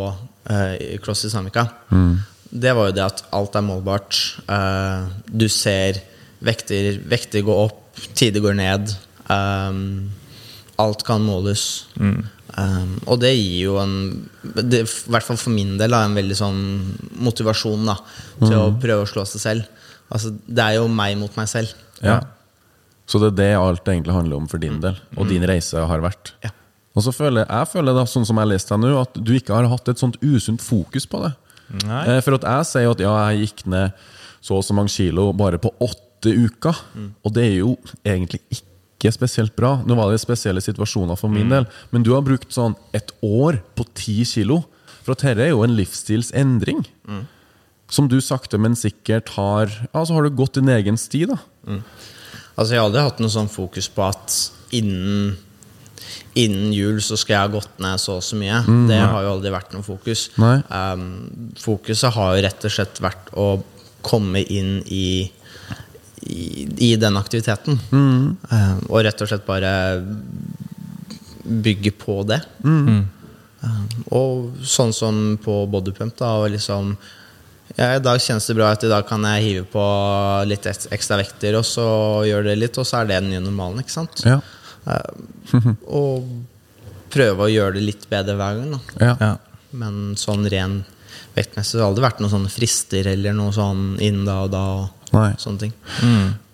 Cross 1.03 1.25
i 1.27 1.31
Sandvika, 1.31 1.64
Mm. 1.90 2.18
det 2.53 2.75
var 2.75 2.87
jo 2.90 2.92
det 2.98 3.03
at 3.05 3.22
alt 3.33 3.55
er 3.57 3.62
målbart. 3.66 4.18
Eh, 4.48 5.07
du 5.31 5.48
ser 5.48 5.98
vekter, 6.42 6.98
vekter 7.11 7.42
gå 7.46 7.55
opp, 7.64 7.79
tider 8.14 8.40
går 8.42 8.55
ned. 8.59 8.90
Alt 10.79 11.05
kan 11.07 11.22
måles. 11.22 11.87
Mm. 12.01 12.25
Um, 12.58 12.98
og 13.08 13.20
det 13.22 13.30
gir 13.32 13.62
jo 13.70 13.78
en 13.80 13.92
det, 14.44 14.82
I 14.84 15.10
hvert 15.10 15.24
fall 15.24 15.38
for 15.40 15.50
min 15.54 15.78
del 15.80 15.94
en 15.96 16.14
veldig 16.18 16.36
sånn 16.36 16.58
motivasjon 17.24 17.86
da 17.88 17.94
til 18.42 18.52
å 18.58 18.66
Mm. 18.72 18.80
prøve 18.82 19.02
å 19.06 19.08
slå 19.08 19.24
seg 19.26 19.40
selv. 19.40 19.68
Altså, 20.12 20.34
det 20.46 20.58
er 20.58 20.74
jo 20.76 20.88
meg 20.88 21.16
mot 21.16 21.34
meg 21.36 21.48
selv. 21.48 21.72
Ja. 22.02 22.20
Så 23.06 23.18
det 23.18 23.32
er 23.32 23.36
det 23.40 23.56
alt 23.56 23.84
egentlig 23.88 24.12
handler 24.14 24.36
om 24.36 24.48
for 24.48 24.58
din 24.58 24.80
del, 24.80 24.96
og 25.16 25.28
din 25.28 25.42
reise 25.48 25.80
har 25.88 26.00
vært. 26.04 26.32
Ja. 26.44 26.50
Og 26.94 27.02
så 27.02 27.12
føler 27.12 27.46
jeg 27.48 27.68
føler 27.72 27.94
da, 27.96 28.04
sånn 28.04 28.26
som 28.26 28.36
jeg 28.36 28.48
leste 28.52 28.68
deg 28.76 28.80
nå, 28.84 29.00
at 29.00 29.14
du 29.24 29.32
ikke 29.32 29.54
har 29.56 29.68
hatt 29.72 29.88
et 29.88 29.98
sånt 29.98 30.18
usunt 30.20 30.60
fokus 30.60 31.06
på 31.06 31.22
det. 31.24 31.32
Nei. 31.86 32.02
Eh, 32.18 32.20
For 32.20 32.34
at 32.34 32.42
jeg 32.42 32.66
sier 32.68 32.90
at 32.90 33.00
ja, 33.00 33.30
jeg 33.32 33.46
gikk 33.48 33.66
ned 33.66 33.92
så 34.42 34.58
og 34.58 34.64
så 34.66 34.74
mange 34.76 34.90
kilo 34.92 35.32
bare 35.32 35.56
på 35.58 35.72
åtte 35.80 36.28
uker. 36.36 36.76
Og 37.24 37.32
det 37.32 37.44
er 37.48 37.56
jo 37.62 37.78
egentlig 38.04 38.40
ikke 38.52 38.68
spesielt 39.10 39.56
bra. 39.58 39.80
Nå 39.82 39.96
var 39.98 40.12
det 40.12 40.20
spesielle 40.22 40.62
situasjoner 40.62 41.18
for 41.18 41.28
min 41.32 41.50
del, 41.50 41.66
men 41.90 42.04
du 42.06 42.12
har 42.14 42.22
brukt 42.22 42.52
sånn 42.54 42.76
et 42.94 43.10
år 43.26 43.58
på 43.74 43.84
ti 43.98 44.20
kilo. 44.28 44.60
For 45.02 45.16
at 45.16 45.24
dette 45.24 45.42
er 45.42 45.50
jo 45.50 45.64
en 45.66 45.74
livsstilsendring. 45.74 46.84
Som 47.90 48.06
du 48.08 48.20
sakte, 48.22 48.56
men 48.62 48.76
sikkert 48.78 49.34
har 49.34 49.66
Altså 49.92 50.14
har 50.14 50.22
du 50.22 50.30
gått 50.30 50.54
din 50.54 50.68
egen 50.70 50.96
sti, 50.96 51.26
da. 51.26 51.40
Altså 52.56 52.74
Jeg 52.74 52.78
har 52.80 52.86
aldri 52.86 53.02
hatt 53.02 53.18
noe 53.20 53.32
sånn 53.32 53.50
fokus 53.50 53.88
på 53.90 54.04
at 54.06 54.36
innen, 54.72 55.34
innen 56.38 56.70
jul 56.72 57.00
så 57.04 57.16
skal 57.18 57.34
jeg 57.34 57.42
ha 57.48 57.52
gått 57.58 57.82
ned 57.82 58.00
så 58.00 58.16
og 58.20 58.24
så 58.24 58.36
mye. 58.38 58.62
det 58.88 59.00
har 59.02 59.22
jo 59.26 59.34
aldri 59.34 59.50
vært 59.52 59.72
noe 59.74 59.82
fokus. 59.82 60.28
Um, 60.38 61.52
fokuset 61.60 62.12
har 62.14 62.36
jo 62.36 62.42
rett 62.46 62.64
og 62.68 62.72
slett 62.78 63.00
vært 63.02 63.32
å 63.34 63.46
komme 64.02 64.40
inn 64.50 64.82
i 64.86 65.30
i, 66.22 66.68
i 66.90 66.92
den 67.00 67.16
aktiviteten. 67.18 67.78
Um, 67.92 68.37
og 68.88 69.02
rett 69.06 69.24
og 69.24 69.30
slett 69.30 69.46
bare 69.46 69.72
bygge 71.42 71.92
på 71.98 72.20
det. 72.28 72.40
Um, 72.62 73.02
og 74.14 74.62
sånn 74.66 74.94
som 74.94 75.18
på 75.42 75.62
bodypump, 75.70 76.16
da. 76.18 76.37
Og 76.42 76.54
liksom 76.54 76.94
ja, 77.76 77.94
I 77.96 78.02
dag 78.04 78.20
kjennes 78.20 78.46
det 78.46 78.56
bra 78.58 78.72
ut. 78.72 78.85
I 78.85 78.90
dag 78.90 79.06
kan 79.08 79.24
jeg 79.30 79.44
hive 79.46 79.66
på 79.72 79.85
litt 80.50 80.66
ekstra 80.68 81.18
vekter, 81.22 81.56
og 81.56 81.64
så 81.66 81.87
gjør 82.28 82.50
det 82.50 82.58
litt, 82.58 82.78
og 82.78 82.88
så 82.88 83.00
er 83.00 83.08
det 83.08 83.20
den 83.22 83.30
nye 83.32 83.44
normalen. 83.44 83.80
ikke 83.80 83.94
sant? 83.94 84.24
Ja. 84.28 84.40
Og 85.87 86.26
prøve 87.12 87.46
å 87.46 87.52
gjøre 87.52 87.76
det 87.78 87.87
litt 87.87 88.08
bedre 88.11 88.37
hver 88.40 88.61
gang. 88.61 88.76
da. 88.76 88.82
ja. 89.00 89.16
Ja. 89.20 89.32
Men 89.72 90.18
sånn 90.20 90.44
ren 90.52 90.82
vektmessig 91.32 91.78
har 91.78 91.87
det 91.87 91.87
aldri 91.87 92.04
vært 92.04 92.18
noen 92.20 92.32
sånne 92.35 92.50
frister 92.52 93.06
eller 93.08 93.32
noe 93.37 93.54
sånn 93.56 93.94
inn 94.04 94.18
da 94.26 94.42
og 94.44 94.50
da. 94.52 94.64
og 94.82 95.01
Nei. 95.12 95.33
sånne 95.40 95.59
ting. 95.66 95.75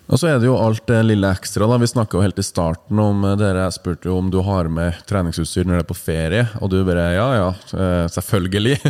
Og 0.09 0.17
så 0.17 0.25
er 0.31 0.39
det 0.41 0.47
jo 0.47 0.55
alt 0.57 0.81
det 0.89 1.03
lille 1.05 1.29
ekstra. 1.29 1.67
da 1.69 1.75
Vi 1.77 1.85
snakka 1.91 2.17
jo 2.17 2.23
helt 2.25 2.39
i 2.41 2.45
starten 2.45 2.97
om 3.01 3.21
eh, 3.29 3.35
dere. 3.37 3.67
Jeg 3.67 3.75
spurte 3.77 4.09
jo 4.09 4.15
om 4.17 4.31
du 4.33 4.39
har 4.45 4.65
med 4.73 4.97
treningsutstyr 5.09 5.67
når 5.69 5.77
du 5.77 5.81
er 5.83 5.89
på 5.91 5.97
ferie, 5.99 6.47
og 6.59 6.71
du 6.73 6.79
bare 6.87 7.05
ja, 7.13 7.27
ja, 7.37 7.49
eh, 7.77 8.05
selvfølgelig. 8.15 8.77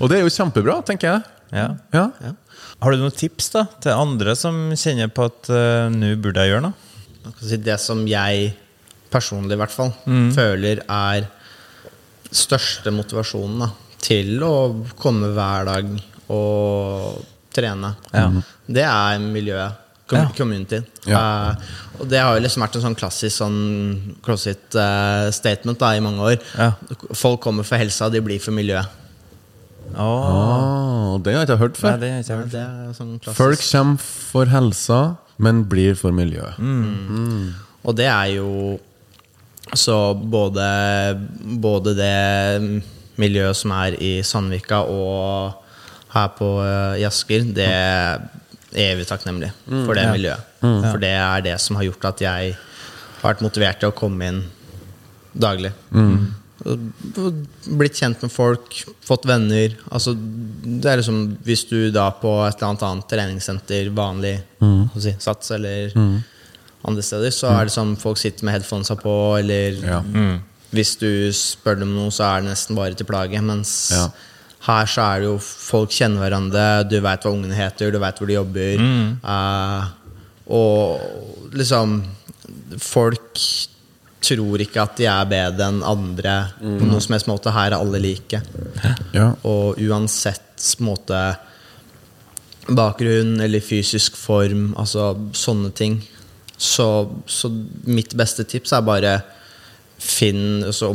og 0.00 0.08
det 0.08 0.18
er 0.18 0.22
jo 0.24 0.32
kjempebra, 0.32 0.78
tenker 0.88 1.12
jeg. 1.12 1.20
Ja. 1.52 1.68
Ja. 1.92 2.06
Har 2.78 2.94
du 2.94 3.00
noen 3.02 3.14
tips 3.16 3.50
da 3.54 3.64
til 3.82 3.92
andre 3.96 4.34
som 4.38 4.54
kjenner 4.76 5.08
på 5.12 5.24
at 5.28 5.48
uh, 5.50 5.88
nå 5.92 6.12
burde 6.22 6.44
jeg 6.44 6.52
gjøre 6.52 6.64
noe? 6.68 6.76
Man 7.24 7.34
kan 7.34 7.48
si 7.50 7.56
Det 7.60 7.78
som 7.82 8.04
jeg 8.08 8.52
personlig 9.12 9.56
i 9.56 9.60
hvert 9.60 9.74
fall 9.74 9.92
Mm. 10.08 10.28
føler 10.36 10.82
er 10.84 11.26
største 12.28 12.92
motivasjonen 12.92 13.62
da, 13.64 13.68
til 14.04 14.42
å 14.44 14.54
komme 15.00 15.30
hver 15.32 15.64
dag 15.68 15.88
og 16.28 17.24
trene, 17.54 17.94
Ja. 18.12 18.30
det 18.68 18.84
er 18.84 19.18
miljøet. 19.18 19.84
Com 20.08 20.52
Ja. 20.52 20.88
Ja. 21.04 21.18
Uh, 21.20 22.00
og 22.00 22.08
det 22.08 22.18
har 22.18 22.34
jo 22.34 22.40
liksom 22.40 22.62
vært 22.62 22.76
en 22.76 22.84
sånn 22.86 22.96
klassisk 22.96 23.36
sånn 23.36 24.16
CrossFit-statement 24.24 25.78
da, 25.78 25.90
i 25.96 26.00
mange 26.00 26.20
år. 26.24 26.38
Ja. 26.56 26.72
Folk 27.12 27.42
kommer 27.44 27.62
for 27.62 27.76
helsa, 27.76 28.08
de 28.08 28.22
blir 28.24 28.40
for 28.40 28.52
miljøet. 28.56 28.88
Oh. 29.96 30.04
oh 30.04 31.18
det 31.20 31.32
har 31.32 31.44
jeg 31.44 31.48
ikke 31.48 31.60
hørt 31.60 31.76
Nei, 31.76 31.80
før. 31.80 32.00
det 32.00 32.08
har 32.08 32.16
jeg 32.16 32.24
ikke 32.24 32.38
hørt. 32.40 32.50
Det 32.52 32.64
er 32.64 32.96
sånn. 32.96 33.14
Folk 33.36 33.62
kommer 33.64 33.98
for 34.00 34.52
helsa, 34.52 35.00
men 35.38 35.64
blir 35.68 35.96
for 35.98 36.16
miljøet. 36.16 36.56
Og 37.84 37.96
det 37.96 38.08
er 38.08 38.34
jo 38.38 38.78
så 39.76 40.14
både, 40.16 40.64
både 41.60 41.94
det 41.98 42.82
miljøet 43.20 43.56
som 43.58 43.72
er 43.76 43.96
i 44.00 44.18
Sandvika 44.24 44.82
og 44.88 45.67
her 46.14 46.28
på 46.38 46.48
eh, 46.64 47.00
i 47.02 47.06
Asker, 47.08 47.46
det 47.56 47.68
er 47.68 48.22
evig 48.78 49.06
takknemlig 49.08 49.50
for 49.66 49.96
det 49.96 50.08
miljøet. 50.12 50.58
For 50.60 51.00
det 51.00 51.14
er 51.16 51.44
det 51.44 51.56
som 51.62 51.78
har 51.78 51.88
gjort 51.88 52.10
at 52.10 52.24
jeg 52.24 52.56
har 52.58 53.22
vært 53.22 53.44
motivert 53.44 53.80
til 53.80 53.90
å 53.92 53.96
komme 53.96 54.28
inn 54.28 54.42
daglig. 55.32 55.72
Og 56.66 57.38
Blitt 57.78 58.00
kjent 58.00 58.22
med 58.24 58.32
folk, 58.34 58.80
fått 59.06 59.26
venner. 59.28 59.76
Altså, 59.94 60.14
det 60.16 60.90
er 60.90 60.98
liksom 60.98 61.20
Hvis 61.46 61.62
du 61.70 61.90
da 61.94 62.08
på 62.10 62.32
et 62.48 62.56
eller 62.58 62.72
annet 62.72 62.84
annet 62.88 63.08
treningssenter, 63.12 63.92
vanlig 63.94 64.34
mm. 64.58 64.88
si, 64.98 65.14
Sats 65.22 65.52
eller 65.54 65.94
andre 65.94 67.04
steder, 67.04 67.30
så 67.34 67.52
er 67.54 67.68
det 67.68 67.74
sånn 67.74 67.96
folk 67.98 68.18
sitter 68.20 68.46
med 68.46 68.58
headphonesa 68.58 68.98
på, 68.98 69.14
eller 69.38 69.78
Ja. 69.82 70.02
hvis 70.74 70.96
du 71.00 71.30
spør 71.34 71.80
dem 71.80 71.94
om 71.94 72.04
noe, 72.04 72.14
så 72.14 72.26
er 72.26 72.42
det 72.42 72.50
nesten 72.52 72.78
bare 72.78 72.94
til 72.94 73.06
plage. 73.06 73.40
Mens 73.42 73.90
Ja. 73.94 74.08
Her 74.66 74.90
så 74.90 75.04
er 75.04 75.22
det 75.22 75.28
jo 75.28 75.38
folk 75.38 75.92
kjenner 75.94 76.24
hverandre, 76.24 76.66
du 76.90 76.98
veit 77.04 77.24
hva 77.24 77.32
ungene 77.32 77.56
heter, 77.56 77.92
du 77.94 78.00
veit 78.02 78.18
hvor 78.18 78.30
de 78.30 78.38
jobber. 78.38 78.84
Eh, 79.34 79.88
og 80.58 81.52
liksom 81.56 82.00
Folk 82.80 83.38
tror 84.24 84.62
ikke 84.62 84.82
at 84.82 84.96
de 84.98 85.06
er 85.10 85.28
bedre 85.28 85.66
enn 85.68 85.80
andre 85.86 86.34
på 86.60 86.86
noen 86.86 87.02
som 87.02 87.14
helst 87.14 87.28
måte. 87.30 87.52
Her 87.54 87.72
er 87.72 87.76
alle 87.78 88.00
like. 88.02 88.40
Ja. 89.14 89.28
Og 89.48 89.78
uansett 89.82 90.64
måte 90.84 91.18
bakgrunn 92.68 93.38
eller 93.44 93.64
fysisk 93.64 94.16
form, 94.18 94.72
altså 94.80 95.10
sånne 95.36 95.72
ting. 95.76 96.00
Så, 96.58 96.86
så 97.26 97.50
mitt 97.86 98.16
beste 98.18 98.46
tips 98.48 98.74
er 98.74 98.86
bare 98.86 99.12
finn 99.98 100.64
altså, 100.66 100.90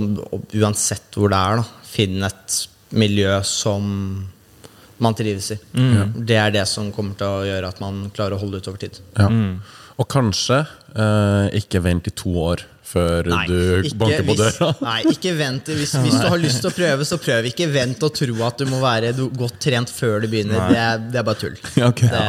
Uansett 0.60 1.16
hvor 1.16 1.32
det 1.32 1.40
er, 1.40 1.62
da, 1.62 1.88
finn 1.88 2.24
et 2.28 2.58
miljø 2.94 3.36
som 3.48 3.88
man 5.04 5.16
trives 5.18 5.52
i. 5.56 5.58
Det 6.16 6.38
er 6.40 6.54
det 6.54 6.68
som 6.70 6.92
kommer 6.96 7.18
til 7.20 7.28
å 7.28 7.48
gjøre 7.48 7.72
at 7.74 7.82
man 7.84 8.06
klarer 8.16 8.38
å 8.38 8.44
holde 8.44 8.62
ut 8.62 8.70
over 8.72 8.80
tid. 8.86 9.00
Ja. 9.18 9.30
Og 10.02 10.08
kanskje 10.10 10.64
eh, 10.98 11.58
ikke 11.60 11.82
vent 11.86 12.08
i 12.10 12.14
to 12.18 12.32
år 12.42 12.64
før 12.94 13.26
du 13.26 13.34
banker 13.98 14.26
på 14.28 14.36
døra? 14.38 14.70
nei, 14.88 15.00
ikke 15.14 15.34
vent. 15.38 15.70
Hvis, 15.74 15.96
hvis 16.04 16.18
du 16.18 16.28
har 16.30 16.40
lyst 16.42 16.62
til 16.64 16.70
å 16.70 16.74
prøve, 16.76 17.08
så 17.08 17.20
prøv. 17.22 17.50
Ikke 17.50 17.68
vent 17.74 18.02
og 18.06 18.14
tro 18.16 18.38
at 18.48 18.62
du 18.62 18.70
må 18.70 18.82
være 18.84 19.14
godt 19.34 19.60
trent 19.64 19.94
før 19.94 20.24
du 20.24 20.30
begynner. 20.32 20.62
Det 20.70 20.82
er, 20.82 21.06
det 21.14 21.22
er 21.22 21.28
bare 21.30 21.42
tull. 21.42 21.58
Ja, 21.80 21.90
okay. 21.90 22.10
Det, 22.10 22.24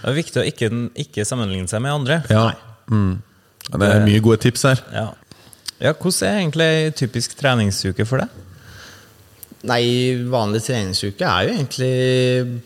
Det 0.00 0.10
er 0.12 0.16
viktig 0.16 0.42
å 0.42 0.46
ikke, 0.46 0.72
ikke 1.06 1.28
sammenligne 1.28 1.70
seg 1.70 1.82
med 1.84 1.96
andre. 1.96 2.20
Ja. 2.32 2.50
Mm. 2.92 3.16
Det 3.66 3.86
er 3.90 4.04
mye 4.06 4.22
gode 4.22 4.38
tips 4.44 4.66
her. 4.68 4.82
Ja. 4.94 5.06
ja, 5.82 5.92
Hvordan 5.92 6.28
er 6.28 6.42
egentlig 6.44 6.72
typisk 7.00 7.34
treningsuke 7.40 8.06
for 8.08 8.22
deg? 8.22 8.45
Nei, 9.66 9.84
vanlig 10.30 10.62
treningsuke 10.66 11.26
er 11.26 11.46
jo 11.48 11.54
egentlig 11.56 12.60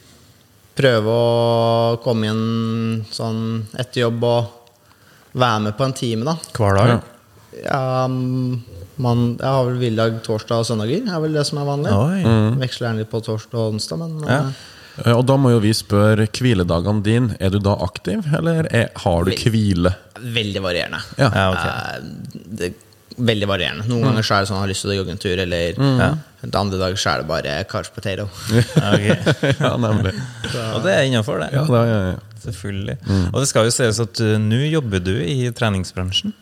prøve 0.81 1.13
å 1.13 2.01
komme 2.05 2.31
inn 2.31 3.05
sånn 3.13 3.41
etter 3.79 4.07
jobb 4.07 4.25
og 4.25 5.37
være 5.41 5.61
med 5.67 5.77
på 5.79 5.85
en 5.87 5.97
time, 5.99 6.25
da. 6.31 6.37
Hver 6.57 6.79
dag? 6.79 6.93
Ja. 7.61 7.81
Mm, 8.09 8.61
man, 9.01 9.25
jeg 9.41 9.47
har 9.49 9.65
vel 9.69 9.79
hviledag 9.81 10.21
torsdag 10.27 10.63
og 10.63 10.67
søndager. 10.69 11.05
er 11.09 11.21
vel 11.23 11.37
det 11.37 11.45
som 11.49 11.61
er 11.61 11.69
vanlig. 11.69 11.93
Oi. 11.95 12.21
Veksler 12.63 12.89
gjerne 12.89 13.03
litt 13.05 13.11
på 13.13 13.21
torsdag 13.27 13.59
og 13.61 13.75
onsdag, 13.77 13.99
men 14.05 14.21
Ja. 14.29 14.41
eh, 14.49 14.53
Eh, 15.07 15.13
Og 15.17 15.25
da 15.25 15.37
må 15.39 15.53
jo 15.53 15.61
vi 15.63 15.71
spørre 15.73 16.27
hviledagene 16.29 17.01
dine. 17.03 17.37
Er 17.41 17.49
du 17.55 17.59
da 17.63 17.77
aktiv, 17.81 18.25
eller 18.37 18.67
er, 18.75 18.89
har 18.97 19.25
du 19.25 19.31
hvile? 19.31 19.95
veldig 20.19 20.61
varierende. 20.61 20.99
Ja. 21.17 21.31
Ja, 21.33 21.45
ok. 21.55 21.65
Eh, 21.65 22.43
det, 22.59 22.75
veldig 23.27 23.49
varierende. 23.51 23.87
Noen 23.91 24.07
ganger 24.09 24.27
så 24.27 24.37
er 24.37 24.45
det 24.45 24.51
sånn 24.51 24.57
at 24.57 24.61
jeg 24.61 24.67
har 24.67 24.73
lyst 24.73 24.85
til 24.87 24.93
å 24.93 24.97
jogge 24.99 25.15
en 25.15 25.23
tur, 25.23 25.43
eller 25.45 25.79
Ja. 26.01 26.11
andre 26.61 26.79
dager 26.81 26.97
så 26.97 27.13
er 27.13 27.23
det 27.23 27.29
bare 27.29 27.55
couch 27.71 27.93
potato. 27.95 28.29
Ja, 29.61 29.77
nemlig. 29.77 30.15
Og 30.75 30.83
det 30.85 30.95
er 30.97 31.07
innafor, 31.09 31.41
det. 31.43 31.53
Ja, 31.53 31.65
da, 31.69 31.85
ja, 31.89 32.01
ja. 32.13 32.19
Selvfølgelig. 32.41 32.97
Og 33.35 33.41
det 33.43 33.49
skal 33.51 33.67
jo 33.69 33.73
sies 33.75 34.01
at 34.01 34.21
uh, 34.25 34.37
nå 34.41 34.63
jobber 34.71 35.03
du 35.05 35.15
i 35.21 35.51
treningsbransjen. 35.53 36.33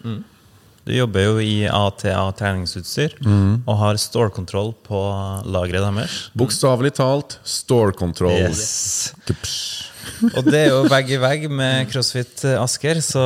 Du 0.88 0.94
jobber 0.94 1.20
jo 1.26 1.34
i 1.42 1.66
ATA 1.68 2.30
treningsutstyr 2.38 3.18
og 3.28 3.74
har 3.82 3.98
stålkontroll 4.00 4.70
på 4.86 5.02
lageret 5.44 5.84
deres. 5.84 6.30
Bokstavelig 6.38 6.94
talt 6.96 7.36
stålkontroll. 7.44 8.38
Yes. 8.46 9.12
Yes. 9.28 9.87
Og 10.34 10.48
det 10.48 10.58
er 10.64 10.68
jo 10.72 10.82
vegg 10.90 11.10
i 11.14 11.20
vegg 11.22 11.46
med 11.50 11.88
CrossFit 11.92 12.44
eh, 12.48 12.58
Asker, 12.60 13.00
så 13.04 13.22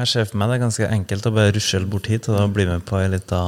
jeg 0.00 0.10
ser 0.10 0.28
for 0.30 0.40
meg 0.40 0.50
det 0.50 0.58
er 0.58 0.64
ganske 0.64 0.90
enkelt 0.96 1.28
å 1.28 1.32
bare 1.34 1.54
rusle 1.56 1.84
bort 1.90 2.10
hit 2.10 2.28
og 2.32 2.54
bli 2.56 2.66
med 2.68 2.84
på 2.88 2.98
ei 3.00 3.08
lita 3.12 3.40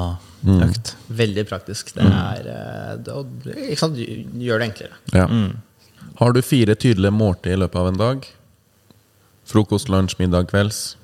økt. 0.47 0.95
Veldig 1.19 1.45
praktisk. 1.49 1.95
Det 1.97 2.07
er 2.07 2.51
eh, 2.53 2.93
det, 3.03 3.17
ikke 3.71 3.81
sant? 3.83 3.99
Gjør 3.99 4.63
det 4.63 4.69
enklere. 4.71 5.01
Ja. 5.17 5.27
Har 6.21 6.33
du 6.33 6.43
fire 6.45 6.77
tydelige 6.79 7.13
måltid 7.13 7.57
i 7.57 7.61
løpet 7.61 7.81
av 7.83 7.91
en 7.91 8.01
dag? 8.01 8.29
Frokost, 9.47 9.91
lunsj, 9.93 10.17
middag, 10.19 10.49
kvelds? 10.51 10.97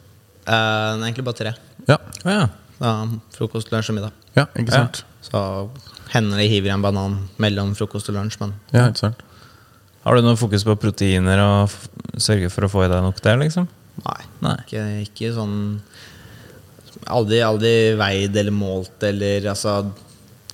Uh, 0.43 0.99
egentlig 0.99 1.25
bare 1.27 1.39
tre. 1.39 1.53
Ja, 1.87 1.99
Å 2.27 2.33
ja. 2.33 2.47
Da, 2.83 2.93
frokost, 3.37 3.71
lunsj 3.71 3.93
og 3.93 3.99
middag. 4.01 4.15
ja 4.35 4.49
ikke 4.59 4.75
sant? 4.75 5.05
Så 5.23 5.41
hender 6.11 6.41
det 6.41 6.49
hiver 6.51 6.73
jeg 6.73 6.79
en 6.79 6.83
banan 6.83 7.19
mellom 7.43 7.77
frokost 7.79 8.11
og 8.11 8.17
lunsj, 8.19 8.41
men 8.41 8.57
Ja, 8.75 8.89
ikke 8.89 9.05
sant? 9.05 9.23
Har 10.03 10.17
du 10.19 10.25
noe 10.27 10.39
fokus 10.41 10.65
på 10.67 10.75
proteiner 10.83 11.39
og 11.45 11.69
f 11.71 11.89
sørge 12.21 12.51
for 12.53 12.67
å 12.67 12.71
få 12.73 12.85
i 12.85 12.91
deg 12.93 13.03
nok 13.05 13.21
der, 13.25 13.39
liksom? 13.41 13.69
nei. 14.03 14.21
Nei. 14.43 14.57
Ikke, 14.67 14.83
ikke 15.05 15.35
sånn 15.37 15.57
Aldri, 17.13 17.41
aldri 17.43 17.71
veid 17.99 18.37
eller 18.39 18.55
målt 18.55 19.03
eller 19.09 19.45
altså 19.51 19.73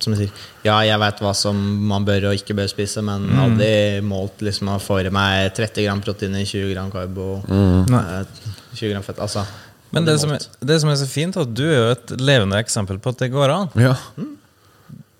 Som 0.01 0.15
jeg 0.15 0.21
sier, 0.23 0.43
ja, 0.65 0.77
jeg 0.87 0.99
veit 1.01 1.21
hva 1.23 1.31
som 1.37 1.57
man 1.89 2.05
bør 2.07 2.29
og 2.31 2.37
ikke 2.39 2.55
bør 2.57 2.69
spise, 2.71 3.03
men 3.05 3.25
Mm. 3.29 3.39
aldri 3.43 3.71
målt 4.05 4.41
liksom 4.45 4.69
å 4.71 4.77
få 4.81 4.99
i 5.03 5.09
meg 5.11 5.51
30 5.57 5.83
gram 5.85 6.01
proteiner, 6.01 6.45
20 6.47 6.71
gram 6.73 6.91
karbo, 6.93 7.41
mm. 7.47 7.91
eh, 7.99 8.53
20 8.79 8.93
gram 8.93 9.03
fett. 9.03 9.19
Altså. 9.19 9.43
Men 9.91 10.05
det 10.07 10.15
som, 10.21 10.31
er, 10.31 10.45
det 10.63 10.77
som 10.81 10.89
er 10.91 10.95
så 11.01 11.07
fint, 11.09 11.35
er 11.35 11.43
at 11.47 11.51
du 11.53 11.65
er 11.67 11.75
jo 11.75 11.89
et 11.97 12.13
levende 12.21 12.59
eksempel 12.63 12.99
på 13.03 13.11
at 13.11 13.19
det 13.25 13.31
går 13.33 13.51
an. 13.55 13.67
Ja. 13.75 13.95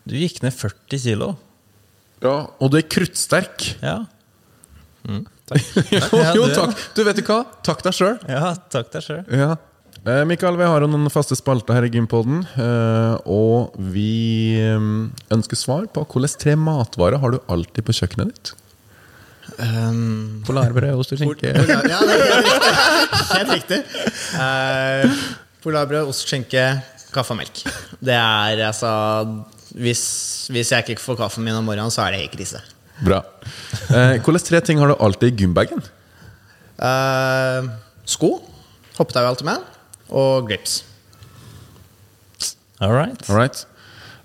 Du 0.07 0.15
gikk 0.15 0.39
ned 0.45 0.55
40 0.55 1.03
kilo. 1.03 1.33
ja. 2.23 2.47
Og 2.59 2.71
du 2.71 2.77
er 2.79 2.87
kruttsterk. 2.87 3.73
Ja. 3.83 4.05
jo, 5.09 5.23
takk. 5.49 6.35
jo, 6.37 6.45
takk. 6.53 6.77
Du 6.95 7.03
vet 7.07 7.21
ikke 7.23 7.39
hva? 7.39 7.57
Takk 7.65 7.81
deg 7.87 7.95
sjøl. 7.97 8.17
ja, 8.29 8.53
takk 8.73 8.91
deg 8.93 9.05
sjøl. 9.05 9.23
Ja. 9.33 9.55
Eh, 10.05 10.21
Mikael, 10.29 10.55
vi 10.59 10.67
har 10.69 10.83
jo 10.85 10.87
noen 10.91 11.09
faste 11.11 11.35
spalter 11.35 11.75
her 11.75 11.87
i 11.87 11.91
Gympodden. 11.91 12.43
Eh, 12.55 13.15
og 13.29 13.75
vi 13.93 14.57
eh, 14.61 14.87
ønsker 15.35 15.59
svar 15.59 15.89
på 15.93 16.05
hvilke 16.07 16.39
tre 16.39 16.55
matvarer 16.59 17.19
har 17.23 17.35
du 17.35 17.39
alltid 17.51 17.87
på 17.87 17.95
kjøkkenet 17.99 18.31
ditt? 18.33 18.53
Um, 19.59 20.43
Polarbrød, 20.47 20.93
ost 21.01 21.15
og 21.15 21.19
skinke. 21.19 21.51
Polar- 21.57 21.89
ja, 21.89 21.99
det 22.05 22.15
er 22.15 22.25
helt 22.29 22.49
riktig. 22.53 23.29
Helt 23.33 23.53
riktig. 23.55 23.79
Eh, 24.39 25.19
polarbrød, 25.65 26.11
ost, 26.13 26.27
skinke, 26.29 26.65
kaffe 27.11 27.33
og 27.35 27.41
melk. 27.41 27.63
Det 27.99 28.15
er 28.15 28.61
altså 28.69 28.91
hvis, 29.75 30.03
hvis 30.53 30.71
jeg 30.73 30.85
ikke 30.85 31.01
får 31.03 31.19
kaffen 31.25 31.43
min 31.45 31.57
om 31.57 31.65
morgenen, 31.67 31.91
så 31.93 32.05
er 32.05 32.15
det 32.15 32.23
helt 32.23 32.37
krise. 32.37 32.61
Bra. 33.05 33.21
Eh, 33.89 34.19
hvilke 34.19 34.43
tre 34.43 34.61
ting 34.65 34.81
har 34.81 34.91
du 34.91 34.95
alltid 34.99 35.33
i 35.33 35.43
gymbagen? 35.43 35.81
Eh, 36.79 37.69
sko. 38.05 38.35
Hoppetau 38.97 39.25
alltid 39.29 39.47
med. 39.47 39.65
Og 40.09 40.47
grips. 40.49 40.81
All 42.79 42.95
right. 42.95 43.19
All 43.29 43.39
right. 43.39 43.65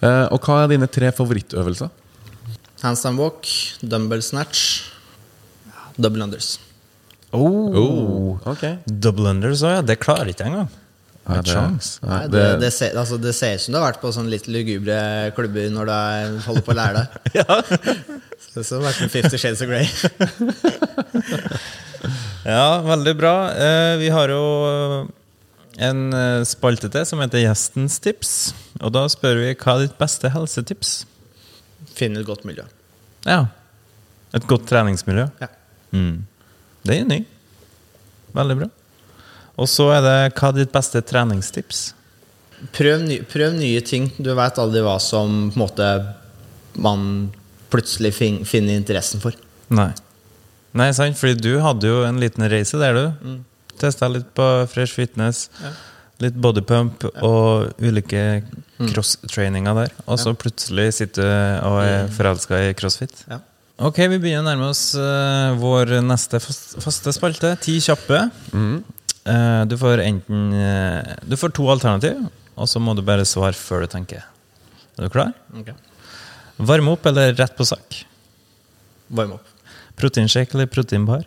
Eh, 0.02 0.26
og 0.34 0.42
hva 0.44 0.62
er 0.64 0.74
dine 0.74 0.88
tre 0.90 1.10
favorittøvelser? 1.14 1.90
Handstand 2.84 3.18
walk, 3.18 3.48
dumbbell 3.80 4.22
snatch, 4.22 4.84
double 5.96 6.26
unders. 6.26 6.58
Oh, 7.34 8.36
ok. 8.46 8.64
Double 8.86 9.30
unders 9.32 9.62
òg, 9.64 9.78
ja. 9.78 9.84
Det 9.86 9.96
klarer 10.02 10.30
ikke 10.30 10.44
jeg 10.44 10.52
engang. 10.52 10.72
Nei, 11.24 11.38
det, 11.40 11.54
nei, 12.04 12.18
det, 12.28 12.40
det, 12.60 12.68
ser, 12.74 12.92
altså, 13.00 13.16
det 13.16 13.32
ser 13.32 13.54
ut 13.56 13.62
som 13.64 13.72
du 13.72 13.78
har 13.78 13.86
vært 13.86 14.02
på 14.02 14.10
sånne 14.12 14.28
litt 14.34 14.44
lugubre 14.52 14.98
klubber 15.32 15.70
når 15.72 15.88
du 15.88 15.92
er, 15.94 16.34
holder 16.44 16.64
på 16.66 16.74
å 16.74 16.76
lære 16.76 17.00
deg. 17.00 17.08
Så 18.33 18.33
det 18.54 18.64
som 18.66 18.84
vært 18.84 19.00
med 19.02 19.10
Fifty 19.12 19.40
Shades 19.40 19.62
of 19.64 19.68
Grey. 19.70 19.86
Ja, 22.44 22.80
veldig 22.84 23.16
bra. 23.16 23.52
Eh, 23.56 23.96
vi 23.96 24.10
har 24.12 24.28
jo 24.28 24.40
en 25.80 26.00
eh, 26.12 26.42
spalte 26.44 26.90
til 26.92 27.06
som 27.08 27.22
heter 27.22 27.40
Gjestens 27.40 27.96
tips. 28.04 28.32
Og 28.82 28.92
da 28.92 29.06
spør 29.08 29.40
vi 29.40 29.54
hva 29.54 29.78
er 29.78 29.86
ditt 29.86 29.96
beste 29.96 30.28
helsetips? 30.34 30.92
Finn 31.96 32.18
et 32.20 32.26
godt 32.28 32.44
miljø. 32.44 32.66
Ja. 33.24 33.46
Et 34.36 34.44
godt 34.50 34.68
treningsmiljø. 34.68 35.24
Ja. 35.40 35.48
Mm. 35.96 36.26
Det 36.84 36.98
er 37.00 37.08
ny. 37.08 37.22
Veldig 38.36 38.58
bra. 38.60 38.68
Og 39.54 39.70
så 39.70 39.88
er 39.94 40.04
det 40.04 40.16
hva 40.34 40.50
er 40.50 40.58
ditt 40.58 40.74
beste 40.74 41.00
treningstips? 41.06 41.86
Prøv, 42.74 43.06
ny, 43.08 43.22
prøv 43.28 43.56
nye 43.56 43.80
ting. 43.86 44.10
Du 44.18 44.34
veit 44.36 44.60
aldri 44.60 44.84
hva 44.84 44.98
som 45.00 45.48
på 45.48 45.56
en 45.56 45.64
måte 45.64 45.88
man 46.84 47.08
plutselig 47.74 48.14
fin, 48.16 48.40
finner 48.48 48.78
interessen 48.78 49.20
for. 49.22 49.34
Nei. 49.74 49.90
Nei, 50.74 50.88
sant? 50.96 51.18
Fordi 51.18 51.36
du 51.42 51.52
hadde 51.62 51.90
jo 51.90 52.00
en 52.06 52.18
liten 52.22 52.46
reise 52.50 52.78
der, 52.80 52.94
du. 52.94 53.26
Mm. 53.26 53.40
Testa 53.82 54.08
litt 54.10 54.30
på 54.38 54.46
Fresh 54.70 54.94
Fitness. 54.98 55.48
Litt 56.22 56.36
bodypump 56.38 57.08
og 57.26 57.74
ulike 57.82 58.42
Mm. 58.74 58.88
cross-traininger 58.90 59.74
der. 59.78 59.90
Og 60.10 60.18
så 60.18 60.32
plutselig 60.34 60.88
sitter 60.96 61.22
du 61.22 61.66
og 61.68 61.76
er 61.84 62.08
forelska 62.10 62.58
i 62.58 62.72
crossfit. 62.74 63.20
Ja. 63.30 63.38
Ok, 63.86 64.00
vi 64.10 64.18
begynner 64.18 64.42
å 64.42 64.48
nærme 64.48 64.66
oss 64.72 64.82
uh, 64.98 65.54
vår 65.58 65.92
neste 66.02 66.40
fast, 66.42 66.74
faste 66.82 67.12
spalte. 67.14 67.52
Ti 67.62 67.76
kjappe. 67.82 68.18
Eh, 69.24 69.62
du 69.70 69.76
får 69.80 70.02
enten 70.04 70.50
uh, 70.52 71.14
Du 71.24 71.36
får 71.38 71.54
to 71.56 71.68
alternativ, 71.72 72.18
og 72.58 72.68
så 72.68 72.82
må 72.82 72.96
du 72.98 73.02
bare 73.06 73.24
svare 73.26 73.54
før 73.56 73.86
du 73.86 73.92
tenker. 73.94 74.26
Er 74.98 75.06
du 75.06 75.10
klar? 75.14 75.30
Ok. 75.58 75.70
Varme 76.56 76.90
opp 76.94 77.06
eller 77.06 77.34
rett 77.34 77.56
på 77.56 77.64
sak? 77.66 78.04
Varme 79.08 79.34
opp. 79.38 79.46
Proteinshake 79.98 80.54
eller 80.54 80.66
proteinbar? 80.70 81.24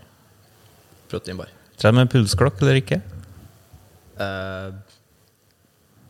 Proteinbar. 1.12 1.50
Trene 1.80 2.04
med 2.04 2.12
pulsklokk 2.12 2.62
eller 2.64 2.80
ikke? 2.82 3.02
Uh, 4.18 4.74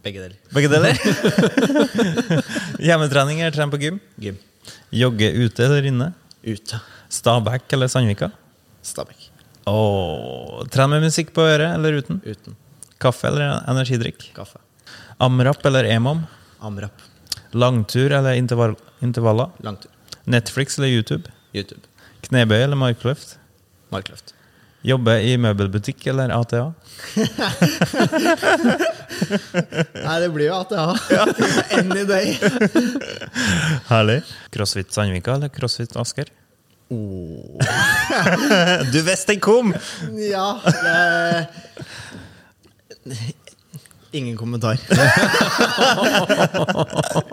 begge 0.06 0.22
deler. 0.24 0.38
Begge 0.56 0.70
deler. 0.72 1.00
Hjemmetrening 2.88 3.42
eller 3.42 3.56
trene 3.58 3.74
på 3.74 3.82
gym? 3.82 4.00
Gym. 4.22 4.38
Jogge 4.94 5.32
ute 5.34 5.66
eller 5.66 5.90
inne? 5.90 6.12
Ute. 6.48 6.80
Stabæk 7.10 7.74
eller 7.76 7.92
Sandvika? 7.92 8.32
Stabæk. 8.86 9.28
Åh, 9.68 10.64
Trene 10.72 10.96
med 10.96 11.10
musikk 11.10 11.34
på 11.36 11.44
øret 11.44 11.74
eller 11.76 12.00
uten? 12.00 12.22
Uten. 12.24 12.56
Kaffe 13.04 13.28
eller 13.28 13.60
energidrikk? 13.68 14.30
Kaffe. 14.36 14.62
Amrap 15.20 15.66
eller 15.66 15.90
EMOM? 15.92 16.24
Amrap. 16.64 17.04
Langtur 17.52 18.12
eller 18.12 18.34
intervall 18.34 18.76
intervaller? 19.02 19.50
Langtur. 19.64 19.92
Netflix 20.24 20.78
eller 20.80 20.88
YouTube? 20.88 21.32
YouTube. 21.54 21.82
Knebøy 22.28 22.58
eller 22.64 22.76
markløft? 22.76 23.38
Markløft. 23.94 24.34
Jobbe 24.88 25.18
i 25.26 25.38
møbelbutikk 25.42 26.06
eller 26.12 26.32
ATA? 26.32 26.74
Nei, 30.06 30.18
det 30.22 30.30
blir 30.36 30.48
jo 30.48 30.58
ATA. 30.62 30.84
Any 31.80 32.04
day. 32.08 32.38
Herlig. 33.92 34.22
Crossfit 34.54 34.94
Sandvika 34.94 35.36
eller 35.36 35.50
Crossfit 35.54 35.96
Asker? 35.98 36.28
du 38.94 39.02
visste 39.04 39.34
den 39.34 39.42
kom! 39.44 39.74
Ja 40.16 40.62
det... 40.64 41.48
Ingen 44.16 44.38
kommentar. 44.40 44.78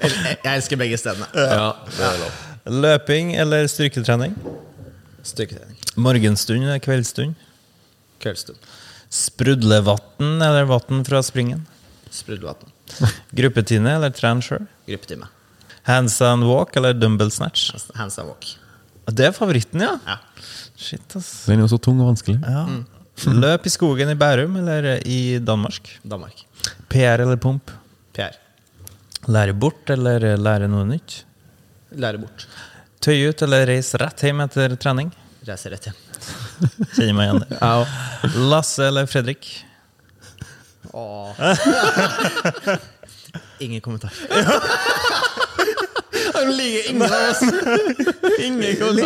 jeg, 0.05 0.55
elsker 0.57 0.77
begge 0.81 0.99
stedene. 0.99 1.27
Ja, 1.35 1.71
det 1.87 2.07
er 2.09 2.19
lov. 2.23 2.33
Løping 2.85 3.35
eller 3.39 3.67
styrketrening? 3.71 4.35
Styrketrening. 5.23 5.79
Morgenstund 5.95 6.65
eller 6.65 6.81
kveldsstund? 6.83 7.35
Kveldsstund. 8.25 8.59
Sprudlevatn 9.15 10.43
eller 10.43 10.65
vann 10.65 11.05
fra 11.07 11.23
springen? 11.23 11.67
Sprudlevann. 12.11 12.73
Gruppetine 13.39 13.95
eller 13.99 14.11
tren 14.15 14.43
sjøl? 14.43 14.67
Gruppetime. 14.89 15.31
Hands 15.85 16.21
and 16.25 16.45
walk 16.49 16.77
eller 16.81 16.97
dumbbell 16.97 17.31
snatch? 17.31 17.71
Hands 17.95 18.19
and 18.19 18.29
walk. 18.33 18.49
Det 19.13 19.27
er 19.29 19.37
favoritten, 19.37 19.83
ja. 19.85 19.99
Ja. 20.09 20.19
Shit, 20.75 21.05
ass. 21.17 21.45
Den 21.47 21.61
er 21.61 21.67
jo 21.67 21.71
så 21.75 21.79
tung 21.79 22.01
og 22.01 22.09
vanskelig. 22.15 22.39
Ja. 22.41 22.65
Løp 23.31 23.69
i 23.69 23.71
skogen 23.71 24.11
i 24.11 24.17
Bærum 24.19 24.57
eller 24.59 24.97
i 25.07 25.39
Danmark? 25.39 25.93
Danmark. 26.03 26.41
PR 26.93 27.19
eller 27.25 27.37
pump? 27.41 27.71
PR. 28.17 28.35
Lære 29.31 29.55
bort 29.57 29.91
eller 29.91 30.37
lære 30.37 30.69
noe 30.71 30.85
nytt? 30.89 31.23
Lære 31.97 32.19
bort. 32.23 32.47
Tøy 33.05 33.29
ut 33.31 33.43
eller 33.45 33.67
reise 33.69 33.99
rett 34.01 34.21
hjem 34.25 34.41
etter 34.45 34.77
trening? 34.81 35.11
Reise 35.45 35.71
rett 35.73 35.85
hjem. 35.91 35.99
Kjenner 36.95 37.15
meg 37.17 37.25
igjen 37.29 37.43
det. 37.45 37.59
Lasse 38.53 38.83
eller 38.89 39.05
Fredrik? 39.11 39.45
Åh. 40.95 41.41
Ingen 43.65 43.81
kommentar. 43.81 44.13
Han 46.45 46.57
liker 46.59 46.91
ingen 46.91 47.03
av 47.09 47.27
oss! 47.31 47.43
Ingen 48.45 48.99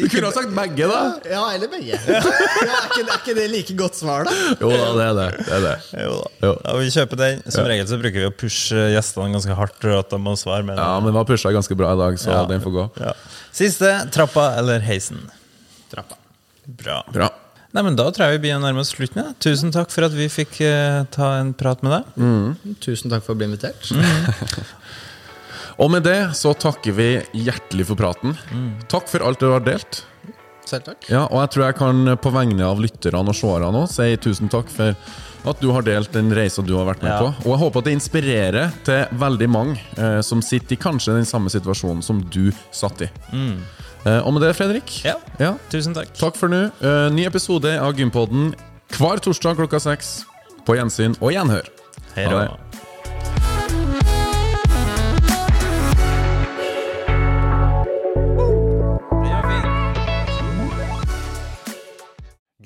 Du 0.00 0.08
kunne 0.08 0.26
ha 0.28 0.32
sagt 0.34 0.52
begge, 0.54 0.88
da. 0.90 1.00
Ja, 1.30 1.42
eller 1.54 1.70
begge. 1.72 1.98
Ja, 1.98 2.20
er, 2.20 2.90
ikke, 2.90 3.04
er 3.04 3.16
ikke 3.20 3.36
det 3.38 3.46
like 3.52 3.76
godt 3.78 3.98
svar, 3.98 4.26
da? 4.28 4.34
Jo 4.60 4.70
da, 4.72 4.90
det 4.96 5.06
er 5.06 5.16
det. 5.18 5.28
det, 5.38 5.54
er 5.56 5.64
det. 5.66 5.76
Jo 6.04 6.12
da. 6.18 6.28
Jo. 6.46 6.52
Ja, 6.64 6.76
vi 6.80 6.92
kjøper 6.96 7.22
den. 7.22 7.42
Som 7.56 7.70
regel 7.70 7.88
så 7.90 7.98
bruker 8.02 8.22
vi 8.22 8.28
å 8.28 8.34
pushe 8.44 8.84
gjestene 8.94 9.34
ganske 9.36 9.56
hardt 9.58 9.88
at 9.96 10.12
de 10.12 10.20
må 10.22 10.36
svare. 10.38 10.66
med 10.66 10.78
Ja, 10.78 10.92
men 11.00 11.12
vi 11.12 11.18
har 11.20 11.28
pusha 11.28 11.52
ganske 11.54 11.78
bra 11.78 11.94
i 11.96 12.00
dag, 12.02 12.20
så 12.22 12.30
Ja. 12.36 12.44
den 12.46 12.62
får 12.64 12.76
gå. 12.76 12.86
Ja. 13.00 13.16
Siste 13.56 13.92
trappa 14.12 14.54
eller 14.60 14.80
heisen? 14.84 15.24
Trappa. 15.92 16.18
Bra. 16.66 17.02
Bra. 17.12 17.30
Nei, 17.76 17.82
men 17.82 17.96
Da 17.96 18.08
tror 18.10 18.30
jeg 18.30 18.38
vi 18.38 18.46
begynner 18.46 18.64
å 18.64 18.68
nærme 18.70 18.80
oss 18.80 18.94
slutten. 18.94 19.20
Ja. 19.20 19.32
Tusen 19.42 19.72
takk 19.74 19.90
for 19.92 20.06
at 20.06 20.14
vi 20.16 20.28
fikk 20.32 20.60
uh, 20.64 21.04
ta 21.12 21.34
en 21.40 21.52
prat 21.52 21.82
med 21.84 21.92
deg. 21.92 22.76
Tusen 22.80 23.12
takk 23.12 23.24
for 23.26 23.34
å 23.34 23.40
bli 23.40 23.50
invitert. 23.50 23.90
Og 25.78 25.90
med 25.92 26.06
det 26.06 26.18
så 26.38 26.54
takker 26.56 26.94
vi 26.96 27.08
hjertelig 27.36 27.84
for 27.90 27.98
praten. 28.00 28.36
Takk 28.88 29.10
for 29.12 29.24
alt 29.26 29.40
du 29.42 29.50
har 29.52 29.60
delt. 29.66 30.04
Selv 30.66 30.82
takk. 30.88 31.04
Ja, 31.12 31.26
og 31.28 31.38
jeg 31.44 31.50
tror 31.54 31.64
jeg 31.68 31.76
kan 31.78 32.16
på 32.24 32.32
vegne 32.34 32.64
av 32.66 32.80
lytterne 32.82 33.20
og 33.22 33.36
seerne 33.38 33.68
nå 33.74 33.84
si 33.92 34.08
tusen 34.18 34.48
takk 34.50 34.70
for 34.72 34.96
at 35.46 35.60
du 35.62 35.68
har 35.70 35.84
delt 35.86 36.10
den 36.16 36.32
reisa 36.34 36.64
du 36.66 36.72
har 36.74 36.88
vært 36.88 37.04
med 37.04 37.12
Ja. 37.12 37.18
på. 37.20 37.28
Og 37.44 37.52
jeg 37.52 37.60
håper 37.60 37.78
at 37.78 37.84
det 37.86 37.92
inspirerer 37.94 38.72
til 38.88 39.04
veldig 39.20 39.48
mange 39.52 39.76
eh, 39.96 40.20
som 40.26 40.42
sitter 40.42 40.74
i 40.74 40.80
kanskje 40.82 41.14
den 41.14 41.28
samme 41.28 41.52
situasjonen 41.52 42.02
som 42.02 42.24
du 42.34 42.50
satt 42.74 43.04
i. 43.06 43.10
Eh, 43.30 44.18
og 44.26 44.32
med 44.34 44.42
det, 44.42 44.56
Fredrik, 44.58 45.04
Ja. 45.04 45.14
ja, 45.38 45.52
Tusen 45.70 45.94
takk. 45.94 46.10
takk 46.18 46.34
for 46.40 46.48
nå. 46.50 46.64
Eh, 46.82 47.10
ny 47.14 47.26
episode 47.28 47.78
av 47.78 47.94
Gympodden 47.94 48.54
hver 48.96 49.22
torsdag 49.22 49.54
klokka 49.60 49.78
seks. 49.78 50.24
På 50.66 50.74
gjensyn 50.74 51.14
og 51.20 51.30
gjenhør. 51.30 51.68
Hei 52.16 52.24
da. 52.26 52.56